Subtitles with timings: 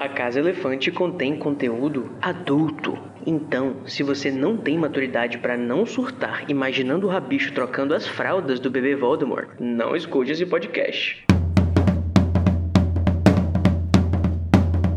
[0.00, 2.96] A Casa Elefante contém conteúdo adulto.
[3.26, 8.58] Então, se você não tem maturidade para não surtar imaginando o rabicho trocando as fraldas
[8.58, 11.22] do bebê Voldemort, não escute esse podcast.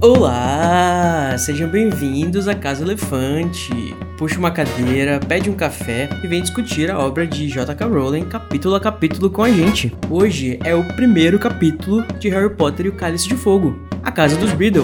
[0.03, 1.33] Olá!
[1.37, 3.95] Sejam bem-vindos à Casa Elefante.
[4.17, 7.85] Puxa uma cadeira, pede um café e vem discutir a obra de J.K.
[7.87, 9.95] Rowling capítulo a capítulo com a gente.
[10.09, 14.35] Hoje é o primeiro capítulo de Harry Potter e o Cálice de Fogo, a Casa
[14.35, 14.83] dos Riddle.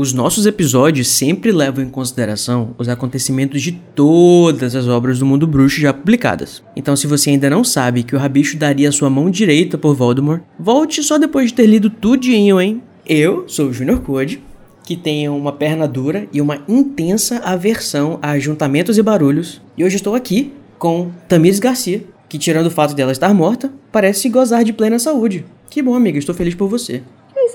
[0.00, 5.44] Os nossos episódios sempre levam em consideração os acontecimentos de todas as obras do mundo
[5.44, 6.62] bruxo já publicadas.
[6.76, 10.40] Então, se você ainda não sabe que o Rabicho daria sua mão direita por Voldemort,
[10.56, 12.80] volte só depois de ter lido tudinho, hein?
[13.04, 14.40] Eu sou o Junior Code,
[14.84, 19.96] que tenho uma perna dura e uma intensa aversão a ajuntamentos e barulhos, e hoje
[19.96, 24.72] estou aqui com Tamires Garcia, que tirando o fato dela estar morta, parece gozar de
[24.72, 25.44] plena saúde.
[25.68, 27.02] Que bom, amiga, estou feliz por você.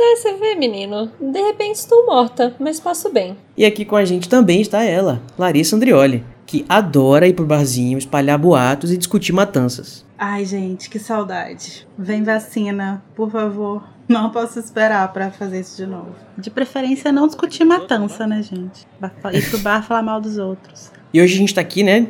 [0.06, 1.10] É, você vê, menino.
[1.20, 3.38] De repente estou morta, mas passo bem.
[3.56, 7.98] E aqui com a gente também está ela, Larissa Andrioli, que adora ir pro barzinho,
[7.98, 10.06] espalhar boatos e discutir matanças.
[10.18, 11.88] Ai, gente, que saudade.
[11.98, 13.82] Vem vacina, por favor.
[14.06, 16.14] Não posso esperar para fazer isso de novo.
[16.38, 18.86] De preferência, não discutir matança, né, gente?
[19.34, 20.92] Ir pro bar falar mal dos outros.
[21.14, 22.08] E hoje a gente tá aqui, né,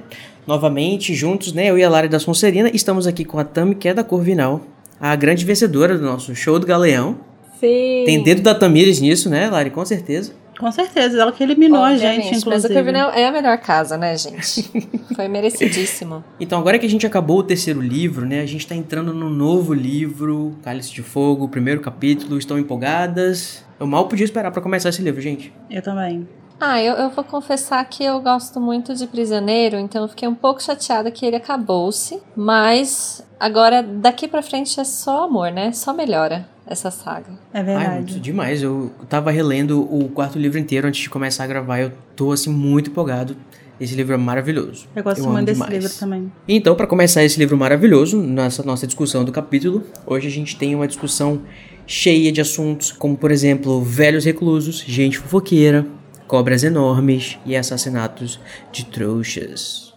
[0.48, 2.72] novamente, juntos, né, eu e a Lara da Sonserina.
[2.74, 4.62] Estamos aqui com a Tami, que é da Corvinal,
[5.00, 7.33] a grande vencedora do nosso show do Galeão.
[7.64, 8.04] Sim.
[8.06, 9.70] Tem dedo da Tamires nisso, né, Lari?
[9.70, 10.34] Com certeza.
[10.60, 12.74] Com certeza, ela que eliminou Obviamente, a gente, Mas o inclusive.
[12.74, 14.70] Corvinal é a melhor casa, né, gente?
[15.16, 16.24] Foi merecidíssimo.
[16.40, 19.30] Então, agora que a gente acabou o terceiro livro, né, a gente tá entrando no
[19.30, 22.38] novo livro, Cálice de Fogo, o primeiro capítulo.
[22.38, 23.64] Estão empolgadas?
[23.80, 25.54] Eu mal podia esperar para começar esse livro, gente.
[25.72, 26.28] Eu também.
[26.60, 30.36] Ah, eu, eu vou confessar que eu gosto muito de Prisioneiro, então eu fiquei um
[30.36, 32.22] pouco chateada que ele acabou-se.
[32.36, 35.72] Mas agora, daqui pra frente é só amor, né?
[35.72, 37.32] Só melhora essa saga.
[37.54, 37.96] É Ai, verdade.
[37.98, 38.62] muito demais.
[38.64, 41.80] Eu tava relendo o quarto livro inteiro antes de começar a gravar.
[41.80, 43.36] Eu tô, assim, muito empolgado.
[43.80, 44.86] Esse livro é maravilhoso.
[44.96, 45.84] Eu gosto amo muito desse demais.
[45.84, 46.32] livro também.
[46.48, 50.74] Então, para começar esse livro maravilhoso, nessa nossa discussão do capítulo, hoje a gente tem
[50.76, 51.42] uma discussão
[51.86, 55.86] cheia de assuntos, como por exemplo, velhos reclusos, gente fofoqueira,
[56.28, 58.40] cobras enormes e assassinatos
[58.72, 59.94] de trouxas.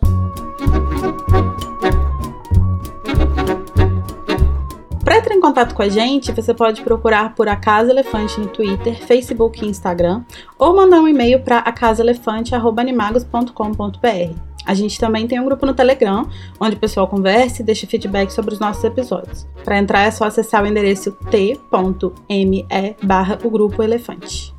[5.07, 8.49] Para entrar em contato com a gente, você pode procurar por A Casa Elefante no
[8.49, 10.25] Twitter, Facebook e Instagram,
[10.59, 14.37] ou mandar um e-mail para acasaelefante.animagos.com.br.
[14.67, 16.29] A gente também tem um grupo no Telegram,
[16.59, 19.47] onde o pessoal conversa e deixa feedback sobre os nossos episódios.
[19.63, 22.67] Para entrar é só acessar o endereço t.me
[23.01, 24.53] barra o grupo elefante.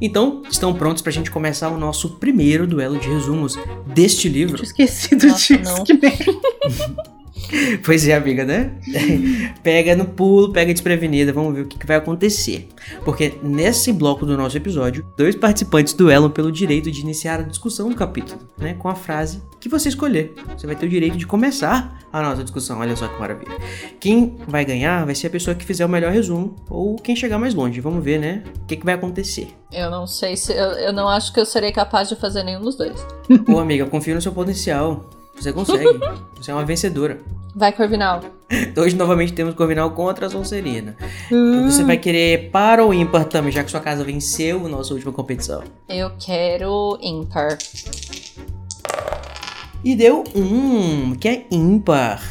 [0.00, 4.56] Então, estão prontos pra gente começar o nosso primeiro duelo de resumos deste livro?
[4.56, 5.76] Tinha esquecido Nossa, disso.
[5.76, 5.84] não.
[5.84, 6.18] Que bem.
[7.84, 8.72] Pois é, amiga, né?
[9.62, 12.68] pega no pulo, pega desprevenida, vamos ver o que, que vai acontecer.
[13.04, 17.88] Porque nesse bloco do nosso episódio, dois participantes duelam pelo direito de iniciar a discussão
[17.88, 18.74] do capítulo, né?
[18.74, 20.34] Com a frase que você escolher.
[20.56, 23.56] Você vai ter o direito de começar a nossa discussão, olha só que maravilha.
[24.00, 27.38] Quem vai ganhar vai ser a pessoa que fizer o melhor resumo, ou quem chegar
[27.38, 27.80] mais longe.
[27.80, 28.42] Vamos ver, né?
[28.62, 29.48] O que, que vai acontecer.
[29.72, 30.52] Eu não sei se.
[30.52, 33.06] Eu, eu não acho que eu serei capaz de fazer nenhum dos dois.
[33.48, 35.08] Ô, amiga, confia no seu potencial.
[35.42, 35.98] Você consegue.
[36.36, 37.18] Você é uma vencedora.
[37.52, 38.20] Vai, Corvinal.
[38.78, 40.96] Hoje, novamente, temos Corvinal contra a Sonserina.
[41.66, 45.12] Você vai querer par ou ímpar também, já que sua casa venceu a nossa última
[45.12, 45.64] competição.
[45.88, 47.58] Eu quero ímpar.
[49.84, 52.22] E deu um, que é ímpar.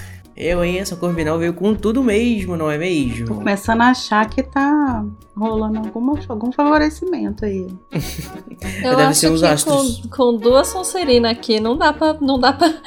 [0.44, 0.80] Eu, hein?
[0.80, 3.36] Essa Corvinal veio com tudo mesmo, não é Tô mesmo?
[3.36, 5.06] começando a achar que tá
[5.38, 7.68] rolando alguma, algum favorecimento aí.
[8.84, 10.02] Eu Deve acho ser os que astros.
[10.02, 12.16] com, com duas Sonserina aqui não dá pra.
[12.20, 12.74] Não dá pra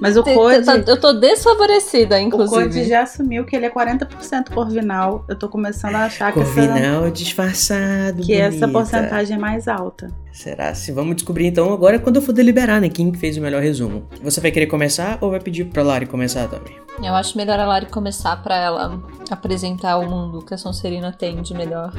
[0.00, 2.84] Mas o Code, tá- eu tô desfavorecida, o Code inclusive.
[2.88, 5.24] já assumiu que ele é 40% Corvinal.
[5.28, 8.72] Eu tô começando a achar que, essa, Corvinal disfarçado, que essa bonita.
[8.72, 10.08] porcentagem é mais alta.
[10.32, 10.74] Será?
[10.74, 12.88] Se vamos descobrir então agora quando eu for deliberar, né?
[12.88, 14.06] Quem fez o melhor resumo.
[14.22, 16.74] Você vai querer começar ou vai pedir pra Lari começar também?
[17.02, 21.42] Eu acho melhor a Lari começar pra ela apresentar o mundo que a Sonserina tem
[21.42, 21.92] de melhor.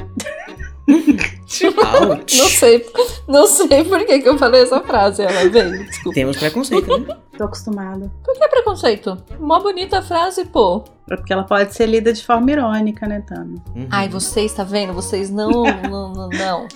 [2.36, 2.84] Não sei,
[3.28, 6.14] não sei por que, que eu falei essa frase, ela veio, desculpa.
[6.14, 7.16] Temos preconceito, né?
[7.36, 8.10] Tô acostumada.
[8.24, 9.18] Por que preconceito?
[9.40, 10.84] Mó bonita a frase, pô.
[11.10, 13.60] É porque ela pode ser lida de forma irônica, né, Tami?
[13.74, 13.88] Uhum.
[13.90, 14.92] Ai, vocês, tá vendo?
[14.92, 15.50] Vocês não,
[15.90, 16.68] não, não, não.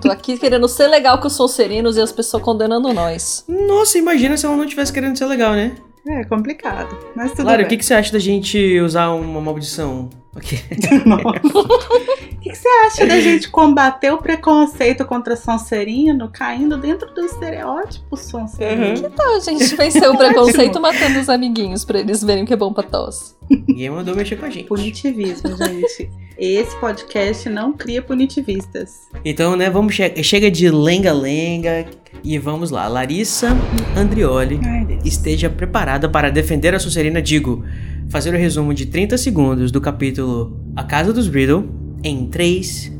[0.00, 3.44] Tô aqui querendo ser legal com os Sonserinos e as pessoas condenando nós.
[3.48, 5.74] Nossa, imagina se ela não tivesse querendo ser legal, né?
[6.06, 7.66] É complicado, mas tudo Lari, bem.
[7.66, 10.58] o que, que você acha da gente usar uma maldição Ok.
[10.58, 11.32] O
[12.40, 18.16] que, que você acha da gente combater o preconceito contra Sonserino caindo dentro do estereótipo
[18.16, 19.06] Sonserino?
[19.06, 22.72] Então a gente venceu o preconceito matando os amiguinhos pra eles verem que é bom
[22.72, 23.34] pra tosse.
[23.50, 24.68] Ninguém mandou mexer com a gente.
[24.68, 26.08] Punitivismo, gente.
[26.38, 29.08] Esse podcast não cria punitivistas.
[29.24, 31.86] Então, né, vamos che chega de lenga-lenga
[32.22, 32.86] e vamos lá.
[32.86, 33.48] Larissa
[33.96, 37.64] Andrioli Ai, esteja preparada para defender a Sonserina, digo,
[38.10, 41.68] fazer o resumo de 30 segundos do capítulo A Casa dos Riddle
[42.02, 42.92] em 3,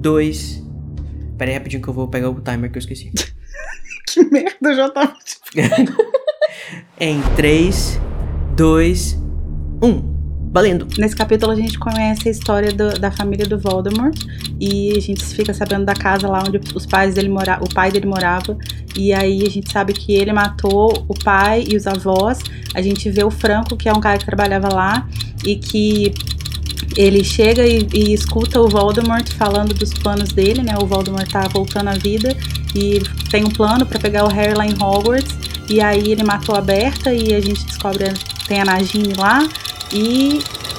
[0.00, 0.64] 2...
[1.36, 3.12] Pera aí rapidinho que eu vou pegar o timer que eu esqueci.
[4.08, 5.14] Que merda, eu já tava.
[6.98, 8.00] Em 3,
[8.56, 9.20] 2,
[9.82, 10.15] 1.
[10.56, 10.88] Valendo.
[10.96, 14.16] Nesse capítulo a gente conhece a história do- da família do Voldemort
[14.58, 17.92] e a gente fica sabendo da casa lá onde os pais dele mora, o pai
[17.92, 18.56] dele morava
[18.96, 22.38] e aí a gente sabe que ele matou o pai e os avós.
[22.74, 25.06] A gente vê o Franco que é um cara que trabalhava lá
[25.44, 26.14] e que
[26.96, 30.72] ele chega e, e escuta o Voldemort falando dos planos dele, né?
[30.82, 32.34] O Voldemort tá voltando à vida
[32.74, 35.36] e tem um plano pra pegar o Harry lá em Hogwarts.
[35.68, 38.06] E aí ele matou a Berta e a gente descobre
[38.48, 39.46] tem a Nagini lá.
[39.92, 40.38] E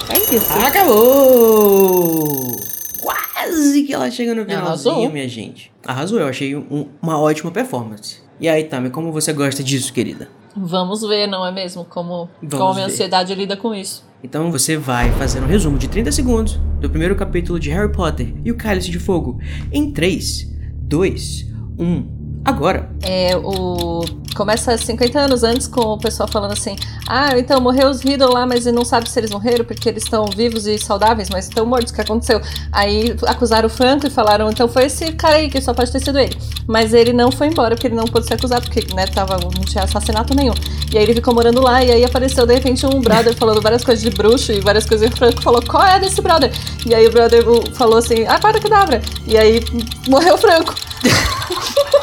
[0.10, 0.54] é isso.
[0.54, 2.56] Acabou!
[3.02, 5.12] Quase que ela chega no finalzinho, Arrasou.
[5.12, 5.72] minha gente.
[5.86, 8.18] Arrasou, eu achei um- uma ótima performance.
[8.40, 10.30] E aí, Tami, como você gosta disso, querida?
[10.56, 11.86] Vamos ver, não é mesmo?
[11.86, 12.94] Como, Vamos como a minha ver.
[12.94, 14.06] ansiedade lida com isso.
[14.24, 18.34] Então você vai fazer um resumo de 30 segundos do primeiro capítulo de Harry Potter
[18.44, 19.40] e o Cálice de Fogo
[19.72, 20.48] em 3,
[20.82, 21.46] 2,
[21.78, 22.17] 1.
[22.48, 22.90] Agora!
[23.04, 24.06] É, o...
[24.34, 26.78] Começa 50 anos antes com o pessoal falando assim:
[27.08, 30.26] Ah, então morreu os Riddle lá, mas não sabe se eles morreram porque eles estão
[30.28, 31.92] vivos e saudáveis, mas estão mortos.
[31.92, 32.40] O que aconteceu?
[32.72, 36.00] Aí acusaram o Franco e falaram: Então foi esse cara aí, que só pode ter
[36.00, 36.38] sido ele.
[36.68, 39.66] Mas ele não foi embora porque ele não pôde ser acusado, porque né, tava, não
[39.66, 40.54] tinha assassinato nenhum.
[40.94, 43.84] E aí ele ficou morando lá, e aí apareceu de repente um brother falando várias
[43.84, 45.10] coisas de bruxo e várias coisas.
[45.10, 46.52] E o Franco falou: Qual é desse brother?
[46.86, 49.02] E aí o brother falou assim: Ah, para que dabra.
[49.26, 49.66] E aí
[50.08, 50.76] morreu o Franco.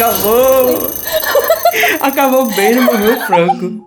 [0.00, 0.90] Acabou!
[2.00, 3.86] Acabou bem no meu franco.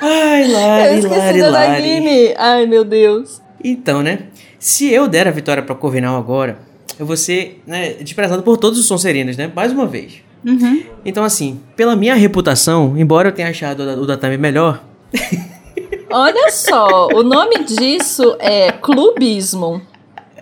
[0.00, 2.34] Ai, Eu Lari, esqueci Lari, da Lari.
[2.38, 3.42] Ai, meu Deus.
[3.64, 4.20] Então, né?
[4.56, 6.58] Se eu der a vitória pra Corvinal agora,
[7.00, 9.50] eu vou ser né, desprezado por todos os Sonserinos, né?
[9.52, 10.14] Mais uma vez.
[10.46, 10.84] Uhum.
[11.04, 14.82] Então, assim, pela minha reputação, embora eu tenha achado o da- o da Tami melhor,
[16.10, 19.82] Olha só, o nome disso é clubismo.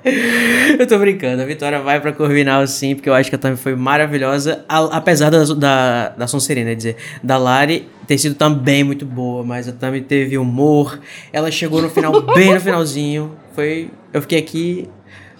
[0.79, 1.43] eu tô brincando.
[1.43, 4.97] A vitória vai pra Corvinal, sim, porque eu acho que a Tami foi maravilhosa, a-
[4.97, 9.69] apesar da, da, da Sonserina, quer dizer, da Lari ter sido também muito boa, mas
[9.69, 11.00] a Tami teve humor,
[11.32, 13.91] ela chegou no final, bem no finalzinho, foi...
[14.12, 14.88] Eu fiquei aqui,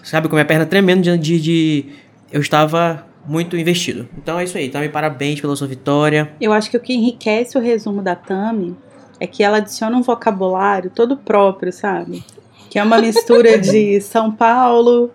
[0.03, 1.17] sabe, com a minha perna tremendo de...
[1.17, 1.85] de, de-
[2.31, 4.07] eu estava muito investido.
[4.17, 6.29] Então é isso aí, Tami, parabéns pela sua vitória.
[6.41, 8.75] Eu acho que o que enriquece o resumo da Tami
[9.19, 12.23] é que ela adiciona um vocabulário todo próprio, sabe?
[12.69, 15.11] Que é uma mistura de São Paulo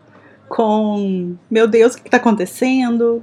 [0.48, 3.22] com meu Deus, o que, que tá acontecendo?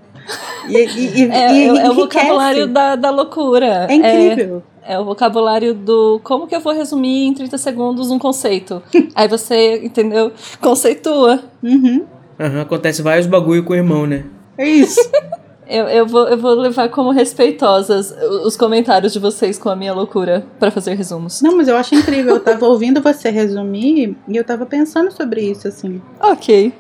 [0.68, 1.96] E, e, e, É, e é- é o enriquece.
[1.96, 3.88] vocabulário da, da loucura.
[3.90, 4.64] É incrível.
[4.84, 8.82] É, é o vocabulário do como que eu vou resumir em 30 segundos um conceito.
[9.16, 10.32] Aí você, entendeu?
[10.60, 11.40] Conceitua.
[11.64, 12.06] Uhum.
[12.40, 14.24] Aham, acontece vários bagulho com o irmão, né?
[14.58, 15.00] É isso.
[15.70, 18.12] Eu, eu, vou, eu vou levar como respeitosas
[18.44, 21.44] os comentários de vocês com a minha loucura pra fazer resumos.
[21.44, 22.36] Não, mas eu acho incrível.
[22.36, 26.02] Eu tava ouvindo você resumir e eu tava pensando sobre isso, assim.
[26.20, 26.74] Ok.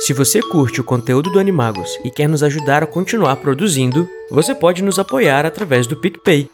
[0.00, 4.54] Se você curte o conteúdo do Animagos e quer nos ajudar a continuar produzindo, você
[4.54, 6.50] pode nos apoiar através do PicPay.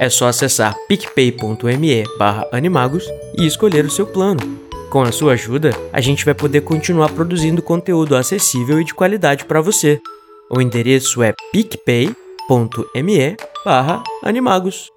[0.00, 3.04] É só acessar picpay.me barra animagos
[3.36, 4.67] e escolher o seu plano.
[4.90, 9.44] Com a sua ajuda, a gente vai poder continuar produzindo conteúdo acessível e de qualidade
[9.44, 10.00] para você.
[10.50, 13.36] O endereço é picpay.me
[14.22, 14.88] animagos.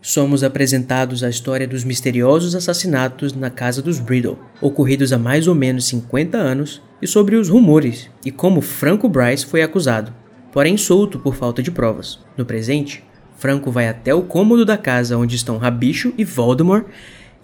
[0.00, 5.54] Somos apresentados a história dos misteriosos assassinatos na casa dos Bridle, ocorridos há mais ou
[5.54, 10.14] menos 50 anos, e sobre os rumores e como Franco Bryce foi acusado,
[10.52, 12.20] porém solto por falta de provas.
[12.36, 13.02] No presente,
[13.38, 16.86] Franco vai até o cômodo da casa onde estão Rabicho e Voldemort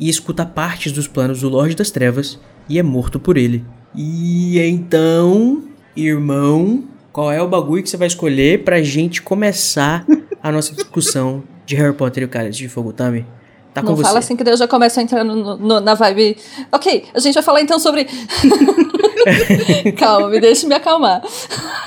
[0.00, 2.38] e escuta partes dos planos do Lorde das Trevas
[2.69, 3.64] e é morto por ele.
[3.95, 5.62] E então,
[5.95, 10.07] irmão, qual é o bagulho que você vai escolher pra gente começar
[10.42, 13.26] a nossa discussão de Harry Potter e o Cálice de Fogo, Tami?
[13.75, 14.02] Tá com não você.
[14.04, 16.37] fala assim que eu já começo a entrar no- no- na vibe.
[16.73, 18.07] Ok, a gente vai falar então sobre.
[19.97, 21.23] calma, me deixe me acalmar.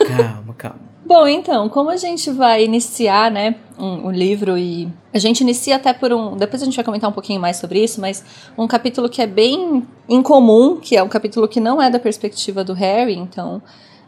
[0.08, 0.93] Calma, calma.
[1.06, 5.76] Bom, então, como a gente vai iniciar, né, um, um livro e a gente inicia
[5.76, 8.24] até por um, depois a gente vai comentar um pouquinho mais sobre isso, mas
[8.58, 12.64] um capítulo que é bem incomum, que é um capítulo que não é da perspectiva
[12.64, 13.62] do Harry, então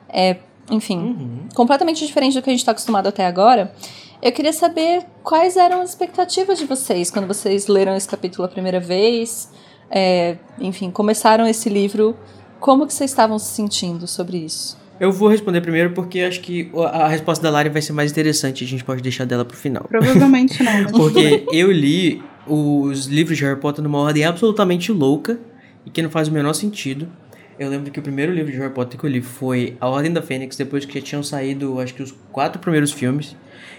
[0.08, 0.38] é,
[0.72, 1.50] enfim, Uhum.
[1.54, 3.74] completamente diferente do que a gente está acostumado até agora.
[4.22, 8.48] Eu queria saber quais eram as expectativas de vocês quando vocês leram esse capítulo a
[8.48, 9.52] primeira vez.
[9.92, 12.18] É, enfim, começaram esse livro.
[12.60, 14.78] Como que vocês estavam se sentindo sobre isso?
[15.00, 18.64] Eu vou responder primeiro porque acho que a resposta da Lari vai ser mais interessante.
[18.64, 19.86] A gente pode deixar dela pro final.
[19.88, 20.84] Provavelmente não.
[20.84, 20.92] Mas...
[20.94, 25.40] Porque eu li os livros de Harry Potter numa ordem absolutamente louca
[25.86, 27.08] e que não faz o menor sentido.
[27.58, 30.12] Eu lembro que o primeiro livro de Harry Potter que eu li foi A Ordem
[30.12, 33.36] da Fênix, depois que já tinham saído, acho que os quatro primeiros filmes.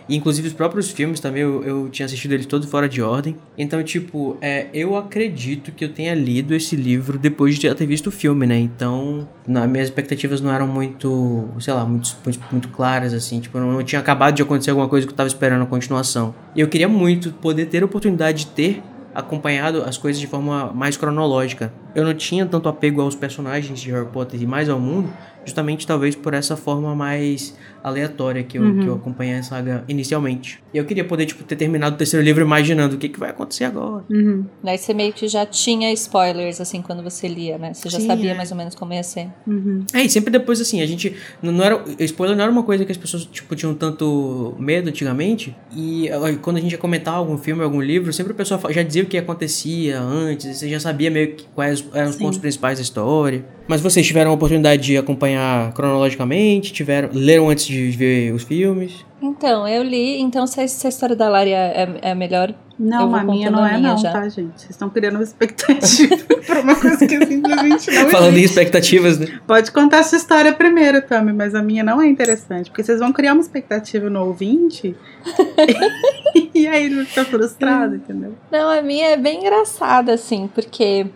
[0.09, 3.37] E inclusive os próprios filmes também, eu, eu tinha assistido eles todos fora de ordem.
[3.59, 8.09] Então, tipo, é, eu acredito que eu tenha lido esse livro depois de ter visto
[8.09, 8.59] o filme, né?
[8.59, 13.41] Então, na, minhas expectativas não eram muito, sei lá, muito, muito, muito claras, assim.
[13.41, 16.35] Tipo, não, não tinha acabado de acontecer alguma coisa que eu tava esperando a continuação.
[16.55, 18.83] E eu queria muito poder ter a oportunidade de ter
[19.17, 21.73] acompanhado as coisas de forma mais cronológica.
[21.95, 25.11] Eu não tinha tanto apego aos personagens de Harry Potter e mais ao mundo,
[25.47, 28.81] justamente talvez por essa forma mais aleatória que eu, uhum.
[28.81, 30.61] que eu acompanhei a saga inicialmente.
[30.75, 33.31] E eu queria poder, tipo, ter terminado o terceiro livro imaginando o que, que vai
[33.31, 34.05] acontecer agora.
[34.11, 34.45] Uhum.
[34.63, 37.73] Daí você meio que já tinha spoilers, assim, quando você lia, né?
[37.73, 38.35] Você já Sim, sabia é.
[38.35, 39.29] mais ou menos como ia ser.
[39.47, 39.85] Uhum.
[39.95, 41.15] É, e sempre depois, assim, a gente...
[41.41, 45.57] Não era, spoiler não era uma coisa que as pessoas, tipo, tinham tanto medo antigamente.
[45.75, 46.11] E
[46.43, 49.07] quando a gente ia comentar algum filme, algum livro, sempre o pessoal já dizia o
[49.07, 50.57] que acontecia antes.
[50.57, 52.25] Você já sabia meio que quais eram os Sim.
[52.25, 53.45] pontos principais da história.
[53.69, 55.36] Mas vocês tiveram a oportunidade de acompanhar
[55.75, 56.73] cronologicamente?
[56.73, 59.05] Tiveram, leram antes de ver os filmes?
[59.21, 60.21] Então, eu li.
[60.21, 62.55] Então, se a, história da Lária é, é a melhor.
[62.79, 64.13] Não, a minha não a é, minha não, já.
[64.13, 64.61] tá, gente?
[64.61, 66.15] Vocês estão criando uma expectativa
[66.47, 69.41] pra uma coisa que simplesmente não Falando em expectativas, né?
[69.47, 72.69] Pode contar a sua história primeiro, Tami, mas a minha não é interessante.
[72.71, 74.95] Porque vocês vão criar uma expectativa no ouvinte
[76.55, 78.35] e aí ele fica frustrado, entendeu?
[78.53, 81.07] Não, a minha é bem engraçada, assim, porque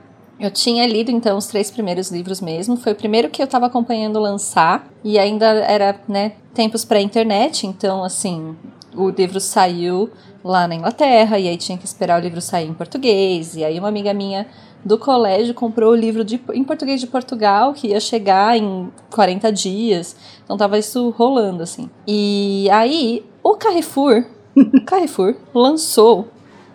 [0.41, 2.77] eu tinha lido então os três primeiros livros mesmo.
[2.77, 8.03] Foi o primeiro que eu estava acompanhando lançar e ainda era, né, tempos pré-internet, então
[8.03, 8.57] assim,
[8.95, 10.11] o livro saiu
[10.43, 13.55] lá na Inglaterra e aí tinha que esperar o livro sair em português.
[13.55, 14.47] E aí uma amiga minha
[14.85, 19.53] do colégio comprou o livro de, em português de Portugal, que ia chegar em 40
[19.53, 20.17] dias.
[20.43, 21.91] Então tava isso rolando assim.
[22.07, 24.25] E aí o Carrefour,
[24.57, 26.29] o Carrefour lançou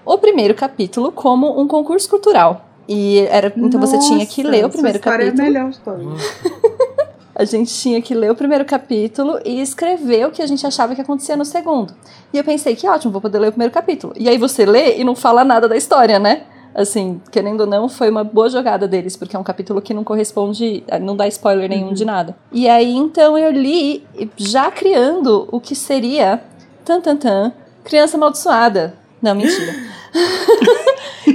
[0.05, 2.64] o primeiro capítulo como um concurso cultural.
[2.87, 5.41] E era, então Nossa, você tinha que ler o primeiro capítulo.
[5.41, 5.71] É melhor
[7.35, 10.95] a gente tinha que ler o primeiro capítulo e escrever o que a gente achava
[10.95, 11.93] que acontecia no segundo.
[12.31, 14.13] E eu pensei que ótimo, vou poder ler o primeiro capítulo.
[14.15, 16.43] E aí você lê e não fala nada da história, né?
[16.73, 20.03] Assim, querendo ou não, foi uma boa jogada deles, porque é um capítulo que não
[20.03, 21.93] corresponde, não dá spoiler nenhum uhum.
[21.93, 22.35] de nada.
[22.51, 26.41] E aí então eu li, já criando o que seria
[26.83, 28.93] tan tan tan, criança amaldiçoada.
[29.21, 29.73] Não, mentira.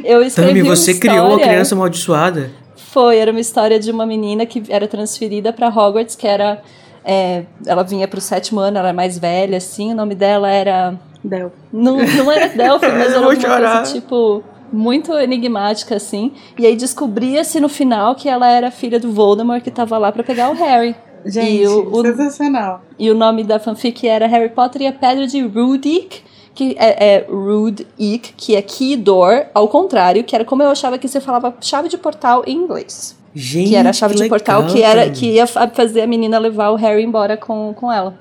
[0.05, 2.51] eu escrevi Tami, você criou a criança amaldiçoada?
[2.77, 6.61] Foi, era uma história de uma menina que era transferida para Hogwarts, que era.
[7.05, 10.99] É, ela vinha pro sétimo ano, ela era mais velha, assim, o nome dela era.
[11.23, 11.53] Del.
[11.73, 16.33] Não, não era Delphi, mas era uma coisa tipo muito enigmática, assim.
[16.59, 20.23] E aí descobria-se no final que ela era filha do Voldemort que tava lá para
[20.23, 20.95] pegar o Harry.
[21.25, 22.83] Gente, o, o, sensacional.
[22.99, 26.23] E o nome da fanfic era Harry Potter e a Pedra de Rudick,
[26.55, 30.71] que é, é Rude Ik, que é key door, ao contrário, que era como eu
[30.71, 33.17] achava que você falava chave de portal em inglês.
[33.35, 36.71] Gente, que era a chave de portal que era que ia fazer a menina levar
[36.71, 38.19] o Harry embora com, com ela.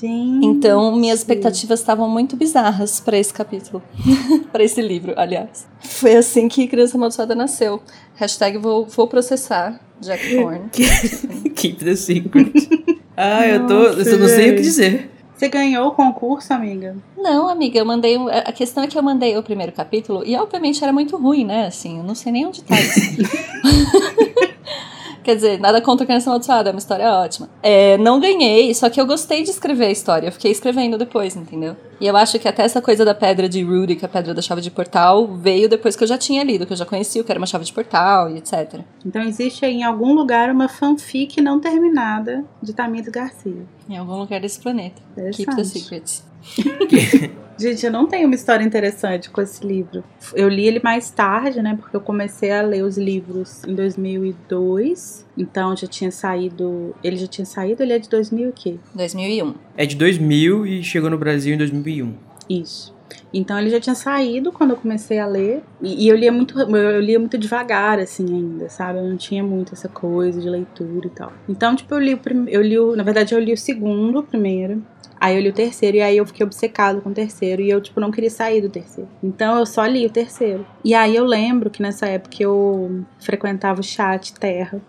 [0.00, 0.44] Gente.
[0.44, 3.80] Então, minhas expectativas estavam muito bizarras para esse capítulo.
[4.50, 5.68] para esse livro, aliás.
[5.80, 7.80] Foi assim que Criança Amaldiçoada nasceu.
[8.14, 10.68] Hashtag vou, vou processar Jack Thorne.
[11.54, 12.52] Keep the secret.
[13.16, 13.84] ah, eu tô.
[13.84, 15.10] eu não sei o que dizer.
[15.38, 16.96] Você ganhou o concurso, amiga?
[17.16, 18.16] Não, amiga, eu mandei.
[18.44, 21.66] A questão é que eu mandei o primeiro capítulo e, obviamente, era muito ruim, né?
[21.66, 22.98] Assim, eu não sei nem onde tá isso.
[25.28, 27.50] Quer dizer, nada contra criança amaldiçoada, é uma história ótima.
[27.62, 30.28] É, não ganhei, só que eu gostei de escrever a história.
[30.28, 31.76] Eu fiquei escrevendo depois, entendeu?
[32.00, 34.32] E eu acho que até essa coisa da pedra de Rudy, que é a pedra
[34.32, 37.22] da chave de portal, veio depois que eu já tinha lido, que eu já conhecia
[37.22, 38.80] que era uma chave de portal e etc.
[39.04, 43.66] Então existe em algum lugar uma fanfic não terminada de Tamires Garcia.
[43.86, 45.02] Em algum lugar desse planeta.
[45.34, 46.22] Keep the secret.
[47.58, 50.04] Gente, eu não tenho uma história interessante com esse livro.
[50.32, 51.76] Eu li ele mais tarde, né?
[51.76, 55.26] Porque eu comecei a ler os livros em 2002.
[55.36, 56.94] Então já tinha saído.
[57.02, 57.82] Ele já tinha saído?
[57.82, 58.76] Ele é de 2000 o quê?
[58.94, 59.54] 2001.
[59.76, 62.14] É de 2000 e chegou no Brasil em 2001.
[62.48, 62.96] Isso.
[63.32, 65.62] Então ele já tinha saído quando eu comecei a ler.
[65.82, 68.98] E, e eu lia muito, eu lia muito devagar, assim, ainda, sabe?
[69.00, 71.32] Eu não tinha muito essa coisa de leitura e tal.
[71.48, 74.82] Então, tipo, eu li o eu li o, Na verdade, eu li o segundo primeiro.
[75.20, 77.80] Aí eu li o terceiro e aí eu fiquei obcecado com o terceiro e eu,
[77.80, 79.08] tipo, não queria sair do terceiro.
[79.22, 80.64] Então eu só li o terceiro.
[80.84, 84.80] E aí eu lembro que nessa época eu frequentava o chat Terra,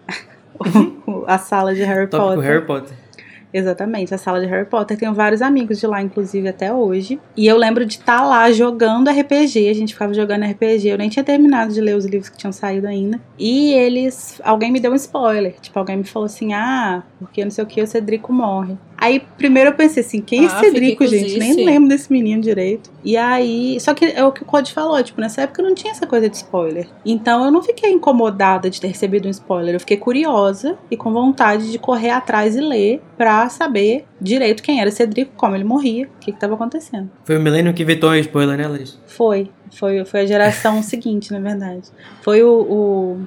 [1.27, 2.43] a sala de Harry Tópico Potter.
[2.43, 3.09] Harry Potter.
[3.51, 4.98] Exatamente, a sala de Harry Potter.
[4.98, 7.19] Tenho vários amigos de lá, inclusive, até hoje.
[7.36, 9.69] E eu lembro de estar tá lá jogando RPG.
[9.69, 10.88] A gente ficava jogando RPG.
[10.88, 13.19] Eu nem tinha terminado de ler os livros que tinham saído ainda.
[13.38, 14.39] E eles.
[14.43, 15.55] Alguém me deu um spoiler.
[15.59, 18.77] Tipo, alguém me falou assim: ah, porque não sei o que, o Cedrico morre.
[19.00, 21.39] Aí, primeiro eu pensei assim, quem é ah, é Cedrico, gente?
[21.39, 22.91] Nem lembro desse menino direito.
[23.03, 25.91] E aí, só que é o que o Code falou, tipo, nessa época não tinha
[25.91, 26.88] essa coisa de spoiler.
[27.06, 31.13] Então eu não fiquei incomodada de ter recebido um spoiler, eu fiquei curiosa e com
[31.13, 36.06] vontade de correr atrás e ler pra saber direito quem era Cedrico, como ele morria,
[36.06, 37.10] o que que tava acontecendo.
[37.24, 38.98] Foi o Milênio que vetou o spoiler, né, Larissa?
[39.06, 39.50] Foi.
[39.72, 41.88] Foi, foi a geração seguinte, na verdade.
[42.22, 43.18] Foi o,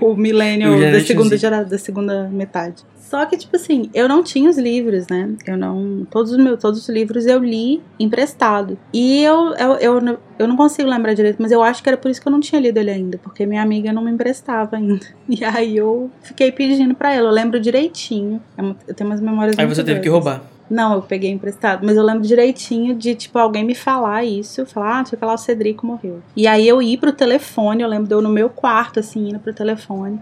[0.00, 2.84] o, o milênio da segunda, gera, da segunda metade.
[3.12, 5.34] Só que, tipo assim, eu não tinha os livros, né?
[5.46, 6.06] Eu não.
[6.10, 8.78] Todos os meus todos os livros eu li emprestado.
[8.90, 12.10] E eu, eu, eu, eu não consigo lembrar direito, mas eu acho que era por
[12.10, 15.04] isso que eu não tinha lido ele ainda, porque minha amiga não me emprestava ainda.
[15.28, 17.28] E aí eu fiquei pedindo para ela.
[17.28, 18.40] Eu lembro direitinho.
[18.56, 20.42] É eu tenho umas memórias Aí você teve que roubar.
[20.72, 25.00] Não, eu peguei emprestado, mas eu lembro direitinho de, tipo, alguém me falar isso, falar,
[25.00, 26.22] ah, sei lá, o Cedrico morreu.
[26.34, 29.38] E aí eu ir pro telefone, eu lembro de eu no meu quarto, assim, indo
[29.38, 30.18] pro telefone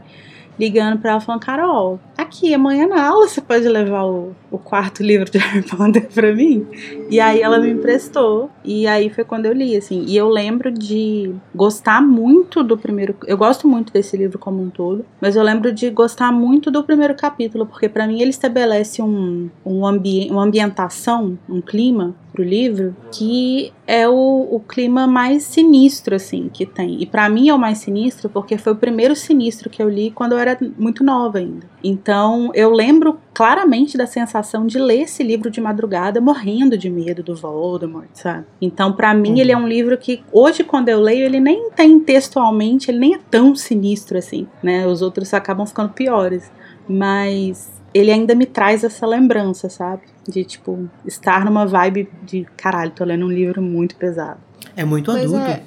[0.61, 5.03] ligando para ela falando, Carol, aqui, amanhã na aula você pode levar o, o quarto
[5.03, 6.67] livro de Harry Potter pra mim?
[7.11, 8.51] E aí ela me emprestou.
[8.65, 10.05] E aí foi quando eu li, assim.
[10.07, 13.15] E eu lembro de gostar muito do primeiro.
[13.27, 16.83] Eu gosto muito desse livro como um todo, mas eu lembro de gostar muito do
[16.85, 22.45] primeiro capítulo, porque para mim ele estabelece um, um ambiente, uma ambientação, um clima pro
[22.45, 27.03] livro que é o, o clima mais sinistro assim que tem.
[27.03, 30.11] E para mim é o mais sinistro porque foi o primeiro sinistro que eu li
[30.11, 31.67] quando eu era muito nova ainda.
[31.83, 32.10] Então
[32.55, 37.35] eu lembro claramente da sensação de ler esse livro de madrugada morrendo de medo do
[37.35, 38.47] Voldemort, sabe?
[38.61, 39.39] Então para mim uhum.
[39.39, 43.15] ele é um livro que hoje quando eu leio ele nem tem textualmente, ele nem
[43.15, 44.87] é tão sinistro assim, né?
[44.87, 46.51] Os outros acabam ficando piores,
[46.89, 50.03] mas ele ainda me traz essa lembrança, sabe?
[50.29, 54.41] De, tipo, estar numa vibe de caralho, tô lendo um livro muito pesado.
[54.77, 55.51] É muito pois adulto.
[55.51, 55.63] É.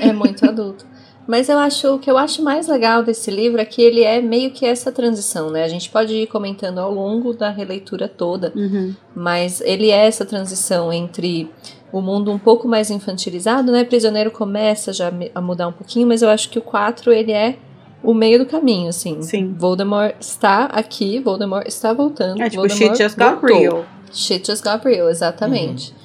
[0.08, 0.89] é muito adulto.
[1.30, 4.20] Mas eu acho o que eu acho mais legal desse livro é que ele é
[4.20, 5.62] meio que essa transição, né?
[5.62, 8.92] A gente pode ir comentando ao longo da releitura toda, uhum.
[9.14, 11.48] mas ele é essa transição entre
[11.92, 13.84] o mundo um pouco mais infantilizado, né?
[13.84, 17.54] Prisioneiro começa já a mudar um pouquinho, mas eu acho que o 4 ele é
[18.02, 19.22] o meio do caminho, assim.
[19.22, 19.54] Sim.
[19.56, 22.42] Voldemort está aqui, Voldemort está voltando.
[22.42, 23.56] É tipo, Voldemort shit just got voltou.
[23.56, 23.84] real.
[24.12, 25.92] Shit just got real, exatamente.
[25.92, 25.99] Uhum.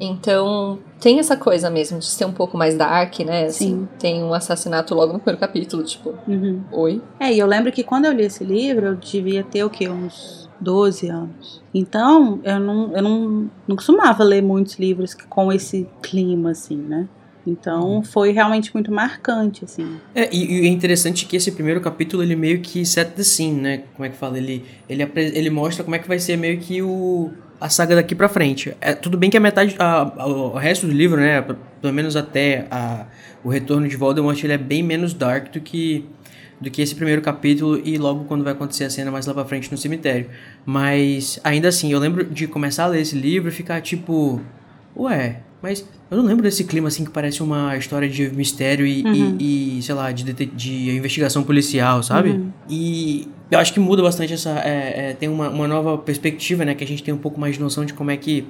[0.00, 3.46] Então, tem essa coisa mesmo de ser um pouco mais dark, né?
[3.46, 3.88] Assim, Sim.
[3.98, 6.62] Tem um assassinato logo no primeiro capítulo, tipo, uhum.
[6.72, 7.02] oi.
[7.18, 9.88] É, e eu lembro que quando eu li esse livro, eu devia ter o quê?
[9.88, 11.62] Uns 12 anos.
[11.74, 17.08] Então, eu não, eu não, não costumava ler muitos livros com esse clima, assim, né?
[17.46, 18.02] Então uhum.
[18.02, 19.96] foi realmente muito marcante, assim.
[20.14, 23.60] É, e, e, é interessante que esse primeiro capítulo, ele meio que set the scene,
[23.60, 23.84] né?
[23.94, 24.36] Como é que fala?
[24.36, 28.14] Ele, ele, ele mostra como é que vai ser meio que o, a saga daqui
[28.14, 28.76] pra frente.
[28.80, 31.42] É, tudo bem que a metade, a, a, o resto do livro, né?
[31.80, 33.06] Pelo menos até a,
[33.42, 36.04] o retorno de Voldemort, ele é bem menos dark do que
[36.60, 39.44] do que esse primeiro capítulo e logo quando vai acontecer a cena mais lá pra
[39.44, 40.28] frente no cemitério.
[40.66, 44.40] Mas ainda assim, eu lembro de começar a ler esse livro e ficar tipo,
[44.96, 49.02] ué, mas eu não lembro desse clima assim que parece uma história de mistério e,
[49.02, 49.36] uhum.
[49.38, 52.30] e, e sei lá, de, de, de, investigação policial, sabe?
[52.30, 52.52] Uhum.
[52.70, 54.50] E eu acho que muda bastante essa.
[54.60, 56.74] É, é, tem uma, uma nova perspectiva, né?
[56.74, 58.46] Que a gente tem um pouco mais de noção de como é que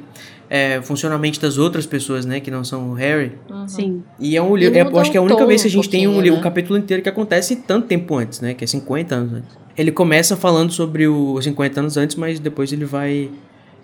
[0.51, 2.40] é, funciona a mente das outras pessoas, né?
[2.40, 3.33] Que não são o Harry.
[3.49, 3.66] Uhum.
[3.66, 4.03] Sim.
[4.21, 4.77] E é um livro.
[4.77, 6.31] É, eu acho que é a única vez que a gente um tem um, né?
[6.31, 8.53] um capítulo inteiro que acontece tanto tempo antes, né?
[8.53, 9.59] Que é 50 anos antes.
[9.79, 13.31] Ele começa falando sobre os 50 anos antes, mas depois ele vai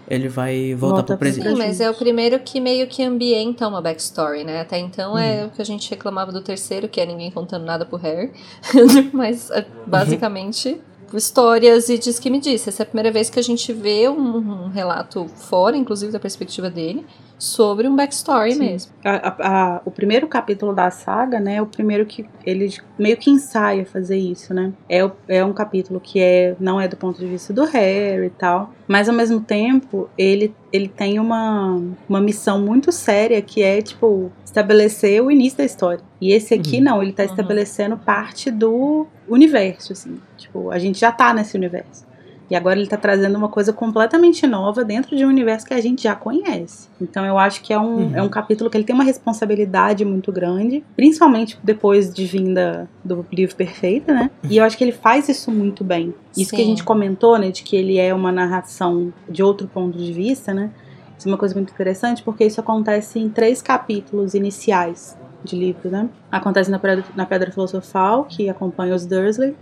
[0.08, 1.48] ele vai voltar Volta pro presente.
[1.48, 4.60] Sim, mas é o primeiro que meio que ambienta uma backstory, né?
[4.60, 5.46] Até então é uhum.
[5.46, 8.32] o que a gente reclamava do terceiro, que é ninguém contando nada pro Harry.
[9.12, 11.16] mas é, basicamente uhum.
[11.16, 12.68] histórias e diz que me disse.
[12.68, 16.20] Essa é a primeira vez que a gente vê um, um relato fora, inclusive da
[16.20, 17.04] perspectiva dele
[17.38, 18.58] sobre um backstory Sim.
[18.60, 18.92] mesmo.
[19.04, 23.30] A, a, o primeiro capítulo da saga, né, é o primeiro que ele meio que
[23.30, 24.72] ensaia fazer isso, né?
[24.88, 28.30] É, é um capítulo que é não é do ponto de vista do Harry e
[28.30, 33.82] tal, mas ao mesmo tempo ele, ele tem uma, uma missão muito séria que é,
[33.82, 36.02] tipo, estabelecer o início da história.
[36.20, 36.84] E esse aqui uhum.
[36.84, 37.30] não, ele tá uhum.
[37.30, 40.20] estabelecendo parte do universo, assim.
[40.36, 42.06] Tipo, a gente já tá nesse universo.
[42.50, 45.80] E agora ele está trazendo uma coisa completamente nova dentro de um universo que a
[45.80, 46.88] gente já conhece.
[47.00, 48.16] Então eu acho que é um, uhum.
[48.16, 53.24] é um capítulo que ele tem uma responsabilidade muito grande, principalmente depois de vinda do
[53.32, 54.30] livro perfeito, né?
[54.48, 56.14] E eu acho que ele faz isso muito bem.
[56.36, 56.56] Isso Sim.
[56.56, 60.12] que a gente comentou, né, de que ele é uma narração de outro ponto de
[60.12, 60.70] vista, né?
[61.18, 65.90] Isso é uma coisa muito interessante porque isso acontece em três capítulos iniciais de livro,
[65.90, 66.08] né?
[66.30, 69.54] Acontece na Pedra, na Pedra Filosofal, que acompanha os Dursley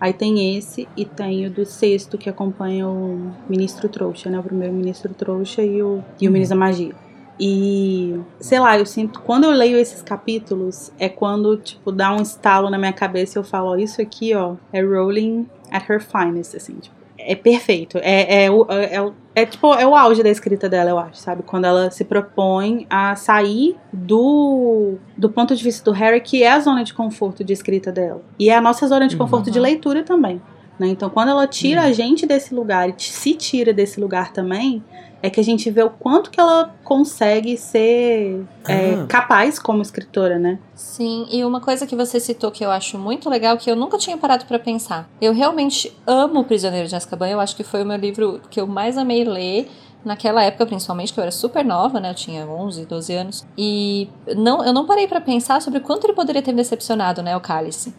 [0.00, 4.38] Aí tem esse e tem o do sexto que acompanha o ministro trouxa, né?
[4.38, 6.94] O primeiro ministro trouxa e o, e o ministro da magia.
[7.40, 12.20] E, sei lá, eu sinto, quando eu leio esses capítulos, é quando, tipo, dá um
[12.20, 16.00] estalo na minha cabeça e eu falo, ó, isso aqui, ó, é Rowling at her
[16.00, 17.98] finest, assim, tipo, é perfeito.
[17.98, 21.42] É, é, é, é, é, tipo, é o auge da escrita dela, eu acho, sabe?
[21.44, 26.50] Quando ela se propõe a sair do, do ponto de vista do Harry, que é
[26.50, 28.20] a zona de conforto de escrita dela.
[28.38, 29.52] E é a nossa zona de conforto uhum.
[29.52, 30.42] de leitura também.
[30.78, 30.88] Né?
[30.88, 31.88] Então, quando ela tira uhum.
[31.88, 34.82] a gente desse lugar e se tira desse lugar também,
[35.22, 39.06] é que a gente vê o quanto que ela consegue ser é, ah.
[39.08, 40.58] capaz como escritora, né?
[40.74, 43.98] Sim, e uma coisa que você citou que eu acho muito legal, que eu nunca
[43.98, 45.08] tinha parado para pensar.
[45.20, 48.60] Eu realmente amo O Prisioneiro de Azkaban, eu acho que foi o meu livro que
[48.60, 49.68] eu mais amei ler
[50.04, 52.10] naquela época, principalmente, que eu era super nova, né?
[52.10, 53.46] Eu tinha 11, 12 anos.
[53.56, 57.36] E não, eu não parei para pensar sobre quanto ele poderia ter me decepcionado, né,
[57.36, 57.92] o Cálice.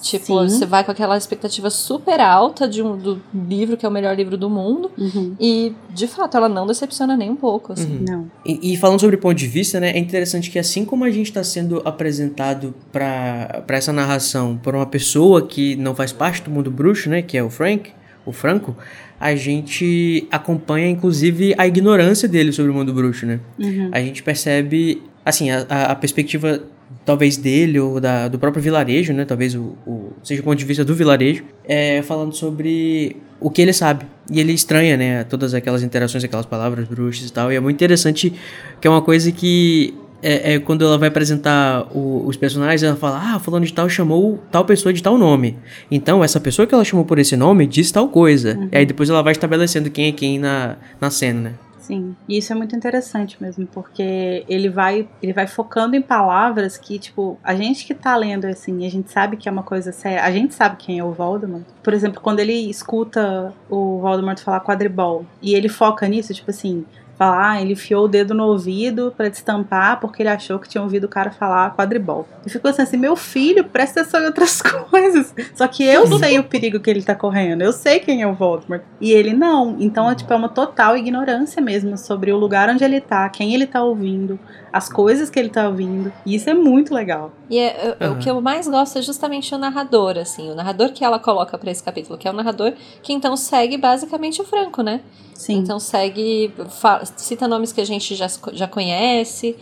[0.00, 0.58] Tipo, Sim.
[0.58, 4.16] você vai com aquela expectativa super alta de um, do livro que é o melhor
[4.16, 4.90] livro do mundo.
[4.96, 5.34] Uhum.
[5.40, 7.98] E, de fato, ela não decepciona nem um pouco, assim.
[7.98, 8.04] Uhum.
[8.08, 8.30] Não.
[8.46, 9.90] E, e, falando sobre ponto de vista, né?
[9.90, 14.86] É interessante que assim como a gente está sendo apresentado para essa narração por uma
[14.86, 17.20] pessoa que não faz parte do mundo bruxo, né?
[17.20, 17.90] Que é o Frank,
[18.24, 18.76] o Franco,
[19.18, 23.40] a gente acompanha, inclusive, a ignorância dele sobre o mundo bruxo, né?
[23.58, 23.90] Uhum.
[23.90, 26.62] A gente percebe, assim, a, a perspectiva
[27.04, 29.24] talvez dele ou da, do próprio vilarejo, né?
[29.24, 33.62] Talvez o, o seja o ponto de vista do vilarejo, é, falando sobre o que
[33.62, 34.06] ele sabe.
[34.30, 35.24] E ele estranha, né?
[35.24, 37.52] Todas aquelas interações, aquelas palavras bruxas e tal.
[37.52, 38.32] E é muito interessante
[38.80, 42.96] que é uma coisa que é, é, quando ela vai apresentar o, os personagens, ela
[42.96, 45.56] fala: Ah, fulano de tal chamou tal pessoa de tal nome.
[45.90, 48.56] Então, essa pessoa que ela chamou por esse nome diz tal coisa.
[48.56, 48.68] Uhum.
[48.72, 51.52] E aí depois ela vai estabelecendo quem é quem na, na cena, né?
[51.88, 56.76] Sim, e isso é muito interessante mesmo, porque ele vai, ele vai focando em palavras
[56.76, 59.90] que, tipo, a gente que tá lendo assim, a gente sabe que é uma coisa
[59.90, 61.64] séria, a gente sabe quem é o Voldemort.
[61.82, 66.84] Por exemplo, quando ele escuta o Voldemort falar quadribol e ele foca nisso, tipo assim,
[67.18, 70.80] falar, ah, ele enfiou o dedo no ouvido para destampar porque ele achou que tinha
[70.80, 72.28] ouvido o cara falar quadribol.
[72.46, 75.34] E ficou assim, assim, meu filho, presta atenção em outras coisas.
[75.54, 78.34] Só que eu sei o perigo que ele tá correndo, eu sei quem é o
[78.34, 78.82] Voldemort.
[79.00, 79.76] E ele não.
[79.80, 83.52] Então é tipo é uma total ignorância mesmo sobre o lugar onde ele tá, quem
[83.52, 84.38] ele tá ouvindo,
[84.72, 86.12] as coisas que ele tá ouvindo.
[86.24, 87.32] E isso é muito legal.
[87.48, 88.12] E é, uhum.
[88.12, 91.56] o que eu mais gosto é justamente o narrador, assim, o narrador que ela coloca
[91.56, 95.00] para esse capítulo, que é o narrador que então segue basicamente o Franco, né?
[95.34, 95.58] Sim.
[95.58, 99.56] Então segue, fala, cita nomes que a gente já, já conhece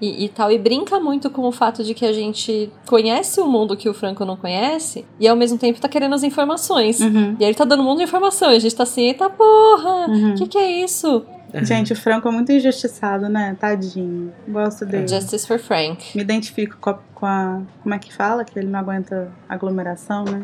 [0.00, 0.50] e, e, tal.
[0.50, 3.94] E brinca muito com o fato de que a gente conhece o mundo que o
[3.94, 7.00] Franco não conhece e ao mesmo tempo tá querendo as informações.
[7.00, 7.36] Uhum.
[7.38, 9.28] E aí ele tá dando um mundo de informação e a gente tá assim, eita
[9.28, 10.34] porra, o uhum.
[10.34, 11.24] que, que é isso?
[11.52, 11.64] Uhum.
[11.64, 13.56] Gente, o Franco é muito injustiçado, né?
[13.58, 14.32] Tadinho.
[14.46, 15.08] Gosto dele.
[15.08, 16.14] Justice for Frank.
[16.14, 18.44] Me identifico com a, com a, Como é que fala?
[18.44, 20.42] Que ele não aguenta aglomeração, né?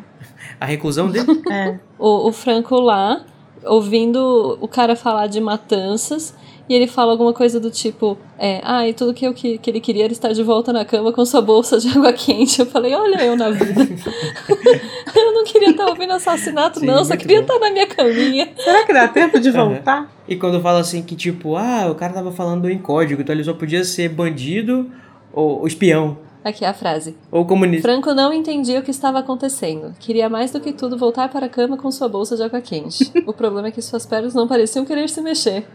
[0.58, 1.42] A reclusão dele?
[1.50, 1.78] é.
[1.98, 3.24] O, o Franco lá
[3.64, 6.34] ouvindo o cara falar de matanças
[6.68, 9.70] e ele fala alguma coisa do tipo, é, ah, e tudo que, eu, que, que
[9.70, 12.60] ele queria era estar de volta na cama com sua bolsa de água quente.
[12.60, 13.82] Eu falei, olha eu na vida.
[15.14, 17.54] eu não queria estar ouvindo assassinato, Sim, não, só queria bom.
[17.54, 18.48] estar na minha caminha.
[18.56, 20.02] Será que dá tempo de voltar?
[20.02, 20.06] Uhum.
[20.26, 23.44] E quando fala assim que, tipo, ah, o cara tava falando em código, então ele
[23.44, 24.90] só podia ser bandido
[25.32, 26.16] ou, ou espião.
[26.42, 27.16] Aqui é a frase.
[27.30, 27.88] Ou comunista.
[27.88, 29.94] Franco não entendia o que estava acontecendo.
[29.98, 33.10] Queria mais do que tudo voltar para a cama com sua bolsa de água quente.
[33.26, 35.66] o problema é que suas pernas não pareciam querer se mexer.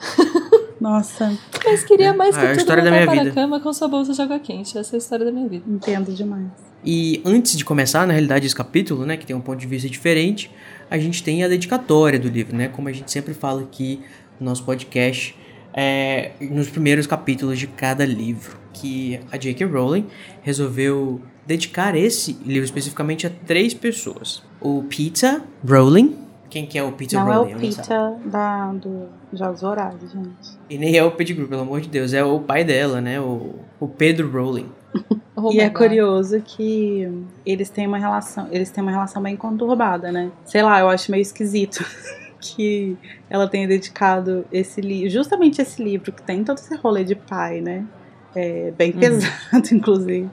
[0.80, 1.36] Nossa.
[1.64, 3.30] Mas queria mais que ah, tudo voltar para vida.
[3.30, 4.78] a cama com sua bolsa de água quente.
[4.78, 5.64] Essa é a história da minha vida.
[5.68, 6.48] Entendo demais.
[6.84, 9.88] E antes de começar, na realidade, esse capítulo, né, que tem um ponto de vista
[9.88, 10.50] diferente,
[10.90, 12.68] a gente tem a dedicatória do livro, né?
[12.68, 14.00] Como a gente sempre fala aqui
[14.38, 15.36] no nosso podcast,
[15.74, 19.66] é, nos primeiros capítulos de cada livro que a J.K.
[19.66, 20.06] Rowling
[20.42, 24.42] resolveu dedicar esse livro especificamente a três pessoas.
[24.60, 26.29] O Peter Rowling.
[26.50, 27.54] Quem que é o Peter não Rowling?
[27.54, 30.58] Não é o Peter da, do Jogos Horários, gente.
[30.68, 32.12] E nem é o Pettigrew, pelo amor de Deus.
[32.12, 33.20] É o pai dela, né?
[33.20, 34.68] O, o Pedro Rowling.
[35.42, 35.78] Oh e é God.
[35.78, 37.08] curioso que
[37.46, 40.30] eles têm uma relação, eles têm uma relação bem conturbada, né?
[40.44, 41.82] Sei lá, eu acho meio esquisito
[42.38, 42.94] que
[43.30, 47.62] ela tenha dedicado esse livro, justamente esse livro que tem todo esse rolê de pai,
[47.62, 47.86] né?
[48.34, 49.00] É, bem uhum.
[49.00, 50.30] pesado, inclusive.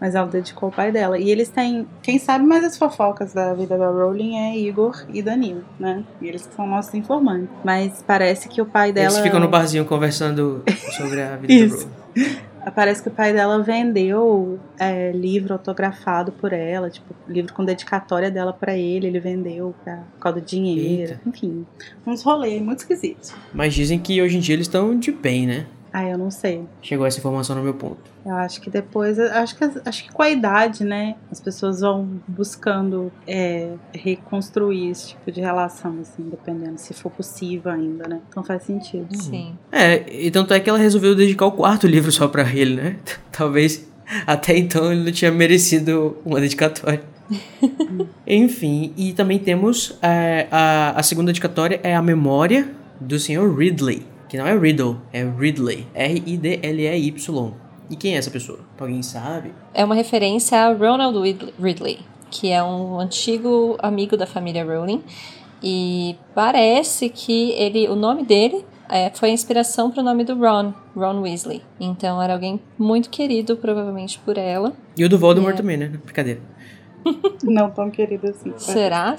[0.00, 1.18] Mas ela dedicou ao pai dela.
[1.18, 1.86] E eles têm.
[2.02, 6.04] Quem sabe mais as fofocas da vida da Rowling é Igor e Danilo, né?
[6.20, 7.48] E eles são nossos informantes.
[7.64, 9.08] Mas parece que o pai dela.
[9.08, 10.62] Eles ficam no barzinho conversando
[10.96, 12.38] sobre a vida da Rowling.
[12.74, 18.30] Parece que o pai dela vendeu é, livro autografado por ela, tipo, livro com dedicatória
[18.30, 21.20] dela para ele, ele vendeu pra, por causa do dinheiro, Eita.
[21.24, 21.66] enfim.
[22.06, 23.32] Uns rolês muito esquisitos.
[23.54, 25.66] Mas dizem que hoje em dia eles estão de bem, né?
[25.92, 26.64] Ah, eu não sei.
[26.82, 27.98] Chegou essa informação no meu ponto.
[28.24, 32.20] Eu acho que depois, acho que, acho que com a idade, né, as pessoas vão
[32.26, 38.20] buscando é, reconstruir esse tipo de relação, assim, dependendo se for possível ainda, né?
[38.28, 39.08] Então faz sentido.
[39.16, 39.56] Sim.
[39.72, 42.96] É, e tanto é que ela resolveu dedicar o quarto livro só pra ele, né?
[43.32, 43.88] Talvez
[44.26, 47.02] até então ele não tinha merecido uma dedicatória.
[48.26, 52.70] Enfim, e também temos é, a, a segunda dedicatória é a memória
[53.00, 53.54] do Sr.
[53.54, 54.02] Ridley.
[54.28, 55.86] Que não é Riddle, é Ridley.
[55.94, 57.52] R-I-D-L-E-Y.
[57.90, 58.58] E quem é essa pessoa?
[58.78, 59.52] Alguém sabe?
[59.72, 65.02] É uma referência a Ronald Rid- Ridley, que é um antigo amigo da família Rowling.
[65.62, 70.34] E parece que ele, o nome dele é, foi a inspiração para o nome do
[70.38, 71.62] Ron, Ron Weasley.
[71.80, 74.74] Então era alguém muito querido, provavelmente por ela.
[74.96, 75.56] E o do Voldemort É.
[75.56, 75.86] também, né?
[76.04, 76.40] Brincadeira.
[77.42, 78.52] Não tão querido assim.
[78.58, 79.16] Será?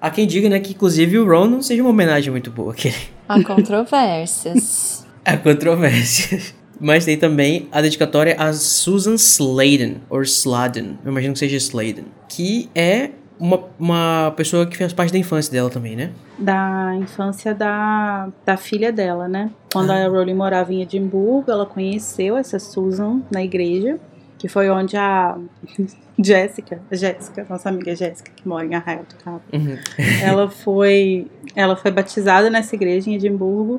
[0.00, 2.72] Há quem diga, né, que inclusive o Ron não seja uma homenagem muito boa.
[2.72, 2.92] Que
[3.30, 5.06] Há controvérsias.
[5.24, 6.54] Há controvérsias.
[6.80, 12.06] Mas tem também a dedicatória a Susan Sladen, ou Sladen, eu imagino que seja Sladen,
[12.26, 16.10] que é uma, uma pessoa que fez parte da infância dela também, né?
[16.38, 19.50] Da infância da, da filha dela, né?
[19.72, 20.04] Quando Ah.
[20.04, 23.98] a Rowling morava em Edimburgo, ela conheceu essa Susan na igreja,
[24.40, 25.36] que foi onde a
[26.18, 29.76] Jéssica, a Jéssica, nossa amiga Jéssica, que mora em Arraial do Cabo, Uhum.
[30.24, 33.78] ela foi ela foi batizada nessa igreja em Edimburgo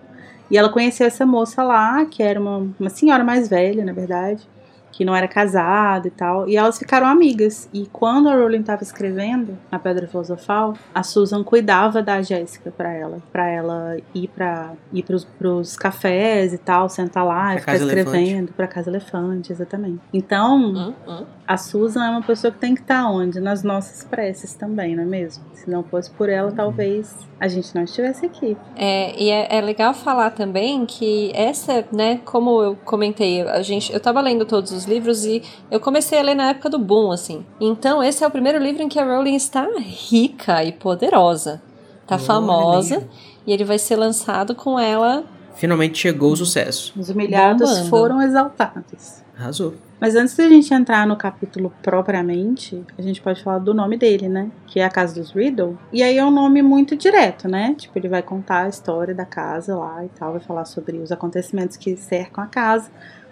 [0.51, 4.47] e ela conheceu essa moça lá que era uma, uma senhora mais velha na verdade
[4.91, 6.47] que não era casada e tal.
[6.47, 7.69] E elas ficaram amigas.
[7.73, 12.91] E quando a Rowling estava escrevendo a Pedra Filosofal a Susan cuidava da Jéssica para
[12.91, 17.59] ela para ela ir para ir pros, pros cafés e tal sentar lá Pra e
[17.59, 19.99] ficar escrevendo para casa elefante exatamente.
[20.13, 21.25] Então Hum, hum.
[21.51, 23.41] A Susan é uma pessoa que tem que estar onde?
[23.41, 25.43] Nas nossas preces também, não é mesmo?
[25.53, 28.55] Se não fosse por ela, talvez a gente não estivesse aqui.
[28.73, 33.91] É, e é, é legal falar também que essa, né, como eu comentei, a gente,
[33.91, 37.11] eu tava lendo todos os livros e eu comecei a ler na época do boom,
[37.11, 37.45] assim.
[37.59, 41.61] Então, esse é o primeiro livro em que a Rowling está rica e poderosa.
[42.07, 43.05] Tá Olha famosa
[43.45, 45.25] e ele vai ser lançado com ela.
[45.55, 46.93] Finalmente chegou o sucesso.
[46.97, 47.89] Os humilhados Bombando.
[47.89, 49.21] foram exaltados.
[49.37, 49.73] Arrasou.
[50.01, 54.27] Mas antes da gente entrar no capítulo propriamente, a gente pode falar do nome dele,
[54.27, 54.49] né?
[54.65, 55.77] Que é a Casa dos Riddle.
[55.93, 57.75] E aí é um nome muito direto, né?
[57.77, 61.11] Tipo, ele vai contar a história da casa lá e tal, vai falar sobre os
[61.11, 62.89] acontecimentos que cercam a casa.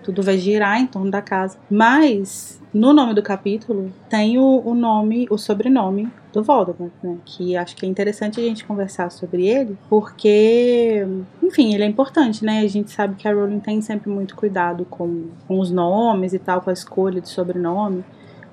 [0.10, 1.60] Tudo vai girar em torno da casa.
[1.70, 7.18] Mas no nome do capítulo tem o, o nome, o sobrenome do Voldemort, né?
[7.24, 11.06] Que acho que é interessante a gente conversar sobre ele, porque,
[11.44, 12.62] enfim, ele é importante, né?
[12.62, 16.40] A gente sabe que a Rowling tem sempre muito cuidado com, com os nomes e
[16.40, 18.04] tal, com a escolha de sobrenome.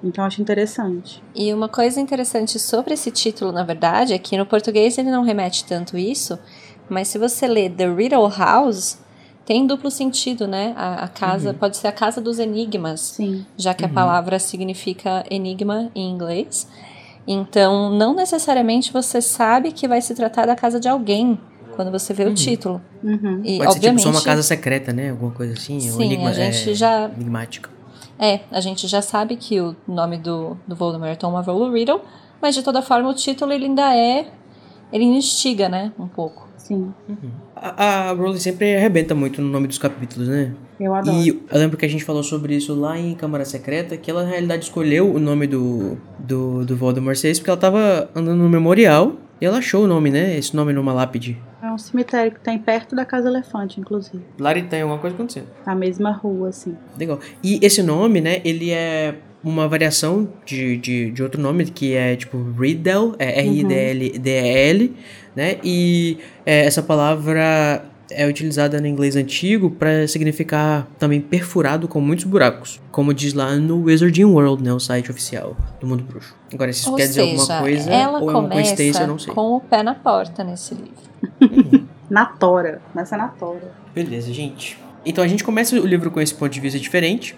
[0.05, 1.23] Então acho interessante.
[1.35, 5.23] E uma coisa interessante sobre esse título, na verdade, é que no português ele não
[5.23, 6.39] remete tanto isso,
[6.87, 8.99] mas se você lê The Riddle House,
[9.47, 10.75] tem duplo sentido, né?
[10.77, 13.01] A, a casa pode ser a casa dos enigmas.
[13.01, 13.47] Sim.
[13.57, 16.69] já que a palavra significa enigma em inglês.
[17.27, 21.39] Então, não necessariamente você sabe que vai se tratar da casa de alguém
[21.75, 22.81] quando você vê o título.
[23.03, 23.41] Uhum.
[23.45, 25.11] E, Pode ser tipo só uma casa secreta, né?
[25.11, 25.77] Alguma coisa assim.
[25.77, 27.69] um Sim, enigma, a gente é, já- Enigmática.
[28.19, 32.01] é, a gente já sabe que o nome do, do Voldemort é Tom Marvolo Riddle,
[32.41, 34.27] mas de toda forma o título ele ainda é,
[34.93, 36.49] ele instiga, né, um pouco.
[36.57, 36.93] Sim.
[37.77, 40.53] A, a Rowling sempre arrebenta muito no nome dos capítulos, né?
[40.79, 41.17] Eu adoro.
[41.17, 44.25] E eu lembro que a gente falou sobre isso lá em Câmara Secreta, que ela
[44.25, 48.43] na realidade escolheu o nome do, do, do Voldemort ser esse porque ela tava andando
[48.43, 50.37] no memorial e ela achou o nome, né?
[50.37, 51.39] Esse nome numa lápide.
[51.63, 54.23] É um cemitério que tem perto da Casa Elefante, inclusive.
[54.39, 55.49] Lá tem alguma coisa acontecendo.
[55.67, 56.77] Na mesma rua, assim.
[56.99, 57.21] Legal.
[57.43, 62.17] E esse nome, né, ele é uma variação de, de, de outro nome que é
[62.17, 64.97] tipo Riddle, é R-I-D-L-D-E-L,
[65.35, 65.59] né?
[65.63, 72.25] E é, essa palavra é utilizada no inglês antigo para significar também perfurado com muitos
[72.25, 76.35] buracos, como diz lá no Wizarding World, né, o site oficial do Mundo Bruxo.
[76.53, 79.07] Agora, se isso Ou quer dizer seja, alguma coisa ela ou é uma coincidência, eu
[79.09, 79.35] não sei.
[79.35, 81.87] com o pé na porta nesse livro.
[82.09, 82.81] Na tora.
[82.93, 83.73] Começa na tora.
[83.93, 84.79] Beleza, gente.
[85.05, 87.37] Então a gente começa o livro com esse ponto de vista diferente,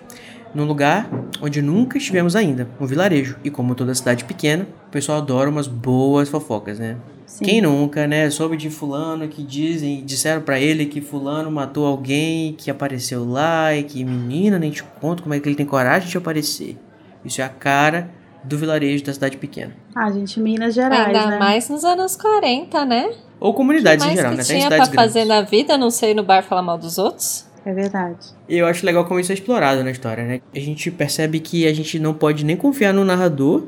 [0.54, 1.08] num lugar
[1.40, 3.36] onde nunca estivemos ainda, um vilarejo.
[3.44, 6.96] E como toda cidade pequena, o pessoal adora umas boas fofocas, né?
[7.26, 7.44] Sim.
[7.44, 8.30] Quem nunca, né?
[8.30, 13.74] Soube de fulano que dizem, disseram pra ele que fulano matou alguém que apareceu lá
[13.74, 16.76] e que menina, nem te conto como é que ele tem coragem de aparecer.
[17.24, 18.10] Isso é a cara
[18.42, 19.74] do vilarejo da cidade pequena.
[19.94, 21.38] Ah, gente, Minas Gerais, Ainda né?
[21.38, 23.10] mais nos anos 40, né?
[23.38, 24.42] Ou comunidades em mais geral, que né?
[24.42, 24.94] Até tinha pra grandes.
[24.94, 27.46] fazer na vida, não sei no bar falar mal dos outros?
[27.68, 28.28] É verdade.
[28.48, 30.40] E eu acho legal como isso é explorado na história, né?
[30.56, 33.64] A gente percebe que a gente não pode nem confiar no narrador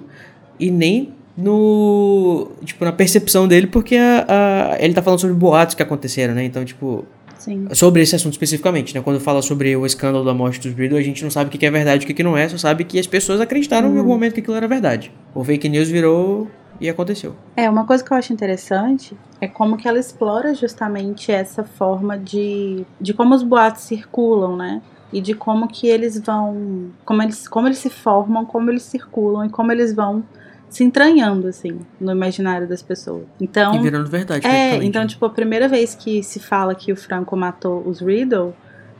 [0.58, 2.50] e nem no.
[2.64, 4.24] Tipo, na percepção dele, porque a,
[4.72, 6.44] a- ele tá falando sobre boatos que aconteceram, né?
[6.44, 7.04] Então, tipo,
[7.38, 7.68] Sim.
[7.72, 9.00] Sobre esse assunto especificamente, né?
[9.02, 11.64] Quando fala sobre o escândalo da morte dos Riddle, a gente não sabe o que
[11.64, 13.94] é verdade e o que não é, só sabe que as pessoas acreditaram Uhum.
[13.96, 15.10] em algum momento que aquilo era verdade.
[15.34, 17.34] O fake news virou e aconteceu.
[17.56, 22.18] É, uma coisa que eu acho interessante é como que ela explora justamente essa forma
[22.18, 24.82] de, de como os boatos circulam, né?
[25.12, 26.90] E de como que eles vão.
[27.04, 30.22] Como eles, como eles se formam, como eles circulam e como eles vão
[30.68, 33.24] se entranhando, assim, no imaginário das pessoas.
[33.40, 33.74] Então.
[33.74, 37.36] e virando verdade, É, então, tipo, a primeira vez que se fala que o Franco
[37.36, 38.54] matou os Riddle,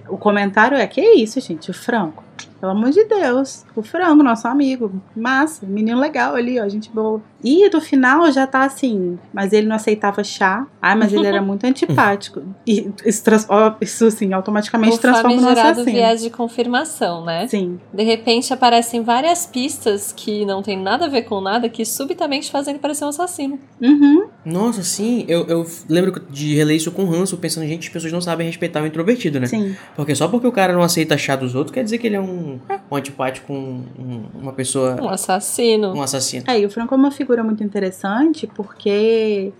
[0.09, 2.24] o comentário é: que isso, gente, o Franco?
[2.61, 7.22] Pelo amor de Deus, o Franco, nosso amigo, massa, menino legal ali, ó, gente boa.
[7.42, 11.40] E do final já tá assim, mas ele não aceitava chá, ai, mas ele era
[11.42, 12.42] muito antipático.
[12.66, 13.24] E isso,
[13.81, 15.85] isso assim, automaticamente O transforma no assassino.
[15.85, 17.46] viés de confirmação, né?
[17.48, 21.85] Sim, De repente aparecem várias pistas que não tem nada a ver com nada, que
[21.85, 23.59] subitamente fazem ele parecer um assassino.
[23.81, 28.12] uhum, Nossa, sim, eu, eu lembro de reler isso com ranço, pensando, gente, as pessoas
[28.12, 29.46] não sabem respeitar o introvertido, né?
[29.46, 29.74] sim.
[29.96, 32.20] Porque só porque o cara não aceita chá dos outros, quer dizer que ele é
[32.20, 32.59] um,
[32.90, 35.94] um antipático, um- um- uma pessoa, Um assassino.
[35.94, 36.44] um assassino.
[36.46, 39.53] É, e o Franco é uma figura muito interessante porque,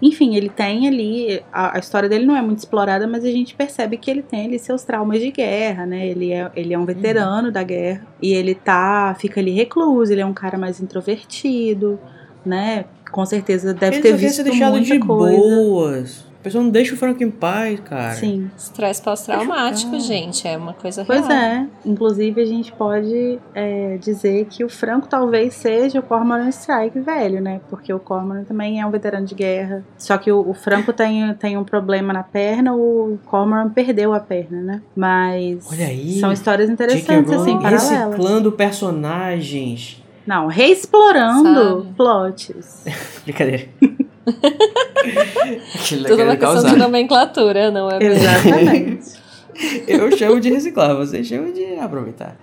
[0.00, 1.42] enfim, ele tem ali.
[1.52, 4.46] A, a história dele não é muito explorada, mas a gente percebe que ele tem
[4.46, 6.06] ali seus traumas de guerra, né?
[6.06, 9.14] Ele é, ele é um veterano da guerra e ele tá.
[9.18, 11.98] fica ali recluso, ele é um cara mais introvertido,
[12.44, 12.84] né?
[13.10, 15.36] Com certeza deve ele ter visto muita de coisa.
[15.36, 16.27] boas.
[16.40, 18.12] A pessoa não deixa o Franco em paz, cara.
[18.14, 18.48] Sim.
[18.56, 21.36] Estresse pós-traumático, eu- gente, é uma coisa Pois real.
[21.38, 27.00] é, inclusive a gente pode é, dizer que o Franco talvez seja o Cormoran Strike
[27.00, 27.60] velho, né?
[27.68, 29.84] Porque o Cormoran também é um veterano de guerra.
[29.98, 34.20] Só que o, o Franco tem, tem um problema na perna, o Cormoran perdeu a
[34.20, 34.82] perna, né?
[34.94, 37.90] Mas Olha aí, são histórias interessantes, assim, paralelas.
[37.90, 40.00] reciclando personagens.
[40.24, 41.94] Não, reexplorando Sabe?
[41.96, 42.84] plots.
[43.24, 43.66] Brincadeira.
[45.88, 46.70] Tudo uma era questão causar.
[46.70, 48.14] de nomenclatura, não é mesmo?
[48.24, 49.18] Exatamente.
[49.88, 52.38] Eu chamo de reciclar, vocês chamam de aproveitar.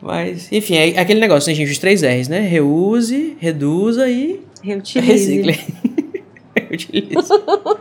[0.00, 1.70] Mas, enfim, é aquele negócio, né, gente?
[1.70, 2.40] Os três R's, né?
[2.40, 5.40] Reuse, reduza e Reutilize.
[5.40, 6.22] recicle.
[6.68, 7.14] Reutilize.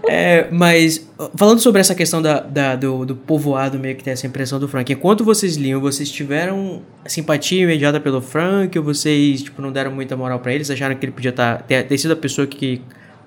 [0.07, 4.27] É, mas, falando sobre essa questão da, da- do, do povoado meio que tem essa
[4.27, 9.59] impressão do Frank, enquanto vocês liam, vocês tiveram simpatia imediata pelo Frank ou vocês, tipo,
[9.59, 10.63] não deram muita moral pra ele?
[10.63, 12.79] Vocês acharam que ele podia tá, ter, ter sido a pessoa que,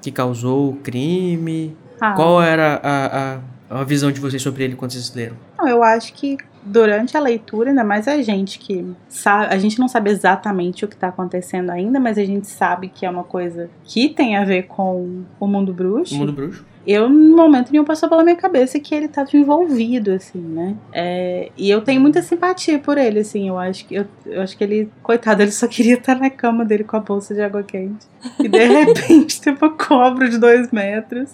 [0.04, 1.74] que causou o crime?
[2.00, 3.38] Ah, Qual era a,
[3.76, 5.36] a, a visão de vocês sobre ele quando vocês leram?
[5.58, 9.78] Não, eu acho que durante a leitura, ainda mais a gente que sabe, a gente
[9.78, 13.24] não sabe exatamente o que tá acontecendo ainda, mas a gente sabe que é uma
[13.24, 16.14] coisa que tem a ver com o mundo bruxo.
[16.14, 16.64] O mundo bruxo?
[16.86, 20.76] Eu, no momento nenhum, passou pela minha cabeça que ele tava envolvido, assim, né?
[20.92, 23.48] É, e eu tenho muita simpatia por ele, assim.
[23.48, 26.64] Eu acho que eu, eu acho que ele, coitado, ele só queria estar na cama
[26.64, 28.06] dele com a bolsa de água quente.
[28.38, 31.30] E de repente tem uma cobra de dois metros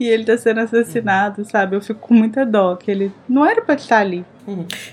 [0.00, 1.76] e ele tá sendo assassinado, sabe?
[1.76, 4.24] Eu fico com muita dó, que ele não era pra estar ali.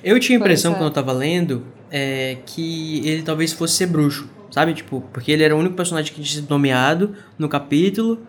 [0.03, 0.75] Eu tinha a impressão, é.
[0.75, 4.73] quando eu tava lendo, é, que ele talvez fosse ser bruxo, sabe?
[4.73, 8.21] Tipo, porque ele era o único personagem que tinha sido nomeado no capítulo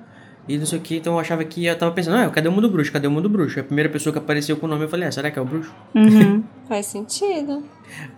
[0.49, 2.53] e não sei o que, então eu achava que eu tava pensando, ah, cadê o
[2.53, 2.93] mundo bruxo?
[2.93, 3.61] Cadê o mundo bruxo?
[3.61, 5.45] A primeira pessoa que apareceu com o nome, eu falei, ah, será que é o
[5.45, 5.73] bruxo?
[5.95, 6.43] Uhum.
[6.69, 7.63] Faz sentido.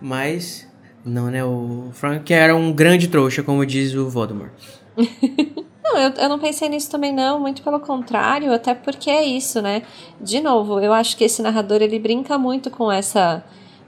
[0.01, 0.67] Mas,
[1.05, 1.43] não, né?
[1.43, 4.51] O Frank era um grande trouxa, como diz o Voldemort.
[5.85, 9.61] Não, eu, eu não pensei nisso também não, muito pelo contrário, até porque é isso,
[9.61, 9.83] né?
[10.19, 13.43] De novo, eu acho que esse narrador ele brinca muito com essa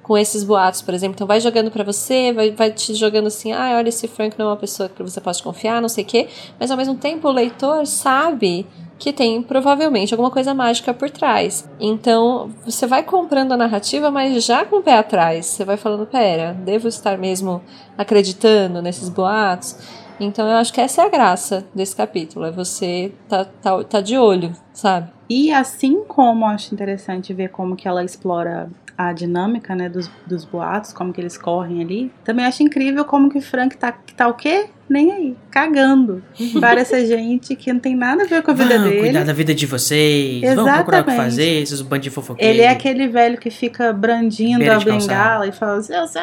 [0.07, 1.15] com esses boatos, por exemplo.
[1.15, 4.45] Então vai jogando pra você, vai, vai te jogando assim, ah, olha, esse Frank não
[4.45, 6.29] é uma pessoa que você pode confiar, não sei o quê.
[6.57, 8.65] Mas ao mesmo tempo o leitor sabe
[8.97, 11.69] que tem provavelmente alguma coisa mágica por trás.
[11.77, 15.45] Então você vai comprando a narrativa, mas já com o pé atrás.
[15.45, 17.61] Você vai falando, pera, devo estar mesmo
[17.97, 19.75] acreditando nesses boatos?
[20.19, 24.01] Então eu acho que essa é a graça desse capítulo, é você tá, tá, tá
[24.01, 25.11] de olho, sabe?
[25.29, 30.43] E assim como acho interessante ver como que ela explora a dinâmica, né, dos, dos
[30.43, 34.13] boatos, como que eles correm ali, também acho incrível como que o Frank tá, que
[34.13, 34.65] tá o quê?
[34.89, 36.23] Nem aí, cagando
[36.59, 38.99] para essa gente que não tem nada a ver com a vida Vão dele.
[39.01, 41.15] cuidar da vida de vocês, vão procurar o que Exatamente.
[41.17, 42.55] fazer, esses bandos de fofoqueiros.
[42.55, 46.21] Ele é aquele velho que fica brandindo Beira a bengala e fala assim, eu sei.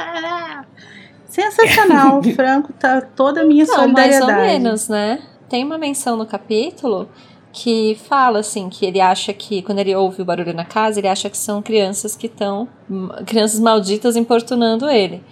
[1.29, 4.33] Sensacional, o Franco tá toda a minha Não, mais solidariedade.
[4.33, 5.21] ou menos, né?
[5.49, 7.09] Tem uma menção no capítulo
[7.55, 11.07] que fala assim que ele acha que quando ele ouve o barulho na casa, ele
[11.09, 12.67] acha que são crianças que estão
[13.25, 15.23] crianças malditas importunando ele.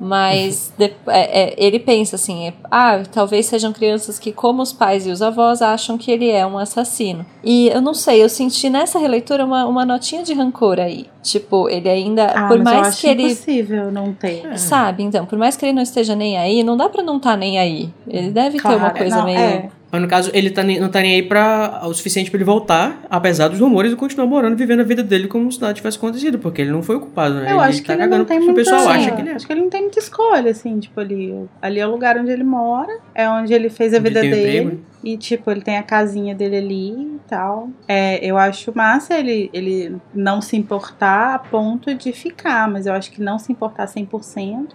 [0.00, 4.72] Mas de- é- é, ele pensa assim, é, ah, talvez sejam crianças que, como os
[4.72, 7.24] pais e os avós, acham que ele é um assassino.
[7.44, 11.06] E eu não sei, eu senti nessa releitura uma, uma notinha de rancor aí.
[11.22, 14.58] Tipo, ele ainda, Ah, por mas eu mais acho que ele impossível não ter.
[14.58, 17.36] Sabe, então, por mais que ele não esteja nem aí, não dá pra não estar
[17.36, 17.90] nem aí.
[18.08, 19.68] Ele deve ter uma Claro, coisa não, meio é.
[19.92, 23.04] Mas no caso, ele tá, não tá nem aí pra, o suficiente para ele voltar,
[23.10, 26.38] apesar dos rumores, e continuar morando, vivendo a vida dele como se nada tivesse acontecido,
[26.38, 27.52] porque ele não foi ocupado, né?
[27.52, 28.52] Eu ele acho que tá ele cagando não tem muita...
[28.52, 29.34] o pessoal acha que ele é.
[29.34, 31.44] Acho que ele não tem muita escolha, assim, tipo, ali.
[31.60, 34.22] Ali é o lugar onde ele mora, é onde ele fez a Onde vida o
[34.22, 34.36] dele.
[34.40, 34.78] emprego, né?
[35.04, 37.68] E, tipo, ele tem a casinha dele ali e tal.
[37.86, 42.94] É, eu acho massa ele, ele não se importar a ponto de ficar, mas eu
[42.94, 44.68] acho que não se importar 100%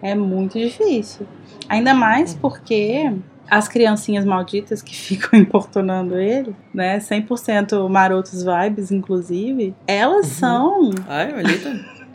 [0.00, 1.26] é muito difícil.
[1.68, 3.12] Ainda mais porque
[3.50, 10.32] as criancinhas malditas que ficam importunando ele, né, 100% marotos vibes, inclusive, elas Uhum.
[10.32, 10.90] são.
[11.08, 11.70] Ai, olha, tá.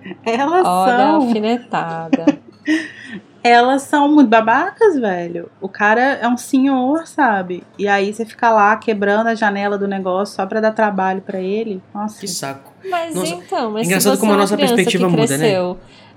[0.23, 1.15] Elas Olha a são.
[1.15, 2.25] alfinetada.
[3.43, 5.49] Elas são muito babacas, velho.
[5.61, 7.63] O cara é um senhor, sabe?
[7.77, 11.39] E aí você fica lá quebrando a janela do negócio só pra dar trabalho pra
[11.39, 11.81] ele.
[11.93, 12.19] Nossa.
[12.21, 12.71] Que saco.
[12.89, 15.15] Mas Nossa, então, mas engraçado se você como a é uma nossa criança perspectiva que
[15.15, 15.47] muda, né?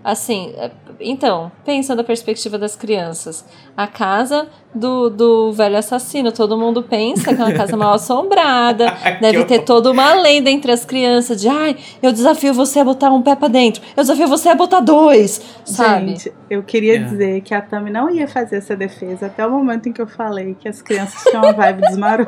[0.03, 0.71] Assim, é,
[1.01, 3.45] então, pensa da perspectiva das crianças.
[3.77, 8.93] A casa do, do velho assassino, todo mundo pensa que é uma casa mal assombrada.
[9.21, 13.11] Deve ter toda uma lenda entre as crianças de ai, eu desafio você a botar
[13.11, 16.11] um pé pra dentro, eu desafio você a botar dois, sabe?
[16.11, 16.99] Gente, eu queria É.
[16.99, 20.07] dizer que a Tami não ia fazer essa defesa até o momento em que eu
[20.07, 22.27] falei que as crianças tinham uma vibe desmarou.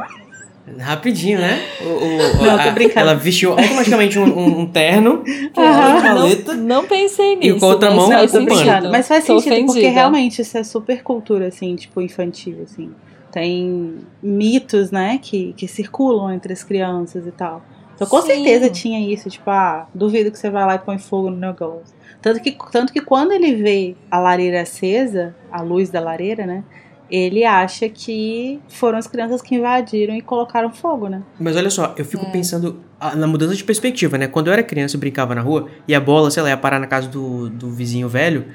[0.78, 1.60] Rapidinho, né?
[1.80, 3.00] O, o- Não, tô a- brincando.
[3.00, 5.22] Ela vestiu automaticamente um, um- um terno,
[5.56, 6.54] uma não, maleta.
[6.54, 7.58] não pensei E nisso.
[7.58, 8.90] com a outra mão, faz com o pano.
[8.90, 9.90] Mas faz sentido, porque ofendida.
[9.92, 12.90] realmente isso é super cultura, assim, tipo, infantil, assim.
[13.32, 17.62] Tem mitos, né, que, que circulam entre as crianças e tal.
[17.94, 18.28] Então, com Sim.
[18.28, 21.94] certeza tinha isso, tipo, ah, duvido que você vai lá e põe fogo no negócio.
[22.20, 26.64] Tanto que, tanto que quando ele vê a lareira acesa, a luz da lareira, né,
[27.11, 31.22] ele acha que foram as crianças que invadiram e colocaram fogo, né?
[31.38, 32.30] Mas olha só, eu fico É.
[32.30, 32.80] pensando
[33.16, 34.26] na mudança de perspectiva, né?
[34.28, 36.78] Quando eu era criança, eu brincava na rua e a bola, sei lá, ia parar
[36.78, 38.46] na casa do, do vizinho velho.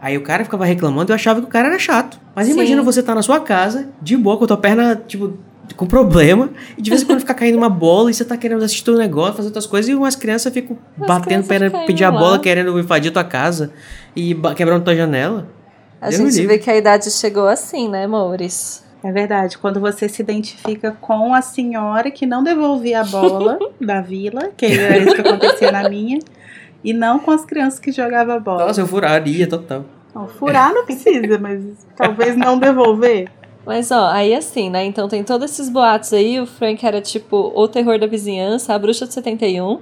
[0.00, 2.20] Aí o cara ficava reclamando e eu achava que o cara era chato.
[2.34, 2.52] Mas Sim.
[2.52, 5.32] imagina você tá na sua casa, de boa, com a tua perna, tipo,
[5.76, 8.62] com problema, e de vez em quando fica caindo uma bola e você tá querendo
[8.62, 12.04] assistir um negócio, fazer outras coisas, e umas crianças ficam As batendo, crianças ficam pedir
[12.04, 12.18] a lá.
[12.20, 13.72] bola, querendo invadir tua casa
[14.14, 15.48] e quebrando tua janela.
[16.04, 18.84] A Deus gente vê que a idade chegou assim, né, amores?
[19.02, 24.02] É verdade, quando você se identifica com a senhora que não devolvia a bola da
[24.02, 26.18] vila, que era isso que acontecia na minha,
[26.84, 28.66] e não com as crianças que jogavam a bola.
[28.66, 29.86] Nossa, eu furaria total.
[30.14, 31.62] Não, furar não precisa, mas
[31.96, 33.30] talvez não devolver.
[33.64, 34.84] Mas ó, aí assim, né?
[34.84, 36.38] Então tem todos esses boatos aí.
[36.38, 39.80] O Frank era tipo o terror da vizinhança, a bruxa de 71.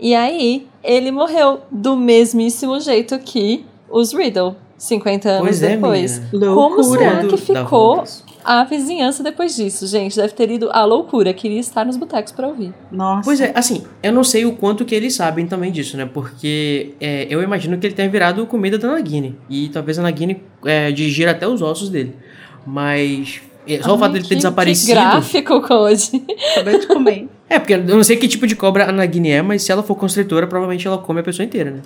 [0.00, 6.22] E aí ele morreu do mesmíssimo jeito que os Riddle, 50 anos Pois é, depois.
[6.30, 8.04] Como será que ficou
[8.44, 10.16] a vizinhança depois disso, gente?
[10.16, 11.32] Deve ter ido à loucura.
[11.32, 12.74] Queria estar nos botecos pra ouvir.
[12.92, 13.22] Nossa.
[13.24, 16.04] Pois é, assim, eu não sei o quanto que eles sabem também disso, né?
[16.12, 19.38] Porque é, eu imagino que ele tenha virado comida da Nagini.
[19.48, 22.14] E talvez a Nagini é, digira até os ossos dele.
[22.66, 24.88] Mas é, só o Ai, fato dele ter que- desaparecido.
[24.88, 26.22] Que gráfico, Code.
[26.52, 27.28] Acabei de comer.
[27.46, 29.82] É, porque eu não sei que tipo de cobra a Nagini é, mas se ela
[29.82, 31.80] for constritora, provavelmente ela come a pessoa inteira, né?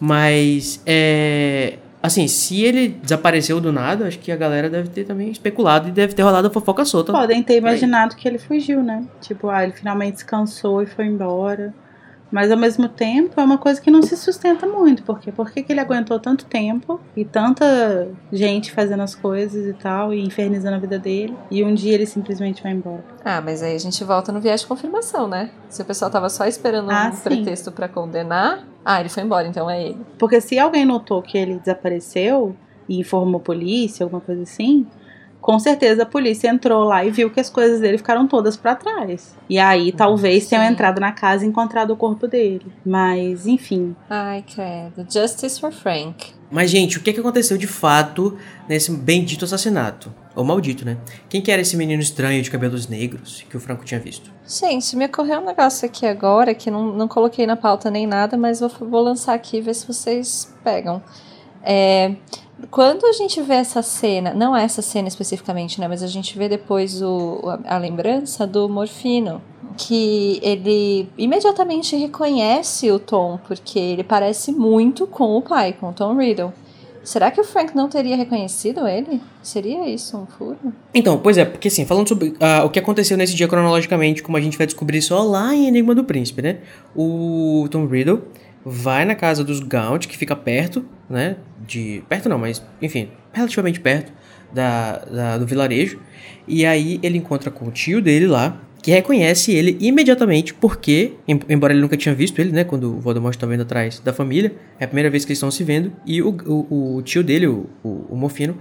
[0.00, 1.74] Mas, é.
[2.02, 5.92] Assim, se ele desapareceu do nada, acho que a galera deve ter também especulado e
[5.92, 7.12] deve ter rolado a fofoca solta.
[7.12, 9.04] Podem ter imaginado que ele fugiu, né?
[9.20, 11.72] Tipo, ah, ele finalmente descansou e foi embora.
[12.28, 15.62] Mas ao mesmo tempo é uma coisa que não se sustenta muito, porque por que
[15.62, 20.74] que ele aguentou tanto tempo e tanta gente fazendo as coisas e tal, e infernizando
[20.76, 23.04] a vida dele, e um dia ele simplesmente vai embora.
[23.22, 25.50] Ah, mas aí a gente volta no viés de confirmação, né?
[25.68, 27.22] Se o pessoal tava só esperando Ah, um sim.
[27.22, 29.98] pretexto pra condenar, ah, ele foi embora, então é ele.
[30.18, 32.56] Porque se alguém notou que ele desapareceu
[32.88, 34.86] e informou a polícia, alguma coisa assim,
[35.40, 38.74] com certeza a polícia entrou lá e viu que as coisas dele ficaram todas pra
[38.74, 39.36] trás.
[39.48, 40.72] E aí talvez tenham Sim.
[40.72, 42.66] entrado na casa e encontrado o corpo dele.
[42.84, 43.94] Mas, enfim.
[44.08, 45.06] Ai, credo.
[45.12, 46.32] Justice for Frank.
[46.52, 48.36] Mas, gente, o que, que aconteceu de fato
[48.68, 50.12] nesse bendito assassinato?
[50.36, 50.98] Ou maldito, né?
[51.26, 54.30] Quem que era esse menino estranho de cabelos negros que o Franco tinha visto?
[54.46, 58.36] Gente, me ocorreu um negócio aqui agora que não, não coloquei na pauta nem nada,
[58.36, 61.02] mas vou, vou lançar aqui e ver se vocês pegam.
[61.64, 62.14] É,
[62.70, 65.88] quando a gente vê essa cena, não essa cena especificamente, né?
[65.88, 69.40] Mas a gente vê depois o, a, a lembrança do Morfino.
[69.74, 75.92] Que ele imediatamente reconhece o Tom, porque ele parece muito com o pai, com o
[75.94, 76.52] Tom Riddle.
[77.02, 79.20] Será que o Frank não teria reconhecido ele?
[79.42, 80.58] Seria isso um furo?
[80.94, 84.36] Então, pois é, porque assim, falando sobre ah, o que aconteceu nesse dia cronologicamente, como
[84.36, 86.58] a gente vai descobrir só lá em Enigma do Príncipe, né?
[86.94, 88.22] O Tom Riddle
[88.64, 91.36] vai na casa dos Gaunt, que fica perto, né?
[91.66, 92.02] De.
[92.08, 94.12] Perto não, mas enfim, relativamente perto
[94.52, 95.98] da, da- do vilarejo.
[96.46, 101.38] E aí ele encontra com o tio dele lá, que reconhece ele imediatamente, porque, em-
[101.48, 102.64] embora ele nunca tinha visto ele, né?
[102.64, 105.50] Quando o Voldemort estava indo atrás da família, é a primeira vez que eles estão
[105.50, 105.92] se vendo.
[106.04, 108.56] E o, o, o tio dele, o, o, o Morfino,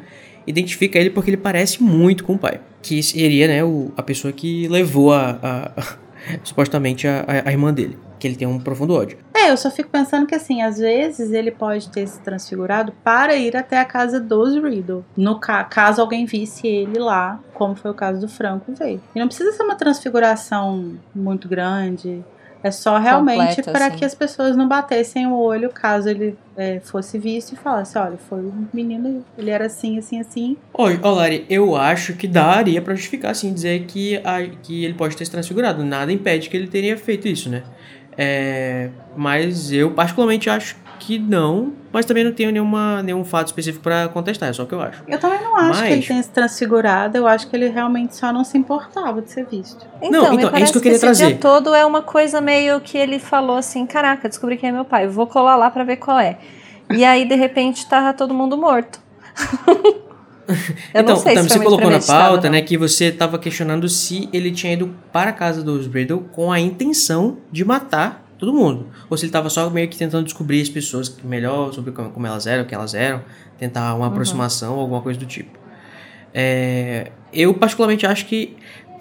[0.46, 2.60] identifica ele porque ele parece muito com o pai.
[2.82, 5.98] Que seria, né, o, a pessoa que levou a, a, a
[6.44, 7.98] supostamente a, a, irmã dele.
[8.22, 9.18] Que ele tem um profundo ódio.
[9.34, 13.36] É, eu só fico pensando que assim, às vezes ele pode ter se transfigurado para
[13.36, 15.04] ir até a casa dos Riddle.
[15.18, 19.02] No ca caso alguém visse ele lá, como foi o caso do Franco veio.
[19.16, 22.24] E não precisa ser uma transfiguração muito grande.
[22.64, 23.98] É só realmente para assim.
[23.98, 28.18] que as pessoas não batessem o olho caso ele é, fosse visto e falasse, olha,
[28.18, 30.58] foi um menino, ele era assim, assim, assim.
[30.74, 35.18] Oi, Lari, eu acho que daria para justificar, assim, dizer que, a, que ele pode
[35.18, 35.84] ter se transfigurado.
[35.84, 37.64] Nada impede que ele teria feito isso, né?
[38.18, 43.84] É, mas eu particularmente acho que não, mas também não tenho nenhuma, nenhum fato específico
[43.84, 45.04] para contestar, é só o que eu acho.
[45.08, 45.82] Eu também não acho mas...
[45.82, 49.32] que ele tenha se transfigurado, eu acho que ele realmente só não se importava de
[49.32, 49.86] ser visto.
[50.02, 51.28] Então, não, então é isso que eu queria que trazer.
[51.28, 54.86] Dia todo é uma coisa meio que ele falou assim: caraca, descobri quem é meu
[54.86, 56.38] pai, vou colar lá para ver qual é.
[56.92, 59.00] E aí, de repente, tá todo mundo morto.
[60.94, 64.94] então, também você colocou na pauta, né, que você estava questionando se ele tinha ido
[65.12, 68.88] para a casa dos Bradle com a intenção de matar todo mundo.
[69.10, 72.26] Ou se ele estava só meio que tentando descobrir as pessoas melhor sobre como, como
[72.26, 73.22] elas eram, o que elas eram,
[73.58, 74.12] tentar uma uhum.
[74.12, 75.60] aproximação ou alguma coisa do tipo.
[76.34, 78.56] É, eu particularmente acho que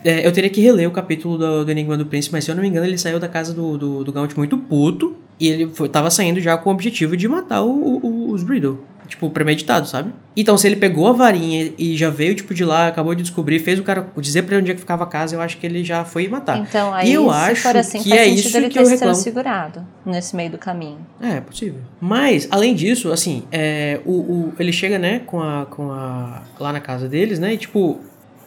[0.04, 2.54] é, eu teria que reler o capítulo do, do, Enigma do Príncipe, mas se eu
[2.54, 5.16] não me engano, ele saiu da casa do, do, do Gaunt muito puto.
[5.38, 8.78] E ele foi, tava saindo já com o objetivo de matar o, o, os Bridle
[9.10, 10.12] tipo, premeditado, sabe?
[10.36, 13.58] Então, se ele pegou a varinha e já veio, tipo, de lá, acabou de descobrir,
[13.58, 15.66] fez o cara dizer pra ele onde é que ficava a casa, eu acho que
[15.66, 16.58] ele já foi matar.
[16.58, 18.88] Então, aí, e eu se acho for assim, que é isso ele que ter eu
[18.88, 19.12] reclamo.
[19.12, 20.98] transfigurado nesse meio do caminho.
[21.20, 21.80] É, é possível.
[22.00, 26.42] Mas, além disso, assim, é, o, o, ele chega, né, com a, com a...
[26.58, 28.00] lá na casa deles, né, e, tipo...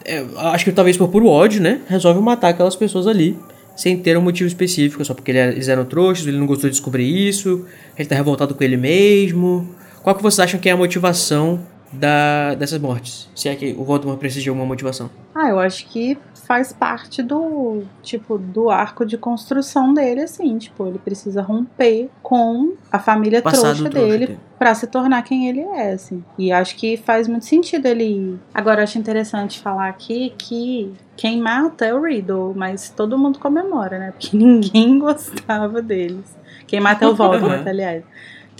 [0.06, 3.38] É, acho que talvez por puro ódio, né, resolve matar aquelas pessoas ali
[3.76, 7.28] sem ter um motivo específico, só porque eles eram trouxas, ele não gostou de descobrir
[7.28, 7.66] isso,
[7.98, 9.68] ele tá revoltado com ele mesmo.
[10.04, 13.26] Qual que vocês acham que é a motivação da, dessas mortes?
[13.34, 15.08] Se é que o Voldemort precisa de alguma motivação.
[15.34, 20.58] Ah, eu acho que faz parte do, tipo, do arco de construção dele, assim.
[20.58, 24.40] Tipo, ele precisa romper com a família Passado trouxa dele, dele.
[24.58, 26.22] para se tornar quem ele é, assim.
[26.36, 28.38] E acho que faz muito sentido ele...
[28.52, 33.98] Agora, acho interessante falar aqui que quem mata é o Riddle, mas todo mundo comemora,
[33.98, 34.10] né?
[34.10, 36.36] Porque ninguém gostava deles.
[36.66, 38.04] Quem mata é o Voldemort, aliás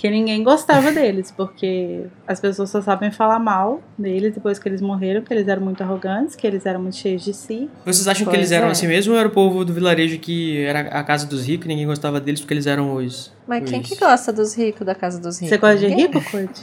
[0.04, 4.82] que ninguém gostava deles, porque as pessoas só sabem falar mal deles depois que eles
[4.82, 7.70] morreram, que eles eram muito arrogantes, que eles eram muito cheios de si.
[7.86, 8.72] Vocês acham pois que eles eram é.
[8.72, 11.68] assim mesmo ou era o povo do vilarejo que era a casa dos ricos e
[11.68, 13.32] ninguém gostava deles porque eles eram os.
[13.48, 13.70] Mas os...
[13.70, 15.48] quem que gosta dos ricos da casa dos ricos?
[15.48, 16.58] Você gosta de rico, Kurt?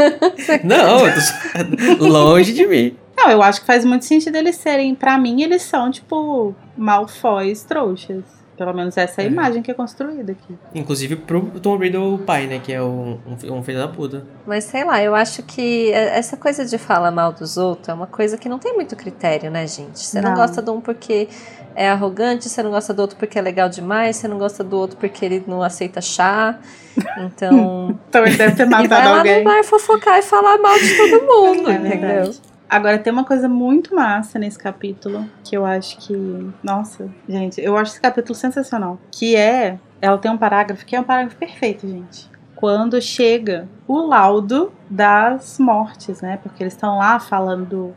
[0.64, 2.96] Não, eu tô longe de mim.
[3.14, 4.94] Não, eu acho que faz muito sentido eles serem.
[4.94, 8.39] Pra mim, eles são, tipo, malfóis trouxas.
[8.60, 9.30] Pelo menos essa é a é.
[9.30, 10.54] imagem que é construída aqui.
[10.74, 12.60] Inclusive pro Tom Riddle, o pai, né?
[12.62, 14.22] Que é um, um, filho da puta.
[14.46, 18.06] Mas sei lá, eu acho que essa coisa de falar mal dos outros é uma
[18.06, 19.98] coisa que não tem muito critério, né, gente?
[19.98, 21.26] Você não, não gosta de um porque
[21.74, 24.76] é arrogante, você não gosta do outro porque é legal demais, você não gosta do
[24.76, 26.58] outro porque ele não aceita chá.
[27.16, 27.96] Então.
[28.08, 29.32] então ele deve ter matado e vai alguém.
[29.32, 32.34] lá no bar fofocar e falar mal de todo mundo, é entendeu?
[32.70, 36.14] Agora tem uma coisa muito massa nesse capítulo que eu acho que,
[36.62, 41.00] nossa, gente, eu acho esse capítulo sensacional, que é, ela tem um parágrafo que é
[41.00, 42.30] um parágrafo perfeito, gente.
[42.54, 46.38] Quando chega o laudo das mortes, né?
[46.40, 47.92] Porque eles estão lá falando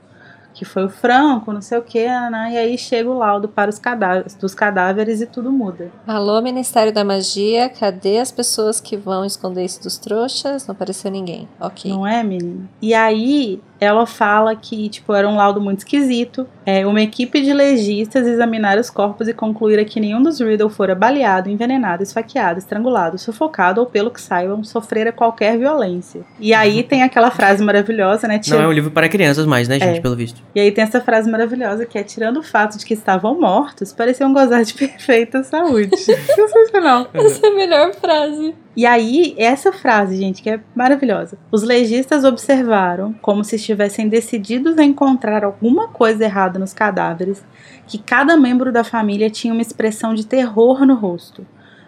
[0.54, 2.52] que foi o Franco, não sei o que, né?
[2.54, 5.92] E aí chega o laudo para os cadáveres, dos cadáveres e tudo muda.
[6.06, 10.68] Alô, Ministério da Magia, cadê as pessoas que vão esconder isso dos trouxas?
[10.68, 11.48] Não apareceu ninguém.
[11.60, 11.92] Ok.
[11.92, 12.70] Não é, menino?
[12.82, 16.48] E aí ela fala que, tipo, era um laudo muito esquisito.
[16.66, 20.96] É, uma equipe de legistas examinaram os corpos e concluíram que nenhum dos Riddle fora
[20.96, 26.22] baleado, envenenado, esfaqueado, estrangulado, sufocado ou, pelo que saibam, sofrera qualquer violência.
[26.40, 28.40] E aí tem aquela frase maravilhosa, né?
[28.48, 30.02] Não é um livro para crianças mais, né, gente, é.
[30.02, 30.42] pelo visto.
[30.56, 33.92] E aí tem essa frase maravilhosa que é: tirando o fato de que estavam mortos,
[33.92, 35.96] pareciam gozar de perfeita saúde.
[35.98, 37.08] Sensacional.
[37.14, 38.56] Essa é a melhor frase.
[38.76, 41.38] E aí, essa frase, gente, que é maravilhosa.
[41.52, 47.46] Os legistas observaram, como se estivessem decididos a encontrar alguma coisa errada nos cadáveres,
[47.86, 51.46] que cada membro da família tinha uma expressão de terror no rosto.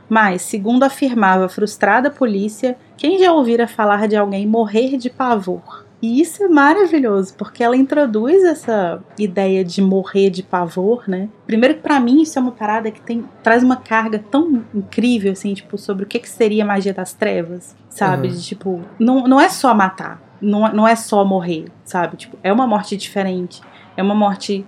[0.08, 5.85] Mas, segundo afirmava a frustrada polícia, quem já ouvira falar de alguém morrer de pavor?
[6.02, 11.30] E isso é maravilhoso, porque ela introduz essa ideia de morrer de pavor, né?
[11.48, 15.32] Primeiro que para mim isso é uma parada que tem traz uma carga tão incrível
[15.32, 18.28] assim, tipo, sobre o que que seria magia das trevas, sabe?
[18.28, 18.34] Uhum.
[18.34, 22.18] De, tipo, não, não é só matar, não, não é só morrer, sabe?
[22.18, 23.62] Tipo, é uma morte diferente,
[23.98, 24.66] é uma morte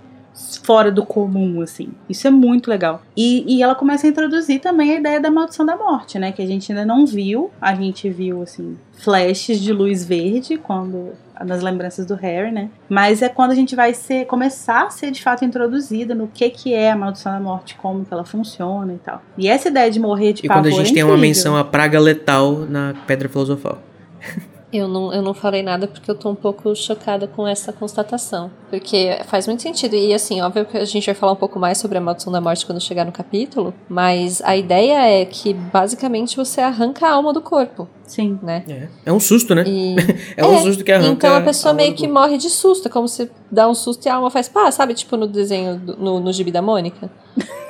[0.63, 1.89] fora do comum, assim.
[2.09, 3.01] Isso é muito legal.
[3.15, 6.31] E, e ela começa a introduzir também a ideia da maldição da morte, né?
[6.31, 7.49] Que a gente ainda não viu.
[7.59, 11.13] A gente viu, assim, flashes de luz verde quando
[11.45, 12.69] nas lembranças do Harry, né?
[12.89, 16.49] Mas é quando a gente vai ser começar a ser de fato introduzida no que
[16.49, 19.21] que é a maldição da morte, como que ela funciona e tal.
[19.37, 21.55] E essa ideia de morrer de E pavor quando a gente é tem uma menção
[21.55, 23.79] à praga letal na Pedra Filosofal.
[24.71, 28.51] Eu não, eu não falei nada porque eu tô um pouco chocada com essa constatação.
[28.69, 29.95] Porque faz muito sentido.
[29.95, 32.41] E assim, óbvio que a gente vai falar um pouco mais sobre a maldição da
[32.41, 33.73] morte quando chegar no capítulo.
[33.87, 38.37] Mas a ideia é que basicamente você arranca a alma do corpo, Sim.
[38.43, 38.65] né?
[38.67, 39.63] É, é um susto, né?
[39.65, 39.95] E
[40.35, 41.11] É um susto que arranca.
[41.13, 44.05] Então a pessoa alma meio que morre de susto, é como se dá um susto
[44.05, 44.93] e a alma faz pá, sabe?
[44.93, 47.09] Tipo no desenho, do- no, no gibi da Mônica.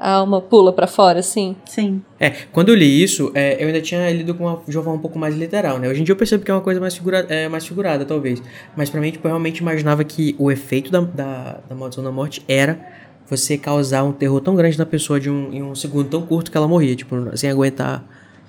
[0.00, 1.54] A alma pula pra fora, assim.
[1.66, 2.00] Sim.
[2.18, 4.98] É, quando eu li isso, é, eu ainda tinha lido com uma, de uma forma
[4.98, 5.90] um pouco mais literal, né?
[5.90, 8.42] Hoje em dia eu percebo que é uma coisa mais, figura, é, mais figurada, talvez.
[8.74, 12.10] Mas pra mim, tipo, eu realmente imaginava que o efeito da, da, da maldição da
[12.10, 12.80] morte era
[13.28, 16.50] você causar um terror tão grande na pessoa de um, em um segundo tão curto
[16.50, 18.02] que ela morria, tipo, sem aguentar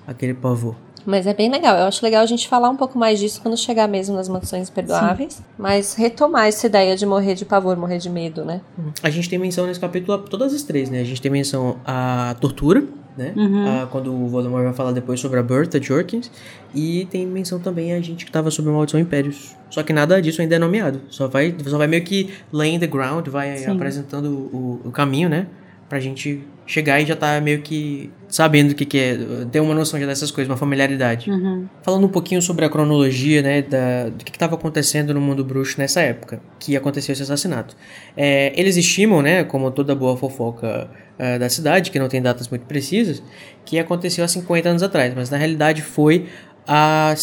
[0.06, 0.74] aquele pavor.
[1.04, 1.76] Mas é bem legal.
[1.76, 4.70] Eu acho legal a gente falar um pouco mais disso quando chegar mesmo nas maldições
[4.70, 5.42] perdoáveis.
[5.58, 8.60] Mas retomar essa ideia de morrer de pavor, morrer de medo, né?
[9.02, 11.00] A gente tem menção nesse capítulo a todas as três, né?
[11.00, 12.84] A gente tem menção à tortura,
[13.16, 13.34] né?
[13.82, 16.30] A- quando o Voldemort vai falar depois sobre a Bertha Jorkins.
[16.74, 19.54] E tem menção também a gente que tava sob a maldição Impérios.
[19.70, 21.00] Só que nada disso ainda é nomeado.
[21.08, 23.70] Só vai, só vai meio que laying the ground, vai Sim.
[23.72, 25.46] apresentando o, o caminho, né?
[25.92, 29.18] Pra gente chegar e já tá meio que sabendo o que, que é,
[29.50, 31.30] ter uma noção já dessas coisas, uma familiaridade.
[31.30, 31.68] Uhum.
[31.82, 35.78] Falando um pouquinho sobre a cronologia, né, da, do que estava acontecendo no mundo bruxo
[35.78, 37.76] nessa época, que aconteceu esse assassinato.
[38.16, 40.88] É, eles estimam, né, como toda boa fofoca
[41.18, 43.22] é, da cidade, que não tem datas muito precisas,
[43.62, 46.26] que aconteceu há 50 anos atrás, mas na realidade foi
[46.66, 47.14] há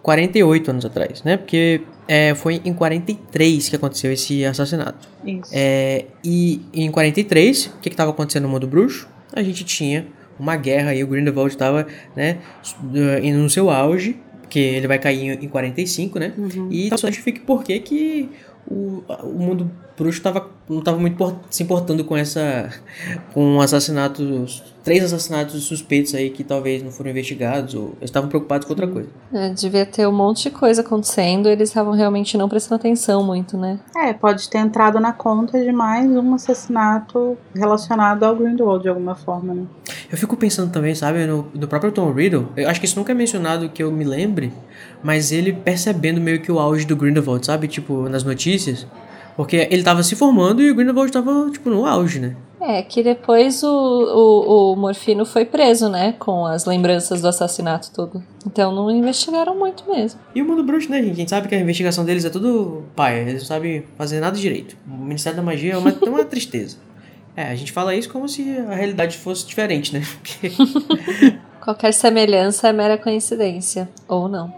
[0.00, 5.08] 48 anos atrás, né, porque é, foi em 43 que aconteceu esse assassinato.
[5.24, 5.50] Isso.
[5.52, 9.08] É, e em 43, o que estava acontecendo no mundo bruxo?
[9.32, 10.06] A gente tinha
[10.38, 11.86] uma guerra e o Grindelwald estava
[12.16, 12.38] né,
[13.22, 16.32] indo no seu auge, porque ele vai cair em 45, né?
[16.70, 18.28] E só justifica por que que
[18.66, 22.70] o, o mundo bruxo tava, não estava muito se importando com essa
[23.32, 28.66] com assassinatos, três assassinatos suspeitos aí que talvez não foram investigados ou eles estavam preocupados
[28.66, 29.08] com outra coisa.
[29.32, 31.48] É, devia ter um monte de coisa acontecendo.
[31.48, 33.78] Eles estavam realmente não prestando atenção muito, né?
[33.96, 39.14] É, pode ter entrado na conta de mais um assassinato relacionado ao Grindelwald de alguma
[39.14, 39.66] forma, né?
[40.10, 42.48] Eu fico pensando também, sabe, no, no próprio Tom Riddle.
[42.56, 44.52] Eu acho que isso nunca é mencionado que eu me lembre,
[45.02, 47.66] mas ele percebendo meio que o auge do Grindelwald, sabe?
[47.66, 48.86] Tipo, nas notícias.
[49.36, 52.36] Porque ele tava se formando e o Grindelwald tava, tipo, no auge, né?
[52.60, 56.14] É, que depois o, o, o Morfino foi preso, né?
[56.16, 58.22] Com as lembranças do assassinato todo.
[58.46, 60.20] Então não investigaram muito mesmo.
[60.32, 61.12] E o mundo bruxo, né, gente?
[61.12, 63.22] A gente sabe que a investigação deles é tudo paia.
[63.22, 64.76] Eles não sabem fazer nada direito.
[64.86, 66.76] O Ministério da Magia é uma, é uma tristeza.
[67.34, 70.02] É, a gente fala isso como se a realidade fosse diferente, né?
[71.64, 73.88] Qualquer semelhança é mera coincidência.
[74.06, 74.52] Ou não.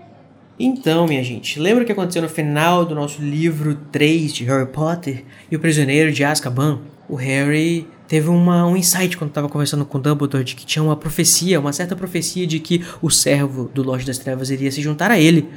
[0.59, 4.67] Então, minha gente, lembra o que aconteceu no final do nosso livro 3 de Harry
[4.67, 6.79] Potter e o Prisioneiro de Azkaban?
[7.09, 10.95] O Harry teve uma, um insight quando estava conversando com Dumbledore de que tinha uma
[10.95, 15.11] profecia, uma certa profecia de que o servo do Lorde das Trevas iria se juntar
[15.11, 15.49] a ele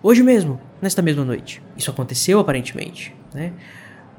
[0.00, 1.60] hoje mesmo, nesta mesma noite.
[1.76, 3.52] Isso aconteceu aparentemente, né?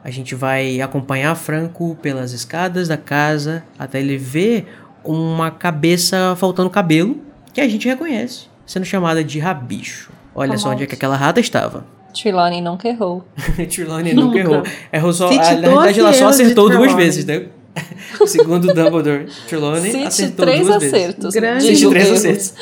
[0.03, 4.67] A gente vai acompanhar Franco pelas escadas da casa até ele ver
[5.01, 7.21] uma cabeça faltando cabelo
[7.53, 10.11] que a gente reconhece, sendo chamada de rabicho.
[10.35, 11.85] Olha só onde é que aquela rata estava.
[12.13, 13.23] Trelawney nunca errou.
[13.73, 14.39] Trelawney nunca Nunca.
[14.39, 14.63] errou.
[14.91, 15.29] Errou só.
[15.29, 17.45] Ah, na 12 verdade, ela só acertou duas vezes, né?
[18.25, 20.93] Segundo Dumbledore, Trelawney Cite acertou três duas vezes.
[20.93, 21.33] acertos.
[21.33, 22.19] Grande Digo, Cite três erros.
[22.19, 22.53] acertos.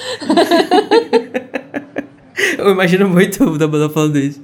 [2.57, 4.41] Eu imagino muito o Dumbledore falando isso.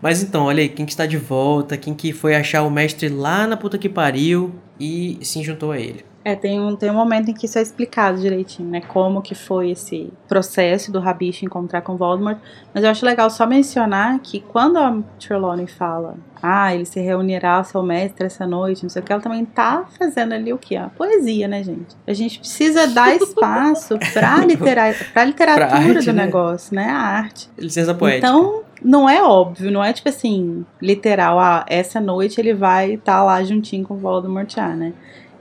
[0.00, 3.08] Mas então, olha aí, quem que está de volta, quem que foi achar o mestre
[3.08, 6.04] lá na puta que pariu e se juntou a ele.
[6.24, 8.80] É, tem um, tem um momento em que isso é explicado direitinho, né?
[8.80, 12.38] Como que foi esse processo do Rabicho encontrar com Voldemort.
[12.72, 17.54] Mas eu acho legal só mencionar que quando a Trelawney fala ah, ele se reunirá
[17.54, 20.58] ao seu mestre essa noite, não sei o que, ela também tá fazendo ali o
[20.58, 20.74] quê?
[20.74, 21.94] A poesia, né, gente?
[22.04, 26.24] A gente precisa dar espaço pra, litera pra literatura Pra arte, do né?
[26.24, 26.88] negócio, né?
[26.88, 27.48] A arte.
[27.56, 28.26] Licença poética.
[28.26, 33.22] Então, não é óbvio, não é tipo assim, literal, ah, essa noite ele vai estar
[33.22, 34.92] lá juntinho com o Voldemort né?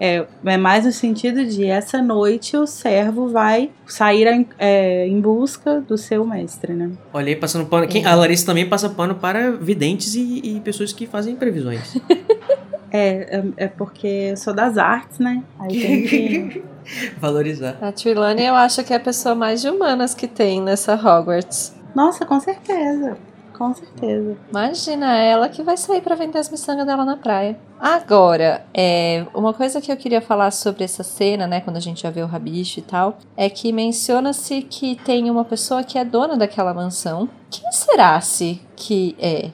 [0.03, 5.21] É, é mais no sentido de essa noite o servo vai sair em, é, em
[5.21, 6.89] busca do seu mestre, né?
[7.13, 7.87] Olha aí, passando pano.
[7.87, 11.95] Quem, a Larissa também passa pano para videntes e, e pessoas que fazem previsões.
[12.93, 15.41] É, é, é porque eu sou das artes, né?
[15.57, 16.63] Aí tem que.
[17.17, 17.77] Valorizar.
[17.81, 21.73] A Trelawney eu acho que é a pessoa mais de humanas que tem nessa Hogwarts.
[21.95, 23.17] Nossa, com certeza.
[23.61, 24.35] Com certeza.
[24.49, 27.59] Imagina ela que vai sair para vender as miçangas dela na praia.
[27.79, 32.01] Agora, é, uma coisa que eu queria falar sobre essa cena, né, quando a gente
[32.01, 36.03] já vê o rabicho e tal, é que menciona-se que tem uma pessoa que é
[36.03, 37.29] dona daquela mansão.
[37.51, 39.51] Quem será se que é?